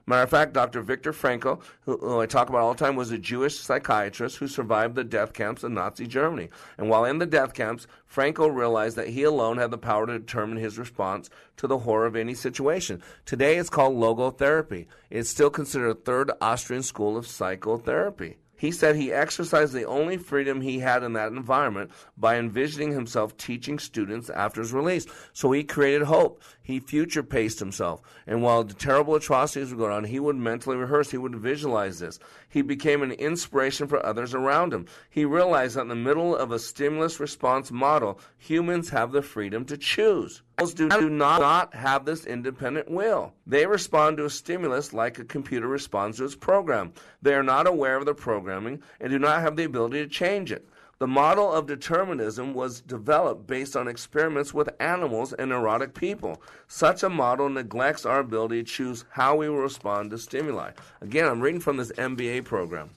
Matter 0.08 0.24
of 0.24 0.30
fact, 0.32 0.54
Dr. 0.54 0.82
Viktor 0.82 1.14
Frankl, 1.14 1.62
who, 1.82 1.98
who, 1.98 2.20
I 2.20 2.26
talk 2.26 2.50
about 2.50 2.62
all 2.62 2.74
the 2.74 2.84
time, 2.84 2.96
was 2.96 3.12
a 3.12 3.20
Jewish 3.20 3.60
psychiatrist 3.60 4.38
who 4.38 4.48
survived 4.48 4.96
the 4.96 5.04
death 5.04 5.34
camps 5.34 5.64
in 5.64 5.76
Nazi 5.76 6.08
Germany. 6.08 6.50
And 6.80 6.90
while 6.90 7.06
in 7.06 7.20
the 7.20 7.28
death 7.28 7.54
camps, 7.54 7.86
Frankl 8.12 8.52
realized 8.52 8.98
that 8.98 9.10
he 9.10 9.22
alone 9.22 9.60
had 9.60 9.70
the 9.70 9.78
power 9.78 10.08
to 10.08 10.18
determine 10.18 10.58
his 10.58 10.80
response 10.80 11.30
to 11.58 11.68
the 11.68 11.78
horror 11.78 12.08
of 12.08 12.16
any 12.16 12.34
situation. 12.34 13.04
Today, 13.28 13.58
it's 13.58 13.70
called 13.70 13.98
logotherapy. 13.98 14.88
It's 15.12 15.30
still 15.30 15.52
considered 15.52 15.90
a 15.90 15.94
third 15.94 16.32
Austrian 16.42 16.82
school 16.82 17.16
of 17.16 17.28
psychotherapy. 17.28 18.38
He 18.60 18.72
said 18.72 18.98
he 18.98 19.14
exercised 19.14 19.72
the 19.72 19.86
only 19.86 20.18
freedom 20.18 20.60
he 20.60 20.80
had 20.80 21.02
in 21.02 21.14
that 21.14 21.32
environment 21.32 21.92
by 22.18 22.38
envisioning 22.38 22.92
himself 22.92 23.38
teaching 23.38 23.80
students 23.80 24.30
after 24.30 24.60
his 24.60 24.74
release. 24.74 25.08
So 25.32 25.54
he 25.54 25.64
created 25.64 26.08
hope. 26.08 26.44
He 26.62 26.82
future 26.82 27.24
paced 27.24 27.60
himself. 27.60 28.02
And 28.28 28.44
while 28.44 28.66
the 28.66 28.74
terrible 28.74 29.16
atrocities 29.16 29.72
were 29.72 29.78
going 29.78 29.94
on, 29.94 30.04
he 30.04 30.20
would 30.20 30.36
mentally 30.36 30.76
rehearse, 30.76 31.10
he 31.10 31.18
would 31.18 31.36
visualize 31.36 32.00
this. 32.00 32.20
He 32.50 32.62
became 32.62 33.02
an 33.02 33.14
inspiration 33.14 33.88
for 33.88 34.06
others 34.06 34.34
around 34.34 34.74
him. 34.74 34.88
He 35.10 35.24
realized 35.24 35.78
that 35.78 35.84
in 35.84 35.88
the 35.88 35.96
middle 35.96 36.36
of 36.36 36.52
a 36.52 36.60
stimulus 36.60 37.22
response 37.22 37.72
model, 37.72 38.20
humans 38.38 38.90
have 38.90 39.14
the 39.14 39.22
freedom 39.22 39.64
to 39.66 39.78
choose 39.78 40.42
do, 40.68 40.90
do 40.90 41.10
not, 41.10 41.42
not 41.42 41.74
have 41.74 42.06
this 42.06 42.26
independent 42.26 42.90
will. 42.90 43.34
They 43.48 43.66
respond 43.66 44.18
to 44.18 44.26
a 44.26 44.30
stimulus 44.30 44.94
like 44.94 45.20
a 45.20 45.26
computer 45.26 45.68
responds 45.68 46.18
to 46.18 46.26
its 46.26 46.36
program. 46.36 46.94
They 47.22 47.34
are 47.34 47.44
not 47.44 47.68
aware 47.68 47.96
of 47.96 48.06
the 48.06 48.14
programming 48.14 48.82
and 49.00 49.10
do 49.10 49.20
not 49.20 49.42
have 49.42 49.56
the 49.56 49.64
ability 49.64 50.04
to 50.04 50.08
change 50.08 50.52
it. 50.52 50.68
The 51.00 51.08
model 51.08 51.50
of 51.50 51.66
determinism 51.66 52.54
was 52.54 52.82
developed 52.82 53.48
based 53.48 53.78
on 53.78 53.88
experiments 53.88 54.54
with 54.54 54.70
animals 54.82 55.32
and 55.32 55.50
neurotic 55.50 55.94
people. 55.94 56.42
Such 56.68 57.04
a 57.04 57.10
model 57.10 57.48
neglects 57.48 58.06
our 58.06 58.20
ability 58.20 58.64
to 58.64 58.70
choose 58.70 59.06
how 59.12 59.38
we 59.38 59.48
will 59.48 59.60
respond 59.60 60.12
to 60.12 60.18
stimuli. 60.18 60.72
Again, 61.00 61.26
I'm 61.26 61.40
reading 61.40 61.62
from 61.62 61.78
this 61.78 61.94
MBA 61.94 62.44
program. 62.44 62.90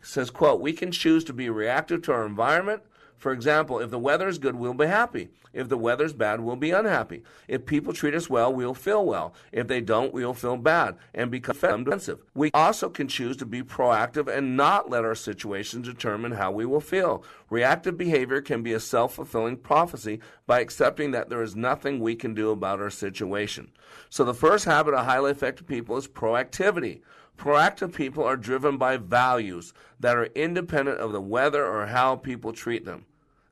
It 0.00 0.06
says, 0.06 0.30
quote, 0.30 0.60
we 0.60 0.72
can 0.72 0.92
choose 0.92 1.24
to 1.24 1.32
be 1.32 1.50
reactive 1.50 2.02
to 2.02 2.12
our 2.12 2.24
environment 2.24 2.82
for 3.20 3.32
example, 3.32 3.80
if 3.80 3.90
the 3.90 3.98
weather 3.98 4.28
is 4.28 4.38
good, 4.38 4.54
we'll 4.54 4.72
be 4.72 4.86
happy. 4.86 5.28
If 5.52 5.68
the 5.68 5.76
weather's 5.76 6.14
bad, 6.14 6.40
we'll 6.40 6.56
be 6.56 6.70
unhappy. 6.70 7.22
If 7.48 7.66
people 7.66 7.92
treat 7.92 8.14
us 8.14 8.30
well, 8.30 8.50
we'll 8.50 8.72
feel 8.72 9.04
well. 9.04 9.34
If 9.52 9.68
they 9.68 9.82
don't, 9.82 10.14
we'll 10.14 10.32
feel 10.32 10.56
bad 10.56 10.96
and 11.12 11.30
become 11.30 11.84
defensive. 11.84 12.20
We 12.34 12.50
also 12.54 12.88
can 12.88 13.08
choose 13.08 13.36
to 13.36 13.44
be 13.44 13.62
proactive 13.62 14.26
and 14.26 14.56
not 14.56 14.88
let 14.88 15.04
our 15.04 15.14
situations 15.14 15.86
determine 15.86 16.32
how 16.32 16.50
we 16.50 16.64
will 16.64 16.80
feel. 16.80 17.22
Reactive 17.50 17.98
behavior 17.98 18.40
can 18.40 18.62
be 18.62 18.72
a 18.72 18.80
self 18.80 19.16
fulfilling 19.16 19.58
prophecy 19.58 20.20
by 20.46 20.60
accepting 20.60 21.10
that 21.10 21.28
there 21.28 21.42
is 21.42 21.54
nothing 21.54 22.00
we 22.00 22.16
can 22.16 22.32
do 22.32 22.50
about 22.50 22.80
our 22.80 22.88
situation. 22.88 23.70
So, 24.08 24.24
the 24.24 24.32
first 24.32 24.64
habit 24.64 24.94
of 24.94 25.04
highly 25.04 25.30
effective 25.30 25.66
people 25.66 25.98
is 25.98 26.08
proactivity. 26.08 27.02
Proactive 27.36 27.94
people 27.94 28.24
are 28.24 28.36
driven 28.36 28.78
by 28.78 28.96
values 28.96 29.74
that 29.98 30.16
are 30.16 30.26
independent 30.34 31.00
of 31.00 31.12
the 31.12 31.20
weather 31.20 31.66
or 31.66 31.86
how 31.86 32.16
people 32.16 32.52
treat 32.52 32.84
them. 32.84 33.04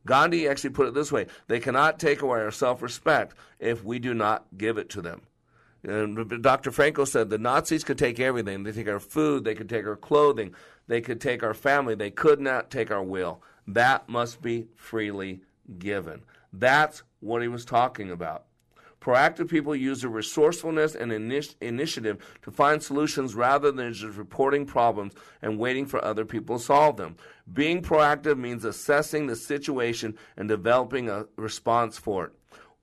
Gandhi 0.08 0.48
actually 0.48 0.70
put 0.70 0.88
it 0.88 0.94
this 0.94 1.12
way 1.12 1.26
they 1.46 1.60
cannot 1.60 2.00
take 2.00 2.22
away 2.22 2.40
our 2.40 2.50
self 2.50 2.82
respect 2.82 3.34
if 3.60 3.84
we 3.84 3.98
do 3.98 4.14
not 4.14 4.46
give 4.56 4.78
it 4.78 4.88
to 4.90 5.02
them. 5.02 5.20
And 5.84 6.42
Dr. 6.42 6.72
Frankl 6.72 7.06
said 7.06 7.30
the 7.30 7.38
Nazis 7.38 7.84
could 7.84 7.98
take 7.98 8.18
everything. 8.18 8.64
They 8.64 8.72
take 8.72 8.88
our 8.88 8.98
food, 8.98 9.44
they 9.44 9.54
could 9.54 9.68
take 9.68 9.86
our 9.86 9.96
clothing, 9.96 10.54
they 10.88 11.00
could 11.00 11.20
take 11.20 11.42
our 11.42 11.54
family, 11.54 11.94
they 11.94 12.10
could 12.10 12.40
not 12.40 12.70
take 12.70 12.90
our 12.90 13.02
will. 13.02 13.42
That 13.66 14.08
must 14.08 14.42
be 14.42 14.66
freely 14.74 15.42
given. 15.78 16.22
That's 16.52 17.02
what 17.20 17.42
he 17.42 17.48
was 17.48 17.64
talking 17.66 18.10
about. 18.10 18.44
Proactive 19.00 19.48
people 19.48 19.76
use 19.76 20.00
their 20.00 20.10
resourcefulness 20.10 20.94
and 20.94 21.12
initi- 21.12 21.54
initiative 21.60 22.18
to 22.42 22.50
find 22.50 22.82
solutions 22.82 23.34
rather 23.34 23.70
than 23.70 23.92
just 23.92 24.16
reporting 24.16 24.66
problems 24.66 25.14
and 25.40 25.58
waiting 25.58 25.86
for 25.86 26.04
other 26.04 26.24
people 26.24 26.58
to 26.58 26.64
solve 26.64 26.96
them. 26.96 27.16
Being 27.52 27.80
proactive 27.80 28.38
means 28.38 28.64
assessing 28.64 29.26
the 29.26 29.36
situation 29.36 30.16
and 30.36 30.48
developing 30.48 31.08
a 31.08 31.26
response 31.36 31.96
for 31.96 32.26
it. 32.26 32.32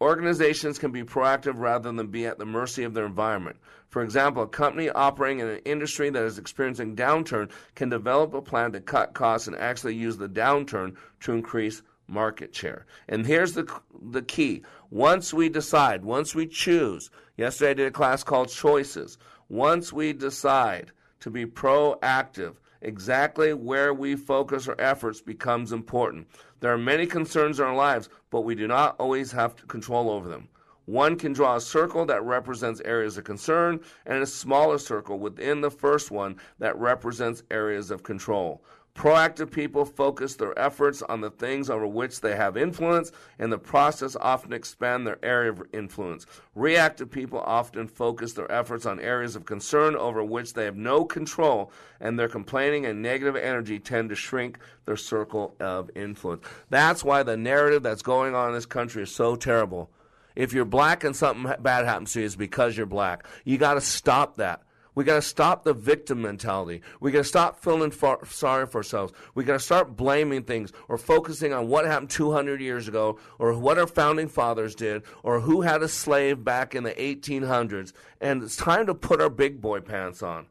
Organizations 0.01 0.77
can 0.77 0.91
be 0.91 1.03
proactive 1.03 1.53
rather 1.55 1.91
than 1.91 2.07
be 2.07 2.25
at 2.25 2.37
the 2.37 2.45
mercy 2.45 2.83
of 2.83 2.93
their 2.93 3.05
environment. 3.05 3.57
For 3.87 4.03
example, 4.03 4.43
a 4.43 4.47
company 4.47 4.89
operating 4.89 5.39
in 5.39 5.47
an 5.47 5.61
industry 5.63 6.09
that 6.09 6.23
is 6.23 6.37
experiencing 6.37 6.97
downturn 6.97 7.49
can 7.75 7.89
develop 7.89 8.33
a 8.33 8.41
plan 8.41 8.73
to 8.73 8.81
cut 8.81 9.13
costs 9.13 9.47
and 9.47 9.55
actually 9.55 9.95
use 9.95 10.17
the 10.17 10.27
downturn 10.27 10.95
to 11.21 11.31
increase 11.31 11.81
market 12.07 12.55
share. 12.55 12.85
And 13.07 13.25
here's 13.25 13.53
the 13.53 13.71
the 14.01 14.21
key. 14.21 14.63
Once 14.89 15.33
we 15.33 15.49
decide, 15.49 16.03
once 16.03 16.35
we 16.35 16.47
choose, 16.47 17.09
yesterday 17.37 17.71
I 17.71 17.73
did 17.73 17.87
a 17.87 17.91
class 17.91 18.23
called 18.23 18.49
Choices. 18.49 19.17
Once 19.49 19.93
we 19.93 20.13
decide 20.13 20.91
to 21.19 21.29
be 21.29 21.45
proactive, 21.45 22.55
exactly 22.81 23.53
where 23.53 23.93
we 23.93 24.15
focus 24.15 24.67
our 24.67 24.79
efforts 24.79 25.21
becomes 25.21 25.71
important. 25.71 26.27
There 26.59 26.73
are 26.73 26.77
many 26.77 27.05
concerns 27.05 27.59
in 27.59 27.65
our 27.65 27.75
lives, 27.75 28.09
but 28.29 28.41
we 28.41 28.55
do 28.55 28.67
not 28.67 28.95
always 28.99 29.31
have 29.31 29.67
control 29.67 30.09
over 30.09 30.29
them. 30.29 30.49
One 30.85 31.15
can 31.15 31.33
draw 31.33 31.55
a 31.55 31.61
circle 31.61 32.05
that 32.05 32.23
represents 32.23 32.79
areas 32.85 33.17
of 33.17 33.23
concern 33.23 33.79
and 34.05 34.21
a 34.21 34.27
smaller 34.27 34.77
circle 34.77 35.17
within 35.17 35.61
the 35.61 35.71
first 35.71 36.11
one 36.11 36.37
that 36.59 36.77
represents 36.77 37.41
areas 37.49 37.89
of 37.89 38.03
control. 38.03 38.63
Proactive 38.95 39.51
people 39.51 39.83
focus 39.83 40.35
their 40.35 40.57
efforts 40.57 41.01
on 41.01 41.19
the 41.19 41.29
things 41.29 41.69
over 41.69 41.85
which 41.85 42.21
they 42.21 42.33
have 42.37 42.55
influence, 42.55 43.11
and 43.37 43.51
the 43.51 43.57
process 43.57 44.15
often 44.21 44.53
expand 44.53 45.05
their 45.05 45.19
area 45.21 45.51
of 45.51 45.61
influence. 45.73 46.25
Reactive 46.55 47.11
people 47.11 47.41
often 47.41 47.89
focus 47.89 48.31
their 48.33 48.49
efforts 48.49 48.85
on 48.85 49.01
areas 49.01 49.35
of 49.35 49.45
concern 49.45 49.97
over 49.97 50.23
which 50.23 50.53
they 50.53 50.63
have 50.63 50.77
no 50.77 51.03
control, 51.03 51.73
and 51.99 52.17
their 52.17 52.29
complaining 52.29 52.85
and 52.85 53.01
negative 53.01 53.35
energy 53.35 53.79
tend 53.79 54.09
to 54.09 54.15
shrink 54.15 54.59
their 54.85 54.95
circle 54.95 55.55
of 55.59 55.91
influence. 55.93 56.45
That's 56.69 57.03
why 57.03 57.23
the 57.23 57.35
narrative 57.35 57.83
that's 57.83 58.01
going 58.01 58.33
on 58.33 58.47
in 58.47 58.55
this 58.55 58.65
country 58.65 59.03
is 59.03 59.13
so 59.13 59.35
terrible. 59.35 59.91
If 60.37 60.53
you're 60.53 60.63
black 60.63 61.03
and 61.03 61.15
something 61.15 61.53
bad 61.61 61.85
happens 61.85 62.13
to 62.13 62.21
you, 62.21 62.25
it's 62.25 62.35
because 62.37 62.77
you're 62.77 62.85
black. 62.85 63.25
You 63.43 63.57
got 63.57 63.73
to 63.73 63.81
stop 63.81 64.37
that. 64.37 64.61
We 64.95 65.03
got 65.03 65.15
to 65.15 65.21
stop 65.21 65.63
the 65.63 65.73
victim 65.73 66.21
mentality. 66.21 66.81
We 67.01 67.11
got 67.11 67.19
to 67.19 67.23
stop 67.25 67.61
feeling 67.61 67.91
far, 67.91 68.25
sorry 68.25 68.65
for 68.65 68.77
ourselves. 68.77 69.11
We 69.35 69.43
got 69.43 69.53
to 69.53 69.59
start 69.59 69.97
blaming 69.97 70.43
things 70.43 70.71
or 70.87 70.97
focusing 70.97 71.51
on 71.51 71.67
what 71.67 71.85
happened 71.85 72.09
200 72.09 72.61
years 72.61 72.87
ago 72.87 73.19
or 73.37 73.53
what 73.53 73.77
our 73.77 73.87
founding 73.87 74.29
fathers 74.29 74.73
did 74.73 75.03
or 75.21 75.41
who 75.41 75.61
had 75.61 75.83
a 75.83 75.89
slave 75.89 76.45
back 76.45 76.73
in 76.73 76.83
the 76.83 76.93
1800s. 76.93 77.91
And 78.21 78.41
it's 78.41 78.55
time 78.55 78.85
to 78.87 78.95
put 78.95 79.21
our 79.21 79.29
big 79.29 79.59
boy 79.59 79.81
pants 79.81 80.23
on. 80.23 80.47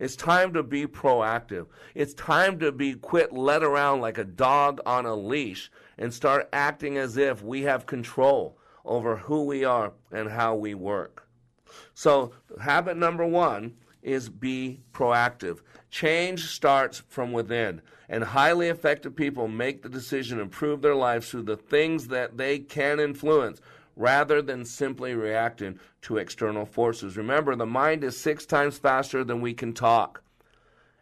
It's 0.00 0.16
time 0.16 0.52
to 0.54 0.64
be 0.64 0.86
proactive. 0.86 1.66
It's 1.94 2.14
time 2.14 2.58
to 2.58 2.72
be 2.72 2.94
quit 2.94 3.32
led 3.32 3.62
around 3.62 4.00
like 4.00 4.18
a 4.18 4.24
dog 4.24 4.80
on 4.84 5.06
a 5.06 5.14
leash 5.14 5.70
and 5.96 6.12
start 6.12 6.48
acting 6.52 6.98
as 6.98 7.16
if 7.16 7.42
we 7.42 7.62
have 7.62 7.86
control 7.86 8.58
over 8.84 9.16
who 9.16 9.44
we 9.44 9.64
are 9.64 9.92
and 10.10 10.30
how 10.30 10.56
we 10.56 10.74
work. 10.74 11.28
So, 11.94 12.32
habit 12.60 12.96
number 12.96 13.24
one 13.24 13.74
is 14.04 14.28
be 14.28 14.80
proactive. 14.92 15.60
Change 15.90 16.46
starts 16.46 17.02
from 17.08 17.32
within, 17.32 17.80
and 18.08 18.22
highly 18.22 18.68
effective 18.68 19.16
people 19.16 19.48
make 19.48 19.82
the 19.82 19.88
decision 19.88 20.36
to 20.36 20.44
improve 20.44 20.82
their 20.82 20.94
lives 20.94 21.28
through 21.28 21.42
the 21.42 21.56
things 21.56 22.08
that 22.08 22.36
they 22.36 22.58
can 22.58 23.00
influence 23.00 23.60
rather 23.96 24.42
than 24.42 24.64
simply 24.64 25.14
reacting 25.14 25.78
to 26.02 26.18
external 26.18 26.66
forces. 26.66 27.16
Remember, 27.16 27.56
the 27.56 27.66
mind 27.66 28.04
is 28.04 28.16
six 28.16 28.44
times 28.44 28.78
faster 28.78 29.24
than 29.24 29.40
we 29.40 29.54
can 29.54 29.72
talk. 29.72 30.22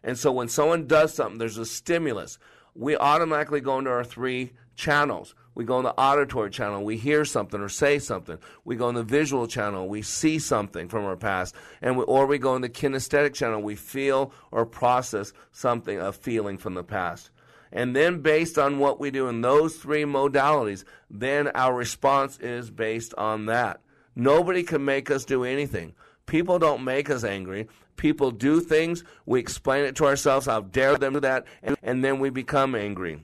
And 0.03 0.17
so 0.17 0.31
when 0.31 0.47
someone 0.47 0.87
does 0.87 1.13
something, 1.13 1.39
there's 1.39 1.57
a 1.57 1.65
stimulus. 1.65 2.37
We 2.75 2.95
automatically 2.97 3.61
go 3.61 3.79
into 3.79 3.91
our 3.91 4.03
three 4.03 4.53
channels. 4.75 5.35
We 5.55 5.65
go 5.65 5.77
in 5.77 5.83
the 5.83 5.99
auditory 5.99 6.49
channel, 6.49 6.83
we 6.83 6.97
hear 6.97 7.25
something 7.25 7.61
or 7.61 7.69
say 7.69 7.99
something. 7.99 8.37
We 8.65 8.75
go 8.75 8.89
in 8.89 8.95
the 8.95 9.03
visual 9.03 9.47
channel, 9.47 9.87
we 9.87 10.01
see 10.01 10.39
something 10.39 10.89
from 10.89 11.05
our 11.05 11.15
past. 11.15 11.55
And 11.81 11.97
we, 11.97 12.03
or 12.05 12.25
we 12.25 12.37
go 12.37 12.55
in 12.55 12.61
the 12.61 12.69
kinesthetic 12.69 13.33
channel, 13.33 13.61
we 13.61 13.75
feel 13.75 14.31
or 14.51 14.65
process 14.65 15.33
something, 15.51 15.99
a 15.99 16.11
feeling 16.11 16.57
from 16.57 16.73
the 16.73 16.83
past. 16.83 17.29
And 17.71 17.95
then, 17.95 18.21
based 18.21 18.59
on 18.59 18.77
what 18.77 18.99
we 18.99 19.09
do 19.09 19.27
in 19.27 19.41
those 19.41 19.77
three 19.77 20.03
modalities, 20.03 20.83
then 21.09 21.47
our 21.49 21.73
response 21.73 22.37
is 22.37 22.69
based 22.69 23.15
on 23.15 23.47
that. 23.47 23.81
Nobody 24.15 24.61
can 24.61 24.85
make 24.85 25.09
us 25.09 25.25
do 25.25 25.43
anything. 25.43 25.93
People 26.27 26.59
don't 26.59 26.83
make 26.83 27.09
us 27.09 27.23
angry. 27.23 27.67
People 27.95 28.29
do 28.29 28.59
things. 28.59 29.03
We 29.25 29.39
explain 29.39 29.85
it 29.85 29.95
to 29.95 30.05
ourselves. 30.05 30.45
How 30.45 30.61
dare 30.61 30.97
them 30.97 31.13
do 31.13 31.19
that? 31.21 31.45
And, 31.63 31.75
and 31.81 32.03
then 32.03 32.19
we 32.19 32.29
become 32.29 32.75
angry. 32.75 33.21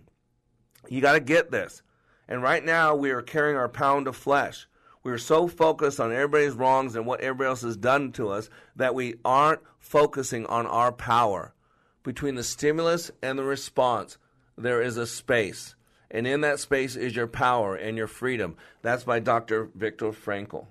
You 0.89 1.01
got 1.01 1.13
to 1.13 1.19
get 1.19 1.51
this. 1.51 1.83
And 2.29 2.43
right 2.43 2.63
now, 2.63 2.95
we 2.95 3.09
are 3.09 3.23
carrying 3.23 3.57
our 3.57 3.67
pound 3.67 4.07
of 4.07 4.15
flesh. 4.15 4.67
We're 5.03 5.17
so 5.17 5.47
focused 5.47 5.99
on 5.99 6.13
everybody's 6.13 6.53
wrongs 6.53 6.95
and 6.95 7.07
what 7.07 7.21
everybody 7.21 7.47
else 7.47 7.63
has 7.63 7.75
done 7.75 8.11
to 8.13 8.29
us 8.29 8.51
that 8.75 8.93
we 8.93 9.15
aren't 9.25 9.61
focusing 9.79 10.45
on 10.45 10.67
our 10.67 10.91
power. 10.91 11.55
Between 12.03 12.35
the 12.35 12.43
stimulus 12.43 13.09
and 13.23 13.39
the 13.39 13.43
response, 13.43 14.19
there 14.55 14.79
is 14.79 14.95
a 14.95 15.07
space. 15.07 15.75
And 16.11 16.27
in 16.27 16.41
that 16.41 16.59
space 16.59 16.95
is 16.95 17.15
your 17.15 17.27
power 17.27 17.75
and 17.75 17.97
your 17.97 18.07
freedom. 18.07 18.57
That's 18.83 19.03
by 19.03 19.19
Dr. 19.19 19.69
Viktor 19.73 20.11
Frankl. 20.11 20.67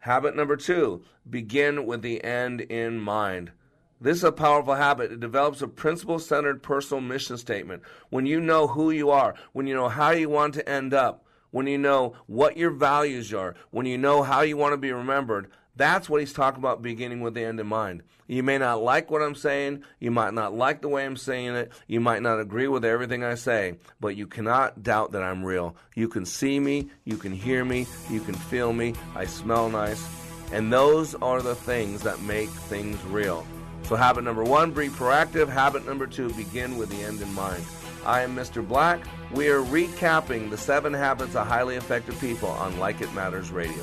Habit 0.00 0.34
number 0.34 0.56
two 0.56 1.04
begin 1.28 1.86
with 1.86 2.02
the 2.02 2.24
end 2.24 2.60
in 2.62 2.98
mind. 2.98 3.52
This 4.00 4.18
is 4.18 4.24
a 4.24 4.32
powerful 4.32 4.74
habit. 4.74 5.10
It 5.10 5.20
develops 5.20 5.60
a 5.60 5.68
principle 5.68 6.20
centered 6.20 6.62
personal 6.62 7.00
mission 7.00 7.36
statement. 7.36 7.82
When 8.10 8.26
you 8.26 8.40
know 8.40 8.68
who 8.68 8.92
you 8.92 9.10
are, 9.10 9.34
when 9.52 9.66
you 9.66 9.74
know 9.74 9.88
how 9.88 10.10
you 10.10 10.28
want 10.28 10.54
to 10.54 10.68
end 10.68 10.94
up, 10.94 11.24
when 11.50 11.66
you 11.66 11.78
know 11.78 12.14
what 12.26 12.56
your 12.56 12.70
values 12.70 13.34
are, 13.34 13.56
when 13.70 13.86
you 13.86 13.98
know 13.98 14.22
how 14.22 14.42
you 14.42 14.56
want 14.56 14.72
to 14.72 14.76
be 14.76 14.92
remembered, 14.92 15.50
that's 15.74 16.08
what 16.08 16.20
he's 16.20 16.32
talking 16.32 16.60
about 16.60 16.82
beginning 16.82 17.20
with 17.20 17.34
the 17.34 17.44
end 17.44 17.58
in 17.58 17.66
mind. 17.66 18.02
You 18.28 18.42
may 18.42 18.58
not 18.58 18.82
like 18.82 19.10
what 19.10 19.22
I'm 19.22 19.34
saying, 19.34 19.82
you 19.98 20.10
might 20.10 20.34
not 20.34 20.54
like 20.54 20.82
the 20.82 20.88
way 20.88 21.04
I'm 21.04 21.16
saying 21.16 21.54
it, 21.54 21.72
you 21.86 22.00
might 22.00 22.22
not 22.22 22.40
agree 22.40 22.68
with 22.68 22.84
everything 22.84 23.24
I 23.24 23.34
say, 23.34 23.78
but 24.00 24.16
you 24.16 24.26
cannot 24.26 24.82
doubt 24.82 25.12
that 25.12 25.22
I'm 25.22 25.44
real. 25.44 25.76
You 25.94 26.08
can 26.08 26.26
see 26.26 26.60
me, 26.60 26.90
you 27.04 27.16
can 27.16 27.32
hear 27.32 27.64
me, 27.64 27.86
you 28.10 28.20
can 28.20 28.34
feel 28.34 28.72
me, 28.72 28.94
I 29.16 29.24
smell 29.24 29.70
nice, 29.70 30.06
and 30.52 30.72
those 30.72 31.14
are 31.16 31.42
the 31.42 31.54
things 31.54 32.02
that 32.02 32.20
make 32.22 32.48
things 32.48 33.02
real. 33.04 33.46
So, 33.88 33.96
habit 33.96 34.24
number 34.24 34.44
one, 34.44 34.72
be 34.72 34.88
proactive. 34.88 35.48
Habit 35.48 35.86
number 35.86 36.06
two, 36.06 36.28
begin 36.34 36.76
with 36.76 36.90
the 36.90 37.02
end 37.02 37.22
in 37.22 37.32
mind. 37.32 37.64
I 38.04 38.20
am 38.20 38.36
Mr. 38.36 38.66
Black. 38.66 39.00
We 39.32 39.48
are 39.48 39.62
recapping 39.62 40.50
the 40.50 40.58
seven 40.58 40.92
habits 40.92 41.34
of 41.34 41.46
highly 41.46 41.76
effective 41.76 42.20
people 42.20 42.50
on 42.50 42.78
Like 42.78 43.00
It 43.00 43.10
Matters 43.14 43.50
Radio. 43.50 43.82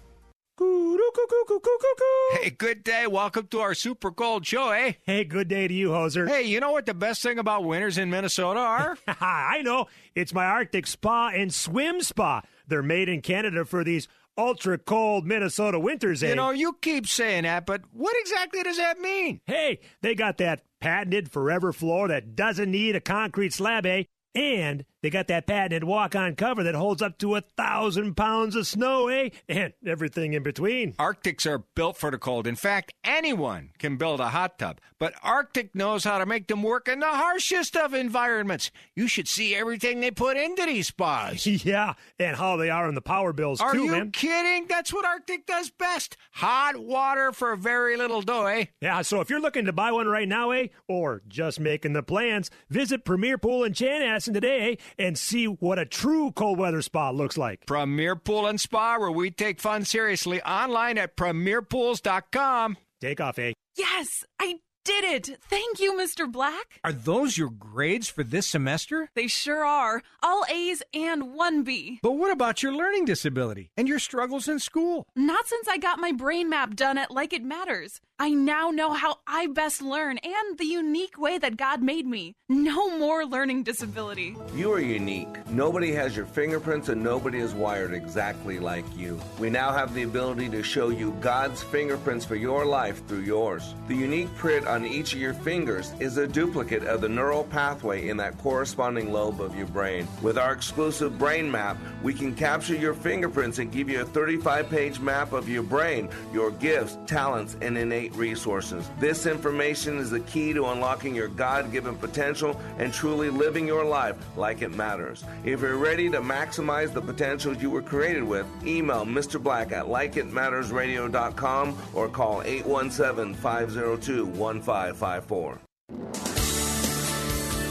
Hey, 2.33 2.49
good 2.51 2.83
day. 2.83 3.05
Welcome 3.07 3.47
to 3.47 3.59
our 3.59 3.73
super 3.73 4.11
cold 4.11 4.45
show, 4.45 4.69
eh? 4.69 4.93
Hey, 5.03 5.23
good 5.25 5.47
day 5.47 5.67
to 5.67 5.73
you, 5.73 5.89
Hoser. 5.89 6.27
Hey, 6.27 6.43
you 6.43 6.59
know 6.59 6.71
what 6.71 6.85
the 6.85 6.93
best 6.93 7.21
thing 7.21 7.37
about 7.37 7.65
winters 7.65 7.97
in 7.97 8.09
Minnesota 8.09 8.59
are? 8.59 8.97
I 9.07 9.61
know. 9.63 9.87
It's 10.15 10.33
my 10.33 10.45
Arctic 10.45 10.87
Spa 10.87 11.29
and 11.29 11.53
Swim 11.53 12.01
Spa. 12.01 12.41
They're 12.67 12.81
made 12.83 13.09
in 13.09 13.21
Canada 13.21 13.65
for 13.65 13.83
these 13.83 14.07
ultra 14.37 14.77
cold 14.77 15.25
Minnesota 15.25 15.79
winters, 15.79 16.23
eh? 16.23 16.29
You 16.29 16.35
know, 16.35 16.51
you 16.51 16.77
keep 16.81 17.07
saying 17.07 17.43
that, 17.43 17.65
but 17.65 17.81
what 17.91 18.15
exactly 18.21 18.63
does 18.63 18.77
that 18.77 18.99
mean? 18.99 19.41
Hey, 19.45 19.79
they 20.01 20.15
got 20.15 20.37
that 20.37 20.63
patented 20.79 21.29
forever 21.31 21.73
floor 21.73 22.07
that 22.07 22.35
doesn't 22.35 22.71
need 22.71 22.95
a 22.95 23.01
concrete 23.01 23.53
slab, 23.53 23.85
eh? 23.85 24.03
And 24.33 24.85
they 25.01 25.09
got 25.09 25.27
that 25.27 25.47
patented 25.47 25.83
walk 25.83 26.15
on 26.15 26.35
cover 26.35 26.63
that 26.63 26.75
holds 26.75 27.01
up 27.01 27.17
to 27.19 27.35
a 27.35 27.41
thousand 27.41 28.15
pounds 28.15 28.55
of 28.55 28.67
snow, 28.67 29.07
eh? 29.07 29.29
And 29.49 29.73
everything 29.85 30.33
in 30.33 30.43
between. 30.43 30.95
Arctics 30.99 31.45
are 31.45 31.59
built 31.75 31.97
for 31.97 32.11
the 32.11 32.17
cold. 32.17 32.47
In 32.47 32.55
fact, 32.55 32.93
anyone 33.03 33.71
can 33.79 33.97
build 33.97 34.19
a 34.19 34.29
hot 34.29 34.59
tub, 34.59 34.79
but 34.99 35.13
Arctic 35.23 35.73
knows 35.73 36.03
how 36.03 36.19
to 36.19 36.25
make 36.25 36.47
them 36.47 36.61
work 36.63 36.87
in 36.87 36.99
the 36.99 37.07
harshest 37.07 37.75
of 37.75 37.93
environments. 37.93 38.71
You 38.95 39.07
should 39.07 39.27
see 39.27 39.55
everything 39.55 39.99
they 39.99 40.11
put 40.11 40.37
into 40.37 40.65
these 40.65 40.87
spas. 40.87 41.45
yeah, 41.65 41.93
and 42.19 42.37
how 42.37 42.57
they 42.57 42.69
are 42.69 42.87
in 42.87 42.95
the 42.95 43.01
power 43.01 43.33
bills, 43.33 43.59
Are 43.61 43.73
too, 43.73 43.85
you 43.85 43.91
man. 43.91 44.11
kidding? 44.11 44.67
That's 44.67 44.93
what 44.93 45.05
Arctic 45.05 45.45
does 45.47 45.69
best. 45.69 46.17
Hot 46.33 46.77
water 46.77 47.31
for 47.31 47.55
very 47.55 47.97
little 47.97 48.21
dough, 48.21 48.45
eh? 48.45 48.65
Yeah, 48.79 49.01
so 49.01 49.21
if 49.21 49.29
you're 49.29 49.41
looking 49.41 49.65
to 49.65 49.73
buy 49.73 49.91
one 49.91 50.07
right 50.07 50.27
now, 50.27 50.51
eh, 50.51 50.67
or 50.87 51.21
just 51.27 51.59
making 51.59 51.93
the 51.93 52.03
plans, 52.03 52.51
visit 52.69 53.03
Premier 53.05 53.37
Pool 53.37 53.63
in 53.63 53.73
Chanhassen 53.73 54.33
today, 54.33 54.71
eh, 54.73 54.75
and 54.97 55.17
see 55.17 55.45
what 55.45 55.79
a 55.79 55.85
true 55.85 56.31
cold 56.31 56.57
weather 56.59 56.81
spa 56.81 57.09
looks 57.09 57.37
like. 57.37 57.65
Premier 57.65 58.15
Pool 58.15 58.47
and 58.47 58.59
Spa, 58.59 58.97
where 58.97 59.11
we 59.11 59.31
take 59.31 59.59
fun 59.59 59.85
seriously, 59.85 60.41
online 60.43 60.97
at 60.97 61.15
premierpools.com. 61.17 62.77
Take 62.99 63.19
off, 63.19 63.39
eh? 63.39 63.53
Yes, 63.75 64.23
I 64.39 64.59
did 64.83 65.03
it. 65.03 65.37
Thank 65.43 65.79
you, 65.79 65.93
Mr. 65.93 66.31
Black. 66.31 66.79
Are 66.83 66.91
those 66.91 67.37
your 67.37 67.49
grades 67.49 68.07
for 68.09 68.23
this 68.23 68.47
semester? 68.47 69.09
They 69.15 69.27
sure 69.27 69.63
are. 69.65 70.01
All 70.23 70.43
A's 70.49 70.81
and 70.93 71.33
one 71.33 71.63
B. 71.63 71.99
But 72.01 72.13
what 72.13 72.31
about 72.31 72.63
your 72.63 72.73
learning 72.73 73.05
disability 73.05 73.69
and 73.77 73.87
your 73.87 73.99
struggles 73.99 74.47
in 74.47 74.59
school? 74.59 75.05
Not 75.15 75.47
since 75.47 75.67
I 75.67 75.77
got 75.77 75.99
my 75.99 76.11
brain 76.11 76.49
map 76.49 76.75
done 76.75 76.97
at 76.97 77.11
Like 77.11 77.33
It 77.33 77.43
Matters. 77.43 78.01
I 78.21 78.29
now 78.29 78.69
know 78.69 78.93
how 78.93 79.17
I 79.25 79.47
best 79.47 79.81
learn 79.81 80.19
and 80.19 80.57
the 80.59 80.65
unique 80.65 81.17
way 81.17 81.39
that 81.39 81.57
God 81.57 81.81
made 81.81 82.05
me. 82.05 82.35
No 82.49 82.95
more 82.99 83.25
learning 83.25 83.63
disability. 83.63 84.35
You 84.53 84.71
are 84.73 84.79
unique. 84.79 85.47
Nobody 85.47 85.91
has 85.93 86.15
your 86.15 86.27
fingerprints 86.27 86.89
and 86.89 87.03
nobody 87.03 87.39
is 87.39 87.55
wired 87.55 87.95
exactly 87.95 88.59
like 88.59 88.85
you. 88.95 89.19
We 89.39 89.49
now 89.49 89.71
have 89.71 89.95
the 89.95 90.03
ability 90.03 90.49
to 90.49 90.61
show 90.61 90.89
you 90.89 91.17
God's 91.19 91.63
fingerprints 91.63 92.23
for 92.23 92.35
your 92.35 92.63
life 92.63 93.03
through 93.07 93.21
yours. 93.21 93.73
The 93.87 93.95
unique 93.95 94.31
print 94.35 94.67
on 94.67 94.85
each 94.85 95.13
of 95.13 95.19
your 95.19 95.33
fingers 95.33 95.91
is 95.99 96.17
a 96.17 96.27
duplicate 96.27 96.83
of 96.83 97.01
the 97.01 97.09
neural 97.09 97.45
pathway 97.45 98.09
in 98.09 98.17
that 98.17 98.37
corresponding 98.37 99.11
lobe 99.11 99.41
of 99.41 99.55
your 99.55 99.65
brain. 99.65 100.07
With 100.21 100.37
our 100.37 100.53
exclusive 100.53 101.17
brain 101.17 101.49
map, 101.49 101.77
we 102.03 102.13
can 102.13 102.35
capture 102.35 102.75
your 102.75 102.93
fingerprints 102.93 103.57
and 103.57 103.71
give 103.71 103.89
you 103.89 104.01
a 104.01 104.05
35 104.05 104.69
page 104.69 104.99
map 104.99 105.33
of 105.33 105.49
your 105.49 105.63
brain, 105.63 106.07
your 106.31 106.51
gifts, 106.51 106.99
talents, 107.07 107.57
and 107.61 107.75
innate 107.77 108.10
resources. 108.15 108.89
This 108.99 109.25
information 109.25 109.97
is 109.97 110.09
the 110.09 110.19
key 110.21 110.53
to 110.53 110.67
unlocking 110.67 111.15
your 111.15 111.27
God 111.27 111.71
given 111.71 111.95
potential 111.95 112.59
and 112.77 112.93
truly 112.93 113.29
living 113.29 113.67
your 113.67 113.85
life 113.85 114.15
like 114.35 114.61
it 114.61 114.73
matters. 114.75 115.23
If 115.43 115.61
you're 115.61 115.77
ready 115.77 116.09
to 116.09 116.21
maximize 116.21 116.93
the 116.93 117.01
potential 117.01 117.55
you 117.55 117.69
were 117.69 117.81
created 117.81 118.23
with, 118.23 118.45
email 118.65 119.05
Mr. 119.05 119.41
Black 119.41 119.71
at 119.71 119.85
likeitmattersradio.com 119.85 121.77
or 121.93 122.09
call 122.09 122.41
817 122.43 123.33
502 123.35 124.25
1554. 124.25 125.59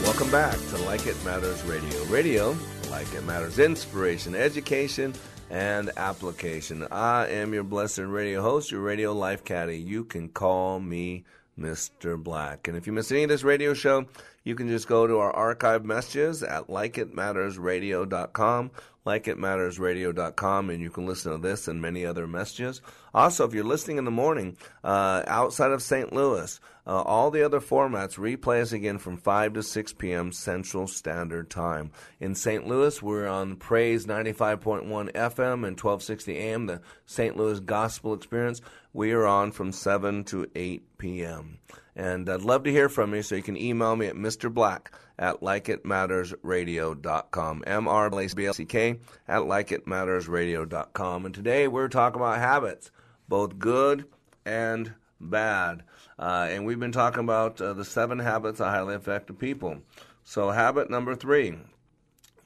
Welcome 0.03 0.31
back 0.31 0.57
to 0.69 0.77
Like 0.79 1.05
It 1.05 1.23
Matters 1.23 1.63
Radio. 1.63 2.03
Radio, 2.05 2.57
like 2.89 3.13
it 3.13 3.23
matters, 3.23 3.59
inspiration, 3.59 4.35
education, 4.35 5.13
and 5.51 5.91
application. 5.97 6.87
I 6.91 7.27
am 7.27 7.53
your 7.53 7.63
blessed 7.63 7.99
radio 7.99 8.41
host, 8.41 8.71
your 8.71 8.79
radio 8.79 9.11
life 9.11 9.43
caddy. 9.43 9.77
You 9.77 10.05
can 10.05 10.29
call 10.29 10.79
me 10.79 11.25
Mr. 11.59 12.17
Black. 12.17 12.69
And 12.69 12.77
if 12.77 12.87
you 12.87 12.93
miss 12.93 13.11
any 13.11 13.23
of 13.23 13.29
this 13.29 13.43
radio 13.43 13.73
show, 13.73 14.05
you 14.43 14.55
can 14.55 14.67
just 14.67 14.87
go 14.87 15.05
to 15.05 15.19
our 15.19 15.31
archive 15.31 15.85
messages 15.85 16.41
at 16.41 16.67
likeitmattersradio.com, 16.67 18.71
likeitmattersradio.com, 19.05 20.69
and 20.69 20.81
you 20.81 20.89
can 20.89 21.05
listen 21.05 21.31
to 21.31 21.37
this 21.37 21.67
and 21.67 21.81
many 21.81 22.05
other 22.05 22.27
messages. 22.27 22.81
Also, 23.13 23.47
if 23.47 23.53
you're 23.53 23.63
listening 23.63 23.97
in 23.97 24.05
the 24.05 24.11
morning 24.11 24.57
uh, 24.83 25.23
outside 25.27 25.71
of 25.71 25.83
St. 25.83 26.11
Louis, 26.11 26.59
uh, 26.87 27.01
all 27.01 27.29
the 27.29 27.43
other 27.43 27.59
formats 27.59 28.17
replay 28.17 28.61
us 28.61 28.71
again 28.71 28.97
from 28.97 29.17
5 29.17 29.53
to 29.53 29.63
6 29.63 29.93
p.m. 29.93 30.31
Central 30.31 30.87
Standard 30.87 31.49
Time. 31.49 31.91
In 32.19 32.33
St. 32.33 32.65
Louis, 32.65 33.01
we're 33.01 33.27
on 33.27 33.55
Praise 33.55 34.07
95.1 34.07 34.87
FM 34.87 35.67
and 35.67 35.79
1260 35.79 36.37
AM, 36.37 36.65
the 36.65 36.81
St. 37.05 37.37
Louis 37.37 37.59
Gospel 37.59 38.15
Experience. 38.15 38.61
We 38.93 39.11
are 39.11 39.27
on 39.27 39.51
from 39.51 39.71
7 39.71 40.23
to 40.25 40.49
8 40.55 40.97
p.m. 40.97 41.59
And 41.95 42.29
I'd 42.29 42.41
love 42.41 42.63
to 42.63 42.71
hear 42.71 42.89
from 42.89 43.13
you, 43.13 43.21
so 43.21 43.35
you 43.35 43.43
can 43.43 43.57
email 43.57 43.95
me 43.95 44.07
at 44.07 44.15
Mr. 44.15 44.51
Black 44.53 44.91
at 45.19 45.41
likeitmattersradio.com. 45.41 47.63
M-R-B-L-C-K 47.67 48.99
at 49.27 49.41
likeitmattersradio.com. 49.41 51.25
And 51.25 51.35
today 51.35 51.67
we're 51.67 51.89
talking 51.89 52.21
about 52.21 52.39
habits, 52.39 52.91
both 53.27 53.59
good 53.59 54.05
and 54.45 54.93
bad. 55.19 55.83
Uh, 56.17 56.47
and 56.49 56.65
we've 56.65 56.79
been 56.79 56.91
talking 56.91 57.23
about 57.23 57.61
uh, 57.61 57.73
the 57.73 57.85
seven 57.85 58.19
habits 58.19 58.59
of 58.59 58.67
highly 58.67 58.95
effective 58.95 59.37
people. 59.37 59.81
So, 60.23 60.51
habit 60.51 60.89
number 60.89 61.15
three 61.15 61.55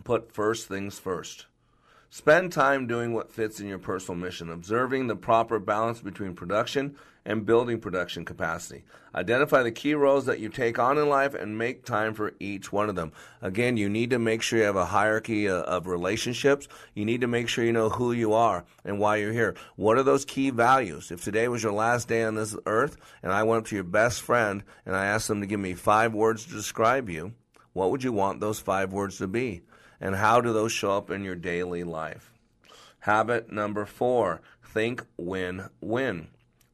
put 0.03 0.31
first 0.31 0.67
things 0.67 0.99
first. 0.99 1.45
Spend 2.09 2.53
time 2.53 2.87
doing 2.87 3.13
what 3.13 3.31
fits 3.31 3.59
in 3.59 3.67
your 3.67 3.79
personal 3.79 4.19
mission, 4.19 4.49
observing 4.49 5.07
the 5.07 5.15
proper 5.15 5.59
balance 5.59 5.99
between 5.99 6.33
production 6.33 6.95
and 7.25 7.45
building 7.45 7.79
production 7.79 8.23
capacity. 8.23 8.83
Identify 9.15 9.63
the 9.63 9.71
key 9.71 9.95
roles 9.95 10.25
that 10.25 10.39
you 10.39 10.49
take 10.49 10.77
on 10.77 10.97
in 10.97 11.09
life 11.09 11.33
and 11.33 11.57
make 11.57 11.85
time 11.85 12.13
for 12.13 12.33
each 12.39 12.71
one 12.71 12.89
of 12.89 12.95
them. 12.95 13.13
Again, 13.41 13.77
you 13.77 13.89
need 13.89 14.11
to 14.11 14.19
make 14.19 14.41
sure 14.41 14.59
you 14.59 14.65
have 14.65 14.75
a 14.75 14.85
hierarchy 14.85 15.49
uh, 15.49 15.61
of 15.61 15.87
relationships. 15.87 16.67
You 16.93 17.05
need 17.05 17.21
to 17.21 17.27
make 17.27 17.47
sure 17.47 17.65
you 17.65 17.73
know 17.73 17.89
who 17.89 18.11
you 18.11 18.33
are 18.33 18.65
and 18.83 18.99
why 18.99 19.17
you're 19.17 19.33
here. 19.33 19.55
What 19.75 19.97
are 19.97 20.03
those 20.03 20.25
key 20.25 20.51
values? 20.51 21.11
If 21.11 21.23
today 21.23 21.47
was 21.47 21.63
your 21.63 21.71
last 21.71 22.07
day 22.07 22.23
on 22.23 22.35
this 22.35 22.55
earth 22.65 22.97
and 23.23 23.31
I 23.31 23.43
went 23.43 23.63
up 23.63 23.67
to 23.69 23.75
your 23.75 23.83
best 23.83 24.21
friend 24.21 24.63
and 24.85 24.95
I 24.95 25.05
asked 25.05 25.27
them 25.27 25.41
to 25.41 25.47
give 25.47 25.59
me 25.59 25.73
five 25.73 26.13
words 26.13 26.45
to 26.45 26.51
describe 26.51 27.09
you, 27.09 27.33
what 27.73 27.91
would 27.91 28.03
you 28.03 28.13
want 28.13 28.39
those 28.39 28.59
five 28.59 28.93
words 28.93 29.17
to 29.17 29.27
be? 29.27 29.61
And 29.99 30.15
how 30.15 30.41
do 30.41 30.53
those 30.53 30.71
show 30.71 30.91
up 30.91 31.09
in 31.09 31.23
your 31.23 31.35
daily 31.35 31.83
life? 31.83 32.31
Habit 32.99 33.51
number 33.51 33.85
four 33.85 34.41
think 34.63 35.03
win 35.17 35.69
win. 35.79 36.27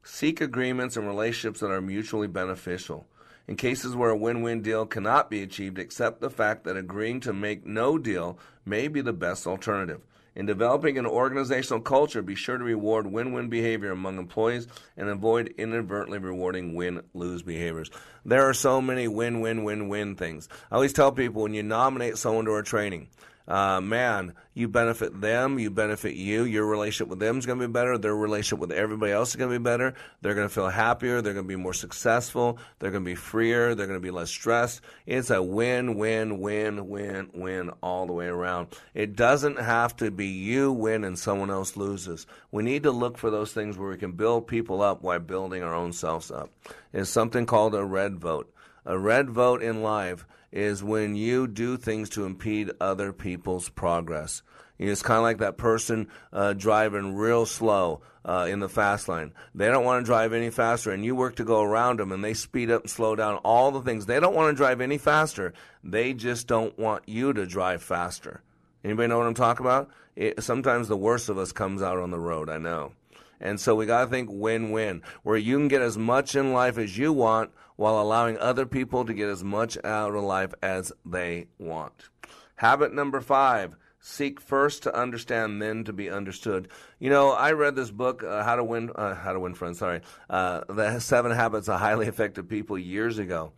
Seek 0.04 0.42
agreements 0.42 0.98
and 0.98 1.08
relationships 1.08 1.60
that 1.60 1.72
are 1.72 1.82
mutually 1.82 2.28
beneficial. 2.28 3.08
In 3.48 3.56
cases 3.56 3.96
where 3.96 4.10
a 4.10 4.18
win 4.18 4.42
win 4.42 4.62
deal 4.62 4.86
cannot 4.86 5.30
be 5.30 5.44
achieved, 5.44 5.78
accept 5.78 6.22
the 6.22 6.30
fact 6.30 6.64
that 6.64 6.78
agreeing 6.78 7.20
to 7.22 7.34
make 7.34 7.66
no 7.66 7.98
deal 7.98 8.40
may 8.66 8.88
be 8.88 9.02
the 9.02 9.14
best 9.14 9.46
alternative. 9.46 10.02
In 10.34 10.46
developing 10.46 10.98
an 10.98 11.06
organizational 11.06 11.82
culture, 11.82 12.22
be 12.22 12.36
sure 12.36 12.58
to 12.58 12.64
reward 12.64 13.06
win 13.06 13.34
win 13.34 13.50
behavior 13.50 13.92
among 13.92 14.18
employees 14.18 14.68
and 14.96 15.10
avoid 15.10 15.54
inadvertently 15.58 16.20
rewarding 16.20 16.74
win 16.74 17.02
lose 17.14 17.42
behaviors. 17.42 17.92
There 18.24 18.48
are 18.48 18.54
so 18.54 18.82
many 18.82 19.10
win 19.10 19.42
win 19.42 19.64
win 19.66 19.90
win 19.90 20.16
things. 20.16 20.48
I 20.72 20.76
always 20.76 20.94
tell 20.94 21.12
people 21.12 21.42
when 21.42 21.54
you 21.54 21.64
nominate 21.64 22.18
someone 22.18 22.46
to 22.46 22.56
a 22.56 22.64
training, 22.64 23.10
uh, 23.52 23.82
man, 23.82 24.34
you 24.54 24.70
benefit 24.70 25.20
them, 25.20 25.60
you 25.60 25.70
benefit 25.70 26.16
you. 26.16 26.46
Your 26.46 26.66
relationship 26.66 27.10
with 27.10 27.20
them 27.20 27.38
is 27.38 27.46
going 27.46 27.60
to 27.60 27.68
be 27.68 27.72
better. 27.72 27.98
Their 27.98 28.16
relationship 28.16 28.60
with 28.60 28.72
everybody 28.72 29.12
else 29.12 29.32
is 29.32 29.36
going 29.36 29.52
to 29.52 29.60
be 29.60 29.62
better. 29.62 29.94
They're 30.22 30.36
going 30.36 30.48
to 30.48 30.54
feel 30.54 30.70
happier. 30.70 31.22
They're 31.22 31.34
going 31.34 31.46
to 31.46 31.50
be 31.50 31.58
more 31.58 31.74
successful. 31.74 32.60
They're 32.80 32.92
going 32.92 33.04
to 33.04 33.10
be 33.10 33.16
freer. 33.16 33.76
They're 33.76 33.88
going 33.88 34.00
to 34.00 34.04
be 34.04 34.10
less 34.10 34.30
stressed. 34.30 34.80
It's 35.06 35.32
a 35.32 35.44
win, 35.44 35.96
win, 35.96 36.40
win, 36.40 36.88
win, 36.88 37.30
win 37.34 37.72
all 37.84 38.06
the 38.06 38.14
way 38.14 38.28
around. 38.28 38.68
It 38.94 39.18
doesn't 39.18 39.60
have 39.60 39.98
to 39.98 40.12
be 40.12 40.28
you 40.28 40.72
win 40.72 41.04
and 41.04 41.20
someone 41.20 41.52
else 41.52 41.76
loses. 41.76 42.28
We 42.52 42.64
need 42.64 42.84
to 42.84 42.92
look 42.92 43.18
for 43.18 43.30
those 43.30 43.52
things 43.52 43.78
where 43.78 43.90
we 43.90 43.98
can 43.98 44.14
build 44.14 44.48
people 44.48 44.82
up 44.82 45.02
while 45.02 45.20
building 45.20 45.62
our 45.62 45.76
own 45.76 45.92
selves 45.92 46.32
up. 46.32 46.52
It's 46.94 47.10
something 47.10 47.46
called 47.46 47.76
a 47.76 47.84
red 47.84 48.18
vote. 48.18 48.50
A 48.86 48.98
red 48.98 49.30
vote 49.30 49.62
in 49.62 49.84
life 49.84 50.26
is 50.52 50.84
when 50.84 51.16
you 51.16 51.48
do 51.48 51.78
things 51.78 52.10
to 52.10 52.26
impede 52.26 52.72
other 52.80 53.14
people's 53.14 53.70
progress. 53.70 54.44
You 54.78 54.88
know, 54.88 54.92
it's 54.92 55.04
kind 55.04 55.18
of 55.18 55.24
like 55.24 55.38
that 55.38 55.58
person 55.58 56.08
uh, 56.34 56.54
driving 56.54 57.16
real 57.16 57.46
slow 57.46 58.02
uh, 58.26 58.48
in 58.50 58.60
the 58.60 58.70
fast 58.70 59.08
lane. 59.08 59.34
They 59.54 59.68
don't 59.68 59.86
want 59.86 60.04
to 60.04 60.10
drive 60.10 60.34
any 60.34 60.50
faster, 60.50 60.92
and 60.92 61.06
you 61.06 61.16
work 61.16 61.36
to 61.36 61.44
go 61.44 61.62
around 61.62 62.00
them, 62.00 62.12
and 62.12 62.24
they 62.24 62.34
speed 62.34 62.72
up 62.72 62.82
and 62.82 62.90
slow 62.90 63.16
down. 63.16 63.38
All 63.38 63.72
the 63.72 63.82
things 63.82 64.06
they 64.06 64.20
don't 64.20 64.36
want 64.36 64.52
to 64.52 64.58
drive 64.58 64.82
any 64.82 64.98
faster. 64.98 65.54
They 65.84 66.14
just 66.14 66.48
don't 66.48 66.78
want 66.78 67.08
you 67.08 67.32
to 67.34 67.46
drive 67.46 67.84
faster. 67.84 68.42
Anybody 68.84 69.08
know 69.08 69.20
what 69.20 69.28
I'm 69.28 69.34
talking 69.36 69.66
about? 69.66 69.90
It, 70.16 70.44
sometimes 70.44 70.88
the 70.88 70.98
worst 70.98 71.30
of 71.30 71.38
us 71.38 71.52
comes 71.52 71.82
out 71.82 71.98
on 71.98 72.12
the 72.12 72.20
road. 72.20 72.50
I 72.50 72.58
know. 72.58 72.94
And 73.40 73.60
so 73.60 73.76
we 73.76 73.86
got 73.86 74.06
to 74.06 74.10
think 74.10 74.30
win 74.32 74.72
win, 74.72 75.02
where 75.24 75.38
you 75.38 75.58
can 75.58 75.68
get 75.68 75.82
as 75.82 75.98
much 75.98 76.36
in 76.36 76.54
life 76.54 76.78
as 76.78 76.98
you 76.98 77.12
want 77.14 77.52
while 77.82 78.00
allowing 78.00 78.38
other 78.38 78.68
people 78.68 79.04
to 79.04 79.12
get 79.12 79.28
as 79.28 79.44
much 79.44 79.76
out 79.84 80.14
of 80.14 80.24
life 80.24 80.54
as 80.62 80.92
they 81.04 81.48
want. 81.58 82.10
Habit 82.58 82.94
number 82.94 83.20
five 83.20 83.76
seek 84.00 84.40
first 84.40 84.84
to 84.84 84.96
understand, 84.96 85.60
then 85.60 85.84
to 85.84 85.92
be 85.92 86.08
understood. 86.08 86.68
You 87.00 87.10
know, 87.10 87.32
I 87.32 87.54
read 87.54 87.76
this 87.76 87.90
book, 87.90 88.24
uh, 88.24 88.44
How 88.44 88.56
to 88.56 88.64
Win, 88.64 88.92
uh, 88.96 89.16
How 89.16 89.34
to 89.34 89.40
Win 89.40 89.56
Friends. 89.56 89.80
Sorry, 89.80 90.02
uh, 90.30 90.62
the 90.70 91.00
Seven 91.00 91.32
Habits 91.32 91.70
of 91.70 91.80
Highly 91.80 92.06
Effective 92.06 92.48
People 92.48 92.78
years 92.78 93.18
ago. 93.18 93.52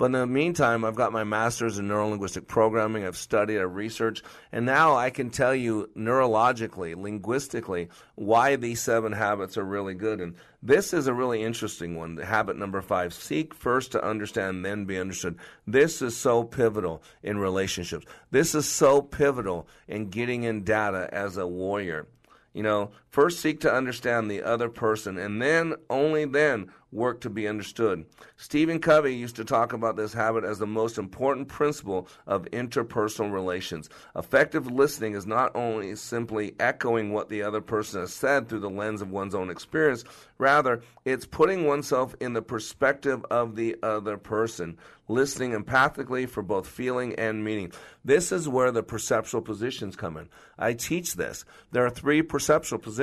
But 0.00 0.06
in 0.06 0.12
the 0.12 0.26
meantime, 0.26 0.82
I've 0.86 0.94
got 0.94 1.12
my 1.12 1.24
master's 1.24 1.78
in 1.78 1.86
neurolinguistic 1.86 2.46
programming. 2.46 3.04
I've 3.04 3.18
studied, 3.18 3.60
I've 3.60 3.74
researched, 3.74 4.24
and 4.50 4.64
now 4.64 4.96
I 4.96 5.10
can 5.10 5.28
tell 5.28 5.54
you 5.54 5.90
neurologically, 5.94 6.96
linguistically, 6.96 7.90
why 8.14 8.56
these 8.56 8.80
seven 8.80 9.12
habits 9.12 9.58
are 9.58 9.62
really 9.62 9.92
good. 9.92 10.22
And 10.22 10.36
this 10.62 10.94
is 10.94 11.06
a 11.06 11.12
really 11.12 11.42
interesting 11.42 11.98
one. 11.98 12.16
Habit 12.16 12.56
number 12.56 12.80
five 12.80 13.12
seek 13.12 13.52
first 13.52 13.92
to 13.92 14.02
understand, 14.02 14.64
then 14.64 14.86
be 14.86 14.96
understood. 14.96 15.36
This 15.66 16.00
is 16.00 16.16
so 16.16 16.44
pivotal 16.44 17.02
in 17.22 17.36
relationships. 17.36 18.06
This 18.30 18.54
is 18.54 18.66
so 18.66 19.02
pivotal 19.02 19.68
in 19.86 20.08
getting 20.08 20.44
in 20.44 20.64
data 20.64 21.10
as 21.12 21.36
a 21.36 21.46
warrior. 21.46 22.06
You 22.54 22.62
know, 22.62 22.90
first 23.10 23.40
seek 23.40 23.60
to 23.60 23.72
understand 23.72 24.30
the 24.30 24.42
other 24.42 24.68
person, 24.68 25.18
and 25.18 25.42
then, 25.42 25.74
only 25.90 26.24
then, 26.24 26.70
work 26.92 27.20
to 27.20 27.30
be 27.30 27.46
understood. 27.46 28.04
Stephen 28.36 28.80
Covey 28.80 29.14
used 29.14 29.36
to 29.36 29.44
talk 29.44 29.72
about 29.72 29.96
this 29.96 30.12
habit 30.12 30.44
as 30.44 30.58
the 30.58 30.66
most 30.66 30.98
important 30.98 31.46
principle 31.48 32.08
of 32.26 32.46
interpersonal 32.46 33.32
relations. 33.32 33.88
Effective 34.16 34.66
listening 34.66 35.14
is 35.14 35.26
not 35.26 35.54
only 35.54 35.94
simply 35.94 36.54
echoing 36.58 37.12
what 37.12 37.28
the 37.28 37.42
other 37.42 37.60
person 37.60 38.00
has 38.00 38.12
said 38.12 38.48
through 38.48 38.60
the 38.60 38.70
lens 38.70 39.02
of 39.02 39.10
one's 39.10 39.36
own 39.36 39.50
experience, 39.50 40.04
rather, 40.38 40.82
it's 41.04 41.26
putting 41.26 41.66
oneself 41.66 42.14
in 42.20 42.32
the 42.32 42.42
perspective 42.42 43.24
of 43.30 43.54
the 43.54 43.76
other 43.82 44.16
person, 44.16 44.76
listening 45.06 45.52
empathically 45.52 46.28
for 46.28 46.42
both 46.42 46.66
feeling 46.66 47.14
and 47.14 47.44
meaning. 47.44 47.72
This 48.04 48.32
is 48.32 48.48
where 48.48 48.72
the 48.72 48.82
perceptual 48.82 49.42
positions 49.42 49.94
come 49.94 50.16
in. 50.16 50.28
I 50.58 50.72
teach 50.72 51.14
this. 51.14 51.44
There 51.70 51.84
are 51.84 51.90
three 51.90 52.22
perceptual 52.22 52.78
positions. 52.78 52.99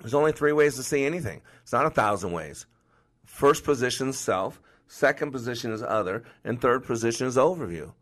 There's 0.00 0.14
only 0.14 0.32
three 0.32 0.52
ways 0.52 0.76
to 0.76 0.82
see 0.82 1.04
anything. 1.04 1.42
It's 1.62 1.72
not 1.72 1.86
a 1.86 1.90
thousand 1.90 2.32
ways. 2.32 2.66
First 3.24 3.64
position 3.64 4.08
is 4.08 4.18
self, 4.18 4.60
second 4.86 5.32
position 5.32 5.72
is 5.72 5.82
other, 5.82 6.24
and 6.44 6.60
third 6.60 6.84
position 6.84 7.26
is 7.26 7.36
overview. 7.36 7.92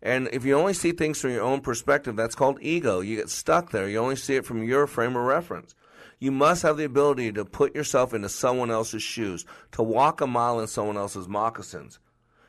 And 0.00 0.28
if 0.32 0.44
you 0.44 0.56
only 0.56 0.74
see 0.74 0.92
things 0.92 1.20
from 1.20 1.30
your 1.30 1.42
own 1.42 1.60
perspective, 1.60 2.14
that's 2.14 2.36
called 2.36 2.58
ego. 2.62 3.00
You 3.00 3.16
get 3.16 3.30
stuck 3.30 3.72
there. 3.72 3.88
You 3.88 3.98
only 3.98 4.16
see 4.16 4.36
it 4.36 4.46
from 4.46 4.62
your 4.62 4.86
frame 4.86 5.16
of 5.16 5.24
reference. 5.24 5.74
You 6.20 6.30
must 6.30 6.62
have 6.62 6.76
the 6.76 6.84
ability 6.84 7.32
to 7.32 7.44
put 7.44 7.74
yourself 7.74 8.14
into 8.14 8.28
someone 8.28 8.70
else's 8.70 9.02
shoes, 9.02 9.44
to 9.72 9.82
walk 9.82 10.20
a 10.20 10.26
mile 10.26 10.60
in 10.60 10.66
someone 10.66 10.96
else's 10.96 11.28
moccasins. 11.28 11.98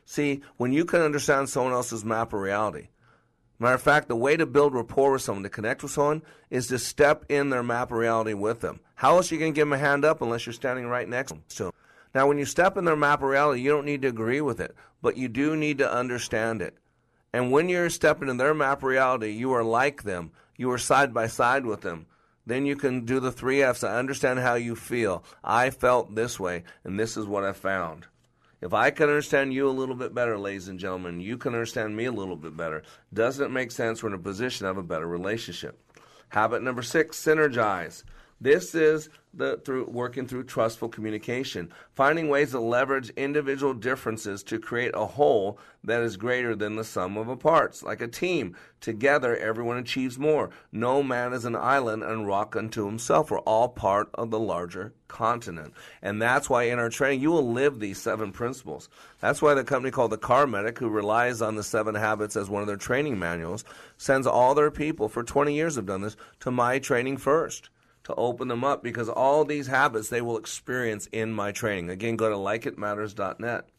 See, 0.06 0.42
when 0.58 0.74
you 0.74 0.86
can 0.86 1.02
understand 1.02 1.50
someone 1.50 1.74
else's 1.74 2.04
map 2.04 2.34
of 2.34 2.40
reality, 2.40 2.88
matter 3.60 3.76
of 3.76 3.82
fact, 3.82 4.08
the 4.08 4.16
way 4.16 4.38
to 4.38 4.46
build 4.46 4.74
rapport 4.74 5.12
with 5.12 5.22
someone, 5.22 5.44
to 5.44 5.50
connect 5.50 5.84
with 5.84 5.92
someone, 5.92 6.24
is 6.50 6.68
to 6.68 6.80
step 6.80 7.26
in 7.30 7.50
their 7.50 7.64
map 7.64 7.92
of 7.92 7.98
reality 7.98 8.34
with 8.34 8.62
them. 8.62 8.80
How 8.96 9.18
else 9.18 9.32
are 9.32 9.36
you 9.36 9.40
going 9.40 9.54
to 9.54 9.56
give 9.56 9.68
them 9.68 9.74
a 9.74 9.78
hand 9.78 10.06
up 10.06 10.22
unless 10.22 10.46
you're 10.46 10.54
standing 10.54 10.88
right 10.88 11.08
next 11.08 11.34
to 11.58 11.64
them? 11.66 11.74
Now, 12.16 12.28
when 12.28 12.38
you 12.38 12.46
step 12.46 12.78
in 12.78 12.86
their 12.86 12.96
map 12.96 13.22
of 13.22 13.30
reality, 13.30 13.62
you 13.62 13.70
don't 13.70 13.86
need 13.86 14.02
to 14.02 14.08
agree 14.08 14.42
with 14.42 14.60
it, 14.60 14.76
but 15.02 15.18
you 15.18 15.28
do 15.28 15.56
need 15.56 15.78
to 15.78 15.92
understand 15.92 16.62
it. 16.62 16.76
And 17.32 17.52
when 17.52 17.70
you're 17.70 17.90
stepping 17.90 18.30
in 18.30 18.38
their 18.38 18.54
map 18.54 18.80
of 18.80 18.86
reality, 18.86 19.30
you 19.30 19.52
are 19.54 19.64
like 19.64 20.04
them. 20.04 20.32
You 20.58 20.72
are 20.72 20.78
side 20.78 21.14
by 21.14 21.28
side 21.28 21.66
with 21.66 21.82
them. 21.82 22.08
Then 22.46 22.66
you 22.66 22.76
can 22.76 23.06
do 23.06 23.20
the 23.20 23.32
three 23.32 23.62
F's. 23.62 23.84
I 23.84 24.00
understand 24.00 24.40
how 24.40 24.56
you 24.56 24.76
feel. 24.76 25.24
I 25.44 25.70
felt 25.70 26.16
this 26.16 26.40
way, 26.40 26.64
and 26.84 27.00
this 27.00 27.16
is 27.16 27.28
what 27.28 27.44
I 27.44 27.54
found. 27.54 28.08
If 28.62 28.74
I 28.74 28.92
can 28.92 29.08
understand 29.08 29.54
you 29.54 29.70
a 29.70 29.72
little 29.72 29.96
bit 29.96 30.14
better, 30.14 30.38
ladies 30.38 30.68
and 30.68 30.80
gentlemen, 30.80 31.22
you 31.22 31.38
can 31.38 31.54
understand 31.54 31.96
me 31.96 32.06
a 32.06 32.12
little 32.12 32.36
bit 32.36 32.58
better. 32.58 32.84
Doesn't 33.14 33.46
it 33.46 33.50
make 33.50 33.72
sense 33.72 34.04
we're 34.04 34.10
in 34.10 34.16
a 34.16 34.20
position 34.20 34.68
have 34.68 34.78
a 34.78 34.84
better 34.84 35.08
relationship? 35.08 35.80
Habit 36.30 36.62
number 36.62 36.82
six, 36.82 37.18
synergize. 37.18 38.04
This 38.42 38.74
is 38.74 39.10
the 39.34 39.58
through 39.58 39.86
working 39.86 40.26
through 40.26 40.46
trustful 40.46 40.88
communication, 40.88 41.74
finding 41.94 42.30
ways 42.30 42.52
to 42.52 42.60
leverage 42.62 43.10
individual 43.12 43.74
differences 43.74 44.44
to 44.44 44.60
create 44.60 44.92
a 44.94 45.06
whole 45.06 45.60
that 45.84 46.02
is 46.02 46.16
greater 46.16 46.56
than 46.56 46.78
the 46.78 46.86
sum 46.86 47.18
of 47.18 47.28
the 47.28 47.36
parts. 47.36 47.84
Like 47.84 48.00
a 48.02 48.08
team, 48.08 48.56
together 48.80 49.36
everyone 49.36 49.78
achieves 49.78 50.18
more. 50.18 50.52
No 50.72 51.04
man 51.04 51.34
is 51.34 51.44
an 51.44 51.58
island 51.58 52.02
and 52.02 52.28
rock 52.28 52.56
unto 52.56 52.86
himself. 52.86 53.30
We're 53.30 53.40
all 53.40 53.68
part 53.68 54.10
of 54.14 54.32
the 54.32 54.40
larger 54.40 54.94
continent. 55.10 55.74
And 56.02 56.22
that's 56.22 56.50
why 56.50 56.64
in 56.64 56.80
our 56.80 56.90
training 56.90 57.20
you 57.20 57.32
will 57.32 57.52
live 57.52 57.80
these 57.80 58.02
seven 58.02 58.32
principles. 58.32 58.88
That's 59.20 59.42
why 59.42 59.54
the 59.54 59.66
company 59.66 59.92
called 59.92 60.12
the 60.12 60.18
Car 60.18 60.48
Medic, 60.48 60.80
who 60.80 60.88
relies 60.88 61.42
on 61.42 61.56
the 61.56 61.64
seven 61.64 61.94
habits 61.94 62.38
as 62.38 62.50
one 62.50 62.62
of 62.62 62.68
their 62.68 62.78
training 62.78 63.20
manuals, 63.20 63.66
sends 63.98 64.26
all 64.26 64.56
their 64.56 64.72
people 64.72 65.10
for 65.10 65.24
20 65.24 65.54
years 65.54 65.76
have 65.76 65.86
done 65.86 66.02
this 66.02 66.16
to 66.40 66.52
my 66.52 66.80
training 66.80 67.18
first 67.18 67.70
to 68.10 68.16
open 68.16 68.48
them 68.48 68.64
up 68.64 68.84
because 68.84 69.08
all 69.08 69.46
these 69.46 69.68
habits 69.68 70.10
they 70.10 70.22
will 70.22 70.38
experience 70.38 71.08
in 71.12 71.32
my 71.32 71.52
training. 71.52 71.90
Again, 71.90 72.16
go 72.16 72.30
to 72.30 72.36
likeitmatters.net. 72.36 73.70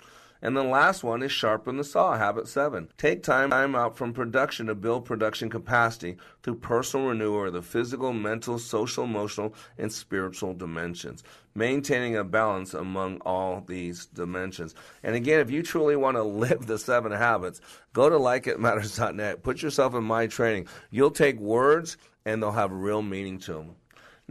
And 0.43 0.57
the 0.57 0.63
last 0.63 1.05
one 1.05 1.23
is 1.23 1.31
sharpen 1.31 1.77
the 1.77 1.85
saw, 1.85 2.17
habit 2.17 2.49
seven. 2.49 2.89
Take 2.97 3.23
time 3.23 3.53
out 3.53 3.97
from 3.97 4.15
production 4.15 4.67
to 4.67 4.75
build 4.75 5.05
production 5.05 5.51
capacity 5.51 6.17
through 6.43 6.57
personal 6.57 7.09
renewal 7.09 7.49
of 7.49 7.53
the 7.53 7.61
physical, 7.61 8.15
mental, 8.15 8.59
social, 8.59 9.05
emotional, 9.05 9.55
and 9.77 9.93
spiritual 9.93 10.55
dimensions. 10.55 11.23
Maintaining 11.55 12.17
a 12.17 12.25
balance 12.25 12.73
among 12.73 13.21
all 13.21 13.63
these 13.67 14.07
dimensions. 14.07 14.75
And 15.03 15.15
again, 15.15 15.41
if 15.41 15.51
you 15.51 15.63
truly 15.63 15.97
want 15.97 16.17
to 16.17 16.23
live 16.47 16.67
the 16.67 16.79
seven 16.79 17.13
habits, 17.13 17.61
go 17.93 18.09
to 18.09 18.17
likeitmatters.net. 18.17 19.43
Put 19.43 19.61
yourself 19.61 19.95
in 19.95 20.05
my 20.05 20.27
training. 20.27 20.69
You'll 20.91 21.11
take 21.11 21.39
words 21.39 21.99
and 22.25 22.43
they'll 22.43 22.53
have 22.53 22.73
real 22.73 23.03
meaning 23.03 23.39
to 23.41 23.53
them. 23.55 23.75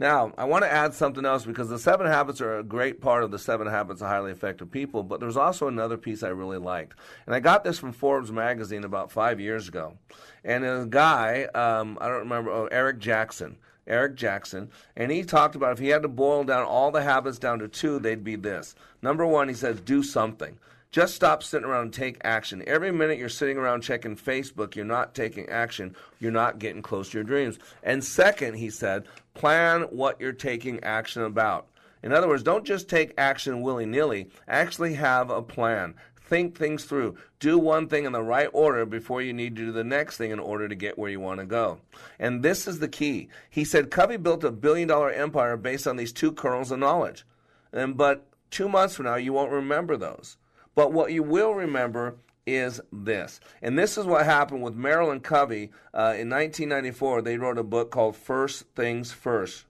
Now, 0.00 0.32
I 0.38 0.44
want 0.44 0.64
to 0.64 0.72
add 0.72 0.94
something 0.94 1.26
else 1.26 1.44
because 1.44 1.68
the 1.68 1.78
seven 1.78 2.06
habits 2.06 2.40
are 2.40 2.58
a 2.58 2.64
great 2.64 3.02
part 3.02 3.22
of 3.22 3.30
the 3.30 3.38
seven 3.38 3.66
habits 3.66 4.00
of 4.00 4.08
highly 4.08 4.32
effective 4.32 4.70
people, 4.70 5.02
but 5.02 5.20
there's 5.20 5.36
also 5.36 5.68
another 5.68 5.98
piece 5.98 6.22
I 6.22 6.28
really 6.28 6.56
liked. 6.56 6.98
And 7.26 7.34
I 7.34 7.40
got 7.40 7.64
this 7.64 7.78
from 7.78 7.92
Forbes 7.92 8.32
magazine 8.32 8.84
about 8.84 9.12
five 9.12 9.38
years 9.38 9.68
ago. 9.68 9.98
And 10.42 10.64
a 10.64 10.86
guy, 10.88 11.44
um, 11.54 11.98
I 12.00 12.08
don't 12.08 12.20
remember, 12.20 12.50
oh, 12.50 12.66
Eric 12.72 12.98
Jackson. 12.98 13.58
Eric 13.86 14.14
Jackson, 14.14 14.70
and 14.94 15.10
he 15.10 15.24
talked 15.24 15.56
about 15.56 15.72
if 15.72 15.80
he 15.80 15.88
had 15.88 16.02
to 16.02 16.08
boil 16.08 16.44
down 16.44 16.64
all 16.64 16.92
the 16.92 17.02
habits 17.02 17.38
down 17.40 17.58
to 17.58 17.66
two, 17.66 17.98
they'd 17.98 18.22
be 18.22 18.36
this. 18.36 18.76
Number 19.02 19.26
one, 19.26 19.48
he 19.48 19.54
says, 19.54 19.80
do 19.80 20.02
something. 20.02 20.56
Just 20.92 21.14
stop 21.14 21.44
sitting 21.44 21.68
around 21.68 21.82
and 21.82 21.92
take 21.92 22.16
action. 22.24 22.64
Every 22.66 22.90
minute 22.90 23.18
you're 23.18 23.28
sitting 23.28 23.56
around 23.56 23.82
checking 23.82 24.16
Facebook, 24.16 24.74
you're 24.74 24.84
not 24.84 25.14
taking 25.14 25.48
action. 25.48 25.94
You're 26.18 26.32
not 26.32 26.58
getting 26.58 26.82
close 26.82 27.10
to 27.10 27.18
your 27.18 27.24
dreams. 27.24 27.60
And 27.84 28.02
second, 28.02 28.54
he 28.54 28.70
said, 28.70 29.06
plan 29.34 29.82
what 29.82 30.20
you're 30.20 30.32
taking 30.32 30.82
action 30.82 31.22
about. 31.22 31.66
In 32.02 32.12
other 32.12 32.28
words, 32.28 32.42
don't 32.42 32.64
just 32.64 32.88
take 32.88 33.12
action 33.18 33.62
willy 33.62 33.86
nilly, 33.86 34.30
actually 34.48 34.94
have 34.94 35.30
a 35.30 35.42
plan. 35.42 35.94
Think 36.30 36.56
things 36.56 36.84
through. 36.84 37.16
Do 37.40 37.58
one 37.58 37.88
thing 37.88 38.04
in 38.04 38.12
the 38.12 38.22
right 38.22 38.48
order 38.52 38.86
before 38.86 39.20
you 39.20 39.32
need 39.32 39.56
to 39.56 39.66
do 39.66 39.72
the 39.72 39.82
next 39.82 40.16
thing 40.16 40.30
in 40.30 40.38
order 40.38 40.68
to 40.68 40.76
get 40.76 40.96
where 40.96 41.10
you 41.10 41.18
want 41.18 41.40
to 41.40 41.46
go. 41.46 41.80
And 42.20 42.42
this 42.42 42.68
is 42.68 42.78
the 42.78 42.86
key. 42.86 43.28
He 43.50 43.64
said 43.64 43.90
Covey 43.90 44.16
built 44.16 44.44
a 44.44 44.52
billion 44.52 44.86
dollar 44.86 45.10
empire 45.10 45.56
based 45.56 45.88
on 45.88 45.96
these 45.96 46.12
two 46.12 46.30
kernels 46.30 46.70
of 46.70 46.78
knowledge. 46.78 47.24
And, 47.72 47.96
but 47.96 48.26
two 48.52 48.68
months 48.68 48.94
from 48.94 49.06
now, 49.06 49.16
you 49.16 49.32
won't 49.32 49.50
remember 49.50 49.96
those. 49.96 50.36
But 50.76 50.92
what 50.92 51.12
you 51.12 51.24
will 51.24 51.52
remember 51.52 52.14
is 52.46 52.80
this. 52.92 53.40
And 53.62 53.78
this 53.78 53.98
is 53.98 54.06
what 54.06 54.24
happened 54.24 54.62
with 54.62 54.74
Marilyn 54.74 55.20
Covey 55.20 55.70
uh, 55.94 56.14
in 56.16 56.30
1994. 56.30 57.22
They 57.22 57.36
wrote 57.36 57.58
a 57.58 57.62
book 57.62 57.90
called 57.90 58.16
First 58.16 58.64
Things 58.74 59.12
First. 59.12 59.64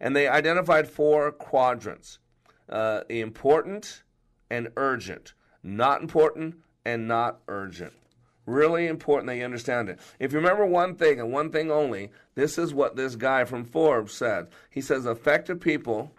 And 0.00 0.14
they 0.14 0.28
identified 0.28 0.88
four 0.88 1.32
quadrants 1.32 2.18
uh, 2.68 3.02
important 3.08 4.02
and 4.50 4.68
urgent, 4.76 5.34
not 5.62 6.00
important 6.00 6.56
and 6.84 7.08
not 7.08 7.40
urgent. 7.48 7.92
Really 8.46 8.86
important 8.86 9.26
that 9.26 9.36
you 9.36 9.44
understand 9.44 9.90
it. 9.90 9.98
If 10.18 10.32
you 10.32 10.38
remember 10.38 10.64
one 10.64 10.94
thing 10.94 11.20
and 11.20 11.32
one 11.32 11.50
thing 11.50 11.70
only, 11.70 12.10
this 12.34 12.56
is 12.56 12.72
what 12.72 12.96
this 12.96 13.14
guy 13.14 13.44
from 13.44 13.64
Forbes 13.64 14.14
said. 14.14 14.48
He 14.70 14.80
says 14.80 15.04
effective 15.04 15.60
people 15.60 16.12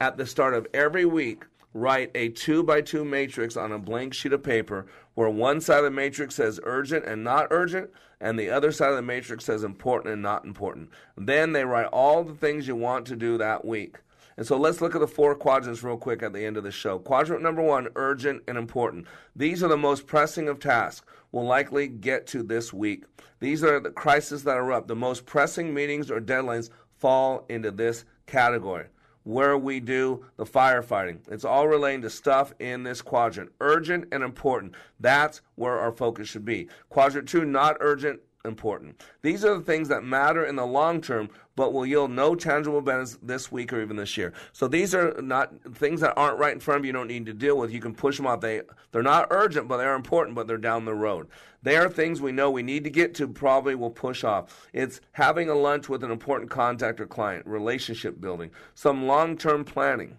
at 0.00 0.16
the 0.16 0.26
start 0.26 0.54
of 0.54 0.66
every 0.74 1.04
week 1.04 1.44
write 1.74 2.10
a 2.14 2.28
two 2.30 2.62
by 2.62 2.80
two 2.80 3.04
matrix 3.04 3.56
on 3.56 3.72
a 3.72 3.78
blank 3.78 4.14
sheet 4.14 4.32
of 4.32 4.42
paper 4.42 4.86
where 5.14 5.28
one 5.28 5.60
side 5.60 5.78
of 5.78 5.84
the 5.84 5.90
matrix 5.90 6.36
says 6.36 6.60
urgent 6.64 7.04
and 7.04 7.22
not 7.24 7.48
urgent, 7.50 7.90
and 8.20 8.38
the 8.38 8.50
other 8.50 8.72
side 8.72 8.90
of 8.90 8.96
the 8.96 9.02
matrix 9.02 9.44
says 9.44 9.64
important 9.64 10.12
and 10.12 10.22
not 10.22 10.44
important. 10.44 10.90
Then 11.16 11.52
they 11.52 11.64
write 11.64 11.86
all 11.86 12.24
the 12.24 12.34
things 12.34 12.66
you 12.66 12.76
want 12.76 13.06
to 13.06 13.16
do 13.16 13.38
that 13.38 13.64
week. 13.64 13.96
And 14.36 14.46
so 14.46 14.56
let's 14.56 14.80
look 14.80 14.94
at 14.94 15.00
the 15.00 15.08
four 15.08 15.34
quadrants 15.34 15.82
real 15.82 15.96
quick 15.96 16.22
at 16.22 16.32
the 16.32 16.44
end 16.44 16.56
of 16.56 16.62
the 16.62 16.70
show. 16.70 17.00
Quadrant 17.00 17.42
number 17.42 17.62
one, 17.62 17.88
urgent 17.96 18.44
and 18.46 18.56
important. 18.56 19.06
These 19.34 19.64
are 19.64 19.68
the 19.68 19.76
most 19.76 20.06
pressing 20.06 20.48
of 20.48 20.60
tasks 20.60 21.04
we'll 21.32 21.44
likely 21.44 21.88
get 21.88 22.26
to 22.28 22.42
this 22.42 22.72
week. 22.72 23.04
These 23.40 23.64
are 23.64 23.80
the 23.80 23.90
crises 23.90 24.44
that 24.44 24.56
erupt. 24.56 24.86
The 24.86 24.96
most 24.96 25.26
pressing 25.26 25.74
meetings 25.74 26.10
or 26.10 26.20
deadlines 26.20 26.70
fall 26.96 27.44
into 27.48 27.70
this 27.72 28.04
category 28.26 28.86
where 29.28 29.58
we 29.58 29.78
do 29.78 30.24
the 30.38 30.44
firefighting. 30.46 31.18
It's 31.30 31.44
all 31.44 31.68
relating 31.68 32.00
to 32.00 32.08
stuff 32.08 32.54
in 32.60 32.82
this 32.82 33.02
quadrant. 33.02 33.52
Urgent 33.60 34.08
and 34.10 34.22
important. 34.24 34.74
That's 35.00 35.42
where 35.56 35.78
our 35.78 35.92
focus 35.92 36.28
should 36.28 36.46
be. 36.46 36.68
Quadrant 36.88 37.28
two, 37.28 37.44
not 37.44 37.76
urgent, 37.80 38.20
important. 38.46 39.02
These 39.20 39.44
are 39.44 39.58
the 39.58 39.64
things 39.64 39.88
that 39.88 40.02
matter 40.02 40.46
in 40.46 40.56
the 40.56 40.64
long 40.64 41.02
term, 41.02 41.28
but 41.58 41.72
will 41.72 41.84
yield 41.84 42.12
no 42.12 42.36
tangible 42.36 42.80
benefits 42.80 43.18
this 43.20 43.50
week 43.50 43.72
or 43.72 43.82
even 43.82 43.96
this 43.96 44.16
year. 44.16 44.32
So 44.52 44.68
these 44.68 44.94
are 44.94 45.20
not 45.20 45.52
things 45.74 46.00
that 46.02 46.14
aren't 46.16 46.38
right 46.38 46.52
in 46.52 46.60
front 46.60 46.78
of 46.78 46.84
you. 46.84 46.90
You 46.90 46.92
don't 46.92 47.08
need 47.08 47.26
to 47.26 47.32
deal 47.32 47.58
with. 47.58 47.72
You 47.72 47.80
can 47.80 47.96
push 47.96 48.16
them 48.16 48.28
off. 48.28 48.40
They 48.40 48.62
they're 48.92 49.02
not 49.02 49.26
urgent, 49.32 49.66
but 49.66 49.78
they're 49.78 49.96
important. 49.96 50.36
But 50.36 50.46
they're 50.46 50.56
down 50.56 50.84
the 50.84 50.94
road. 50.94 51.26
They 51.64 51.76
are 51.76 51.88
things 51.88 52.20
we 52.20 52.30
know 52.30 52.48
we 52.48 52.62
need 52.62 52.84
to 52.84 52.90
get 52.90 53.12
to. 53.16 53.26
Probably 53.26 53.74
will 53.74 53.90
push 53.90 54.22
off. 54.22 54.68
It's 54.72 55.00
having 55.10 55.48
a 55.48 55.56
lunch 55.56 55.88
with 55.88 56.04
an 56.04 56.12
important 56.12 56.48
contact 56.48 57.00
or 57.00 57.06
client, 57.06 57.44
relationship 57.44 58.20
building, 58.20 58.52
some 58.76 59.08
long 59.08 59.36
term 59.36 59.64
planning. 59.64 60.16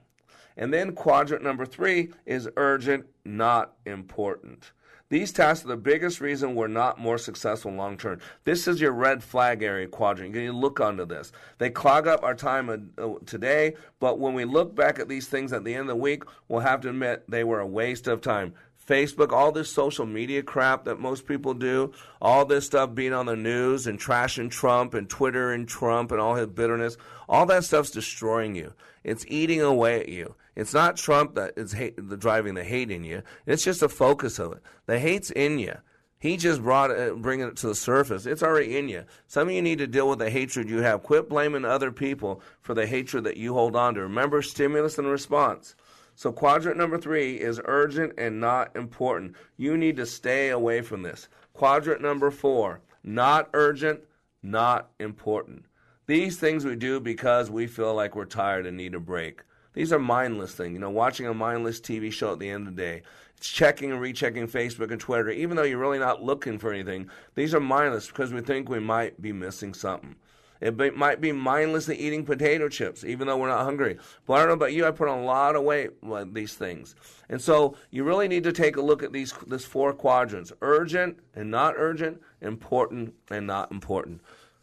And 0.58 0.74
then 0.74 0.92
quadrant 0.92 1.42
number 1.42 1.66
three 1.66 2.10
is 2.26 2.50
urgent, 2.58 3.06
not 3.24 3.76
important. 3.86 4.74
These 5.10 5.32
tasks 5.32 5.66
are 5.66 5.70
the 5.70 5.76
biggest 5.76 6.22
reason 6.22 6.53
we're 6.53 6.68
not 6.68 6.99
more 6.99 7.18
successful 7.18 7.72
long 7.72 7.97
term. 7.97 8.20
This 8.43 8.68
is 8.68 8.80
your 8.80 8.91
red 8.91 9.24
flag 9.24 9.64
area 9.64 9.88
quadrant. 9.88 10.36
You 10.36 10.41
need 10.41 10.47
to 10.47 10.53
look 10.53 10.80
onto 10.80 11.03
this. 11.03 11.32
They 11.57 11.72
clog 11.72 12.07
up 12.07 12.24
our 12.24 12.36
time 12.36 12.91
uh, 12.95 13.14
today, 13.26 13.74
but 13.99 14.20
when 14.20 14.36
we 14.36 14.45
look 14.45 14.76
back 14.76 14.99
at 14.99 15.10
these 15.10 15.28
things 15.28 15.51
at 15.51 15.64
the 15.64 15.74
end 15.74 15.82
of 15.82 15.88
the 15.88 15.95
week, 15.95 16.24
we'll 16.47 16.60
have 16.60 16.82
to 16.82 16.89
admit 16.89 17.24
they 17.28 17.43
were 17.43 17.60
a 17.60 17.66
waste 17.66 18.07
of 18.07 18.22
time. 18.22 18.53
Facebook, 18.88 19.32
all 19.32 19.51
this 19.51 19.72
social 19.72 20.05
media 20.05 20.43
crap 20.43 20.86
that 20.86 20.99
most 20.99 21.28
people 21.28 21.55
do, 21.55 21.91
all 22.22 22.45
this 22.45 22.68
stuff 22.68 22.93
being 22.93 23.14
on 23.14 23.26
the 23.26 23.36
news 23.36 23.88
and 23.88 23.99
trashing 23.99 24.49
Trump 24.49 24.93
and 24.93 25.10
Twitter 25.10 25.51
and 25.51 25.68
Trump 25.68 26.12
and 26.12 26.22
all 26.22 26.36
his 26.36 26.47
bitterness, 26.47 26.97
all 27.28 27.47
that 27.47 27.64
stuff's 27.64 27.91
destroying 27.91 28.55
you. 28.55 28.74
It's 29.03 29.26
eating 29.28 29.62
away 29.62 29.99
at 29.99 30.10
you. 30.10 30.36
It's 30.60 30.74
not 30.74 30.97
Trump 30.97 31.36
that 31.36 31.53
is 31.55 31.72
hate, 31.72 31.95
the, 31.97 32.18
driving 32.18 32.53
the 32.53 32.66
hate 32.66 32.91
in 32.91 33.05
you. 33.05 33.24
It's 33.45 33.64
just 33.64 33.82
a 33.82 33.88
focus 33.88 34.39
of 34.39 34.51
it. 34.51 34.60
The 34.88 34.99
hate's 34.99 35.32
in 35.32 35.57
you. 35.57 35.76
He 36.20 36.36
just 36.36 36.62
brought 36.62 36.91
it, 36.91 37.22
bringing 37.22 37.47
it 37.47 37.55
to 37.57 37.68
the 37.68 37.76
surface. 37.76 38.26
It's 38.26 38.43
already 38.43 38.78
in 38.78 38.89
you. 38.89 39.05
Some 39.26 39.47
of 39.47 39.53
you 39.53 39.62
need 39.62 39.78
to 39.78 39.88
deal 39.88 40.10
with 40.10 40.20
the 40.20 40.30
hatred 40.30 40.70
you 40.70 40.82
have. 40.82 41.01
Quit 41.01 41.30
blaming 41.30 41.64
other 41.64 41.93
people 41.93 42.41
for 42.62 42.74
the 42.74 42.86
hatred 42.86 43.24
that 43.24 43.38
you 43.38 43.53
hold 43.53 43.78
on 43.78 43.93
to. 43.93 44.01
Remember 44.01 44.41
stimulus 44.41 44.97
and 44.97 45.07
response. 45.07 45.76
So 46.16 46.34
quadrant 46.34 46.76
number 46.76 46.97
three 46.97 47.36
is 47.36 47.62
urgent 47.64 48.16
and 48.18 48.41
not 48.41 48.76
important. 48.76 49.38
You 49.55 49.78
need 49.78 49.95
to 49.95 50.05
stay 50.05 50.49
away 50.49 50.82
from 50.82 51.03
this. 51.03 51.30
Quadrant 51.53 52.01
number 52.01 52.32
four, 52.32 52.82
not 53.01 53.49
urgent, 53.53 54.01
not 54.43 54.89
important. 54.99 55.64
These 56.05 56.38
things 56.38 56.66
we 56.66 56.76
do 56.76 56.99
because 56.99 57.49
we 57.49 57.66
feel 57.66 57.95
like 57.95 58.14
we're 58.14 58.26
tired 58.26 58.66
and 58.66 58.76
need 58.76 58.93
a 58.93 58.99
break. 58.99 59.43
These 59.80 59.93
are 59.93 59.99
mindless 59.99 60.55
things. 60.55 60.73
You 60.73 60.80
know, 60.80 60.89
watching 60.89 61.25
a 61.25 61.34
mindless 61.34 61.80
TV 61.80 62.11
show 62.11 62.34
at 62.34 62.39
the 62.39 62.49
end 62.49 62.67
of 62.67 62.75
the 62.75 62.82
day. 62.82 63.01
It's 63.38 63.47
checking 63.47 63.93
and 63.93 64.01
rechecking 64.01 64.49
Facebook 64.49 64.91
and 64.91 64.99
Twitter, 64.99 65.30
even 65.30 65.55
though 65.55 65.63
you're 65.63 65.77
really 65.77 65.99
not 65.99 66.21
looking 66.21 66.59
for 66.59 66.73
anything. 66.73 67.09
These 67.36 67.53
are 67.53 67.61
mindless 67.61 68.07
because 68.07 68.34
we 68.34 68.41
think 68.41 68.67
we 68.67 68.82
might 68.82 69.21
be 69.21 69.32
missing 69.32 69.73
something. 69.73 70.17
It 70.59 70.75
be, 70.75 70.89
might 70.89 71.21
be 71.21 71.32
mindlessly 71.32 71.95
eating 71.95 72.25
potato 72.25 72.67
chips, 72.67 73.05
even 73.05 73.27
though 73.27 73.38
we're 73.38 73.47
not 73.47 73.63
hungry. 73.63 73.97
But 74.27 74.34
I 74.34 74.39
don't 74.39 74.47
know 74.49 74.53
about 74.55 74.73
you, 74.73 74.86
I 74.86 74.91
put 74.91 75.07
on 75.07 75.19
a 75.19 75.23
lot 75.23 75.55
of 75.55 75.63
weight 75.63 75.91
with 76.03 76.34
these 76.34 76.55
things. 76.55 76.93
And 77.30 77.41
so 77.41 77.77
you 77.89 78.03
really 78.03 78.27
need 78.27 78.43
to 78.43 78.51
take 78.51 78.75
a 78.75 78.82
look 78.82 79.01
at 79.01 79.13
these 79.13 79.32
this 79.47 79.63
four 79.63 79.93
quadrants 79.93 80.51
urgent 80.61 81.19
and 81.34 81.49
not 81.49 81.75
urgent, 81.77 82.21
important 82.41 83.13
and 83.32 83.47
not 83.47 83.71
important. 83.71 84.19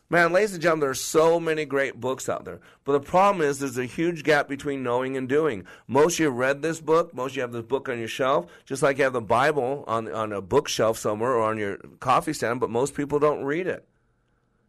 Man, 0.09 0.33
ladies 0.33 0.53
and 0.53 0.63
gentlemen, 0.63 0.83
there 0.83 0.91
are 0.91 0.95
so 0.95 1.41
many 1.41 1.65
great 1.65 2.01
books 2.01 2.29
out 2.29 2.45
there. 2.45 2.61
But 2.85 2.93
the 2.93 3.01
problem 3.01 3.45
is 3.45 3.59
there's 3.59 3.77
a 3.77 3.87
huge 3.87 4.23
gap 4.23 4.49
between 4.49 4.85
knowing 4.85 5.17
and 5.17 5.29
doing. 5.29 5.65
Most 5.89 6.15
of 6.15 6.21
you 6.21 6.27
have 6.27 6.37
read 6.37 6.63
this 6.63 6.81
book. 6.81 7.13
Most 7.13 7.33
of 7.33 7.37
you 7.37 7.43
have 7.43 7.51
this 7.51 7.65
book 7.65 7.89
on 7.89 7.99
your 7.99 8.07
shelf, 8.07 8.47
just 8.65 8.85
like 8.85 8.99
you 8.99 9.05
have 9.05 9.13
the 9.13 9.21
Bible 9.21 9.83
on, 9.89 10.13
on 10.13 10.33
a 10.33 10.41
bookshelf 10.41 10.97
somewhere 10.97 11.33
or 11.33 11.43
on 11.43 11.59
your 11.59 11.79
coffee 11.99 12.33
stand, 12.33 12.61
but 12.61 12.71
most 12.71 12.95
people 12.95 13.19
don't 13.19 13.43
read 13.43 13.67
it. 13.67 13.85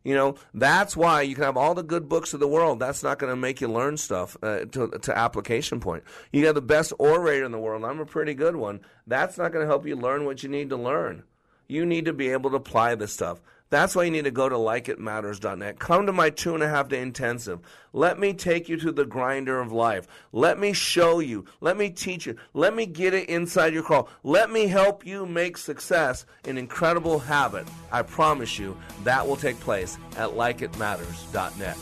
You 0.04 0.16
know, 0.16 0.36
that's 0.56 0.98
why 0.98 1.22
you 1.22 1.36
can 1.36 1.44
have 1.44 1.58
all 1.58 1.76
the 1.76 1.84
good 1.84 2.10
books 2.10 2.34
of 2.34 2.40
the 2.40 2.48
world. 2.48 2.80
That's 2.80 3.04
not 3.04 3.20
going 3.20 3.32
to 3.32 3.36
make 3.36 3.62
you 3.62 3.68
learn 3.68 3.98
stuff 3.98 4.38
uh, 4.42 4.66
to, 4.72 4.88
to 4.88 5.16
application 5.16 5.80
point. 5.80 6.04
You 6.32 6.46
have 6.48 6.56
the 6.56 6.62
best 6.62 6.94
orator 6.98 7.46
in 7.46 7.52
the 7.52 7.60
world. 7.60 7.84
I'm 7.84 8.00
a 8.00 8.06
pretty 8.06 8.34
good 8.34 8.56
one. 8.56 8.80
That's 9.06 9.38
not 9.38 9.52
going 9.52 9.64
to 9.64 9.70
help 9.70 9.86
you 9.86 9.98
learn 9.98 10.26
what 10.26 10.42
you 10.42 10.50
need 10.50 10.70
to 10.70 10.78
learn. 10.78 11.24
You 11.68 11.86
need 11.86 12.06
to 12.06 12.14
be 12.14 12.30
able 12.30 12.50
to 12.52 12.56
apply 12.56 12.96
this 12.96 13.12
stuff. 13.12 13.42
That's 13.70 13.96
why 13.96 14.04
you 14.06 14.12
need 14.12 14.24
to 14.24 14.32
go 14.32 14.48
to 14.48 14.56
likeitmatters.net. 14.56 15.80
Come 15.80 16.06
to 16.06 16.14
my 16.14 16.30
two 16.30 16.54
and 16.54 16.64
a 16.64 16.70
half 16.70 16.88
day 16.88 17.02
intensive. 17.02 17.60
Let 17.92 18.18
me 18.18 18.34
take 18.34 18.70
you 18.70 18.78
to 18.78 18.92
the 18.92 19.06
grinder 19.06 19.60
of 19.60 19.72
life. 19.74 20.08
Let 20.32 20.58
me 20.58 20.72
show 20.72 21.20
you. 21.20 21.46
Let 21.60 21.76
me 21.76 21.90
teach 21.90 22.26
you. 22.26 22.38
Let 22.54 22.74
me 22.74 22.86
get 22.86 23.14
it 23.14 23.28
inside 23.28 23.74
your 23.74 23.84
crawl. 23.84 24.08
Let 24.24 24.50
me 24.50 24.68
help 24.68 25.06
you 25.06 25.26
make 25.26 25.58
success 25.58 26.26
an 26.46 26.58
incredible 26.58 27.20
habit. 27.20 27.68
I 27.92 28.04
promise 28.04 28.58
you 28.58 28.78
that 29.04 29.28
will 29.28 29.36
take 29.36 29.60
place 29.60 29.98
at 30.16 30.30
likeitmatters.net. 30.30 31.78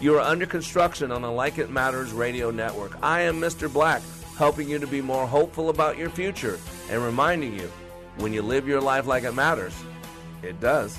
You 0.00 0.16
are 0.16 0.20
under 0.20 0.46
construction 0.46 1.10
on 1.10 1.22
the 1.22 1.30
Like 1.30 1.58
It 1.58 1.70
Matters 1.70 2.12
radio 2.12 2.50
network. 2.50 2.96
I 3.02 3.22
am 3.22 3.40
Mr. 3.40 3.72
Black, 3.72 4.02
helping 4.36 4.68
you 4.68 4.78
to 4.78 4.86
be 4.86 5.00
more 5.00 5.26
hopeful 5.26 5.70
about 5.70 5.98
your 5.98 6.10
future 6.10 6.58
and 6.90 7.02
reminding 7.02 7.58
you 7.58 7.70
when 8.18 8.32
you 8.32 8.42
live 8.42 8.68
your 8.68 8.80
life 8.80 9.06
like 9.06 9.24
it 9.24 9.34
matters, 9.34 9.74
it 10.42 10.60
does. 10.60 10.98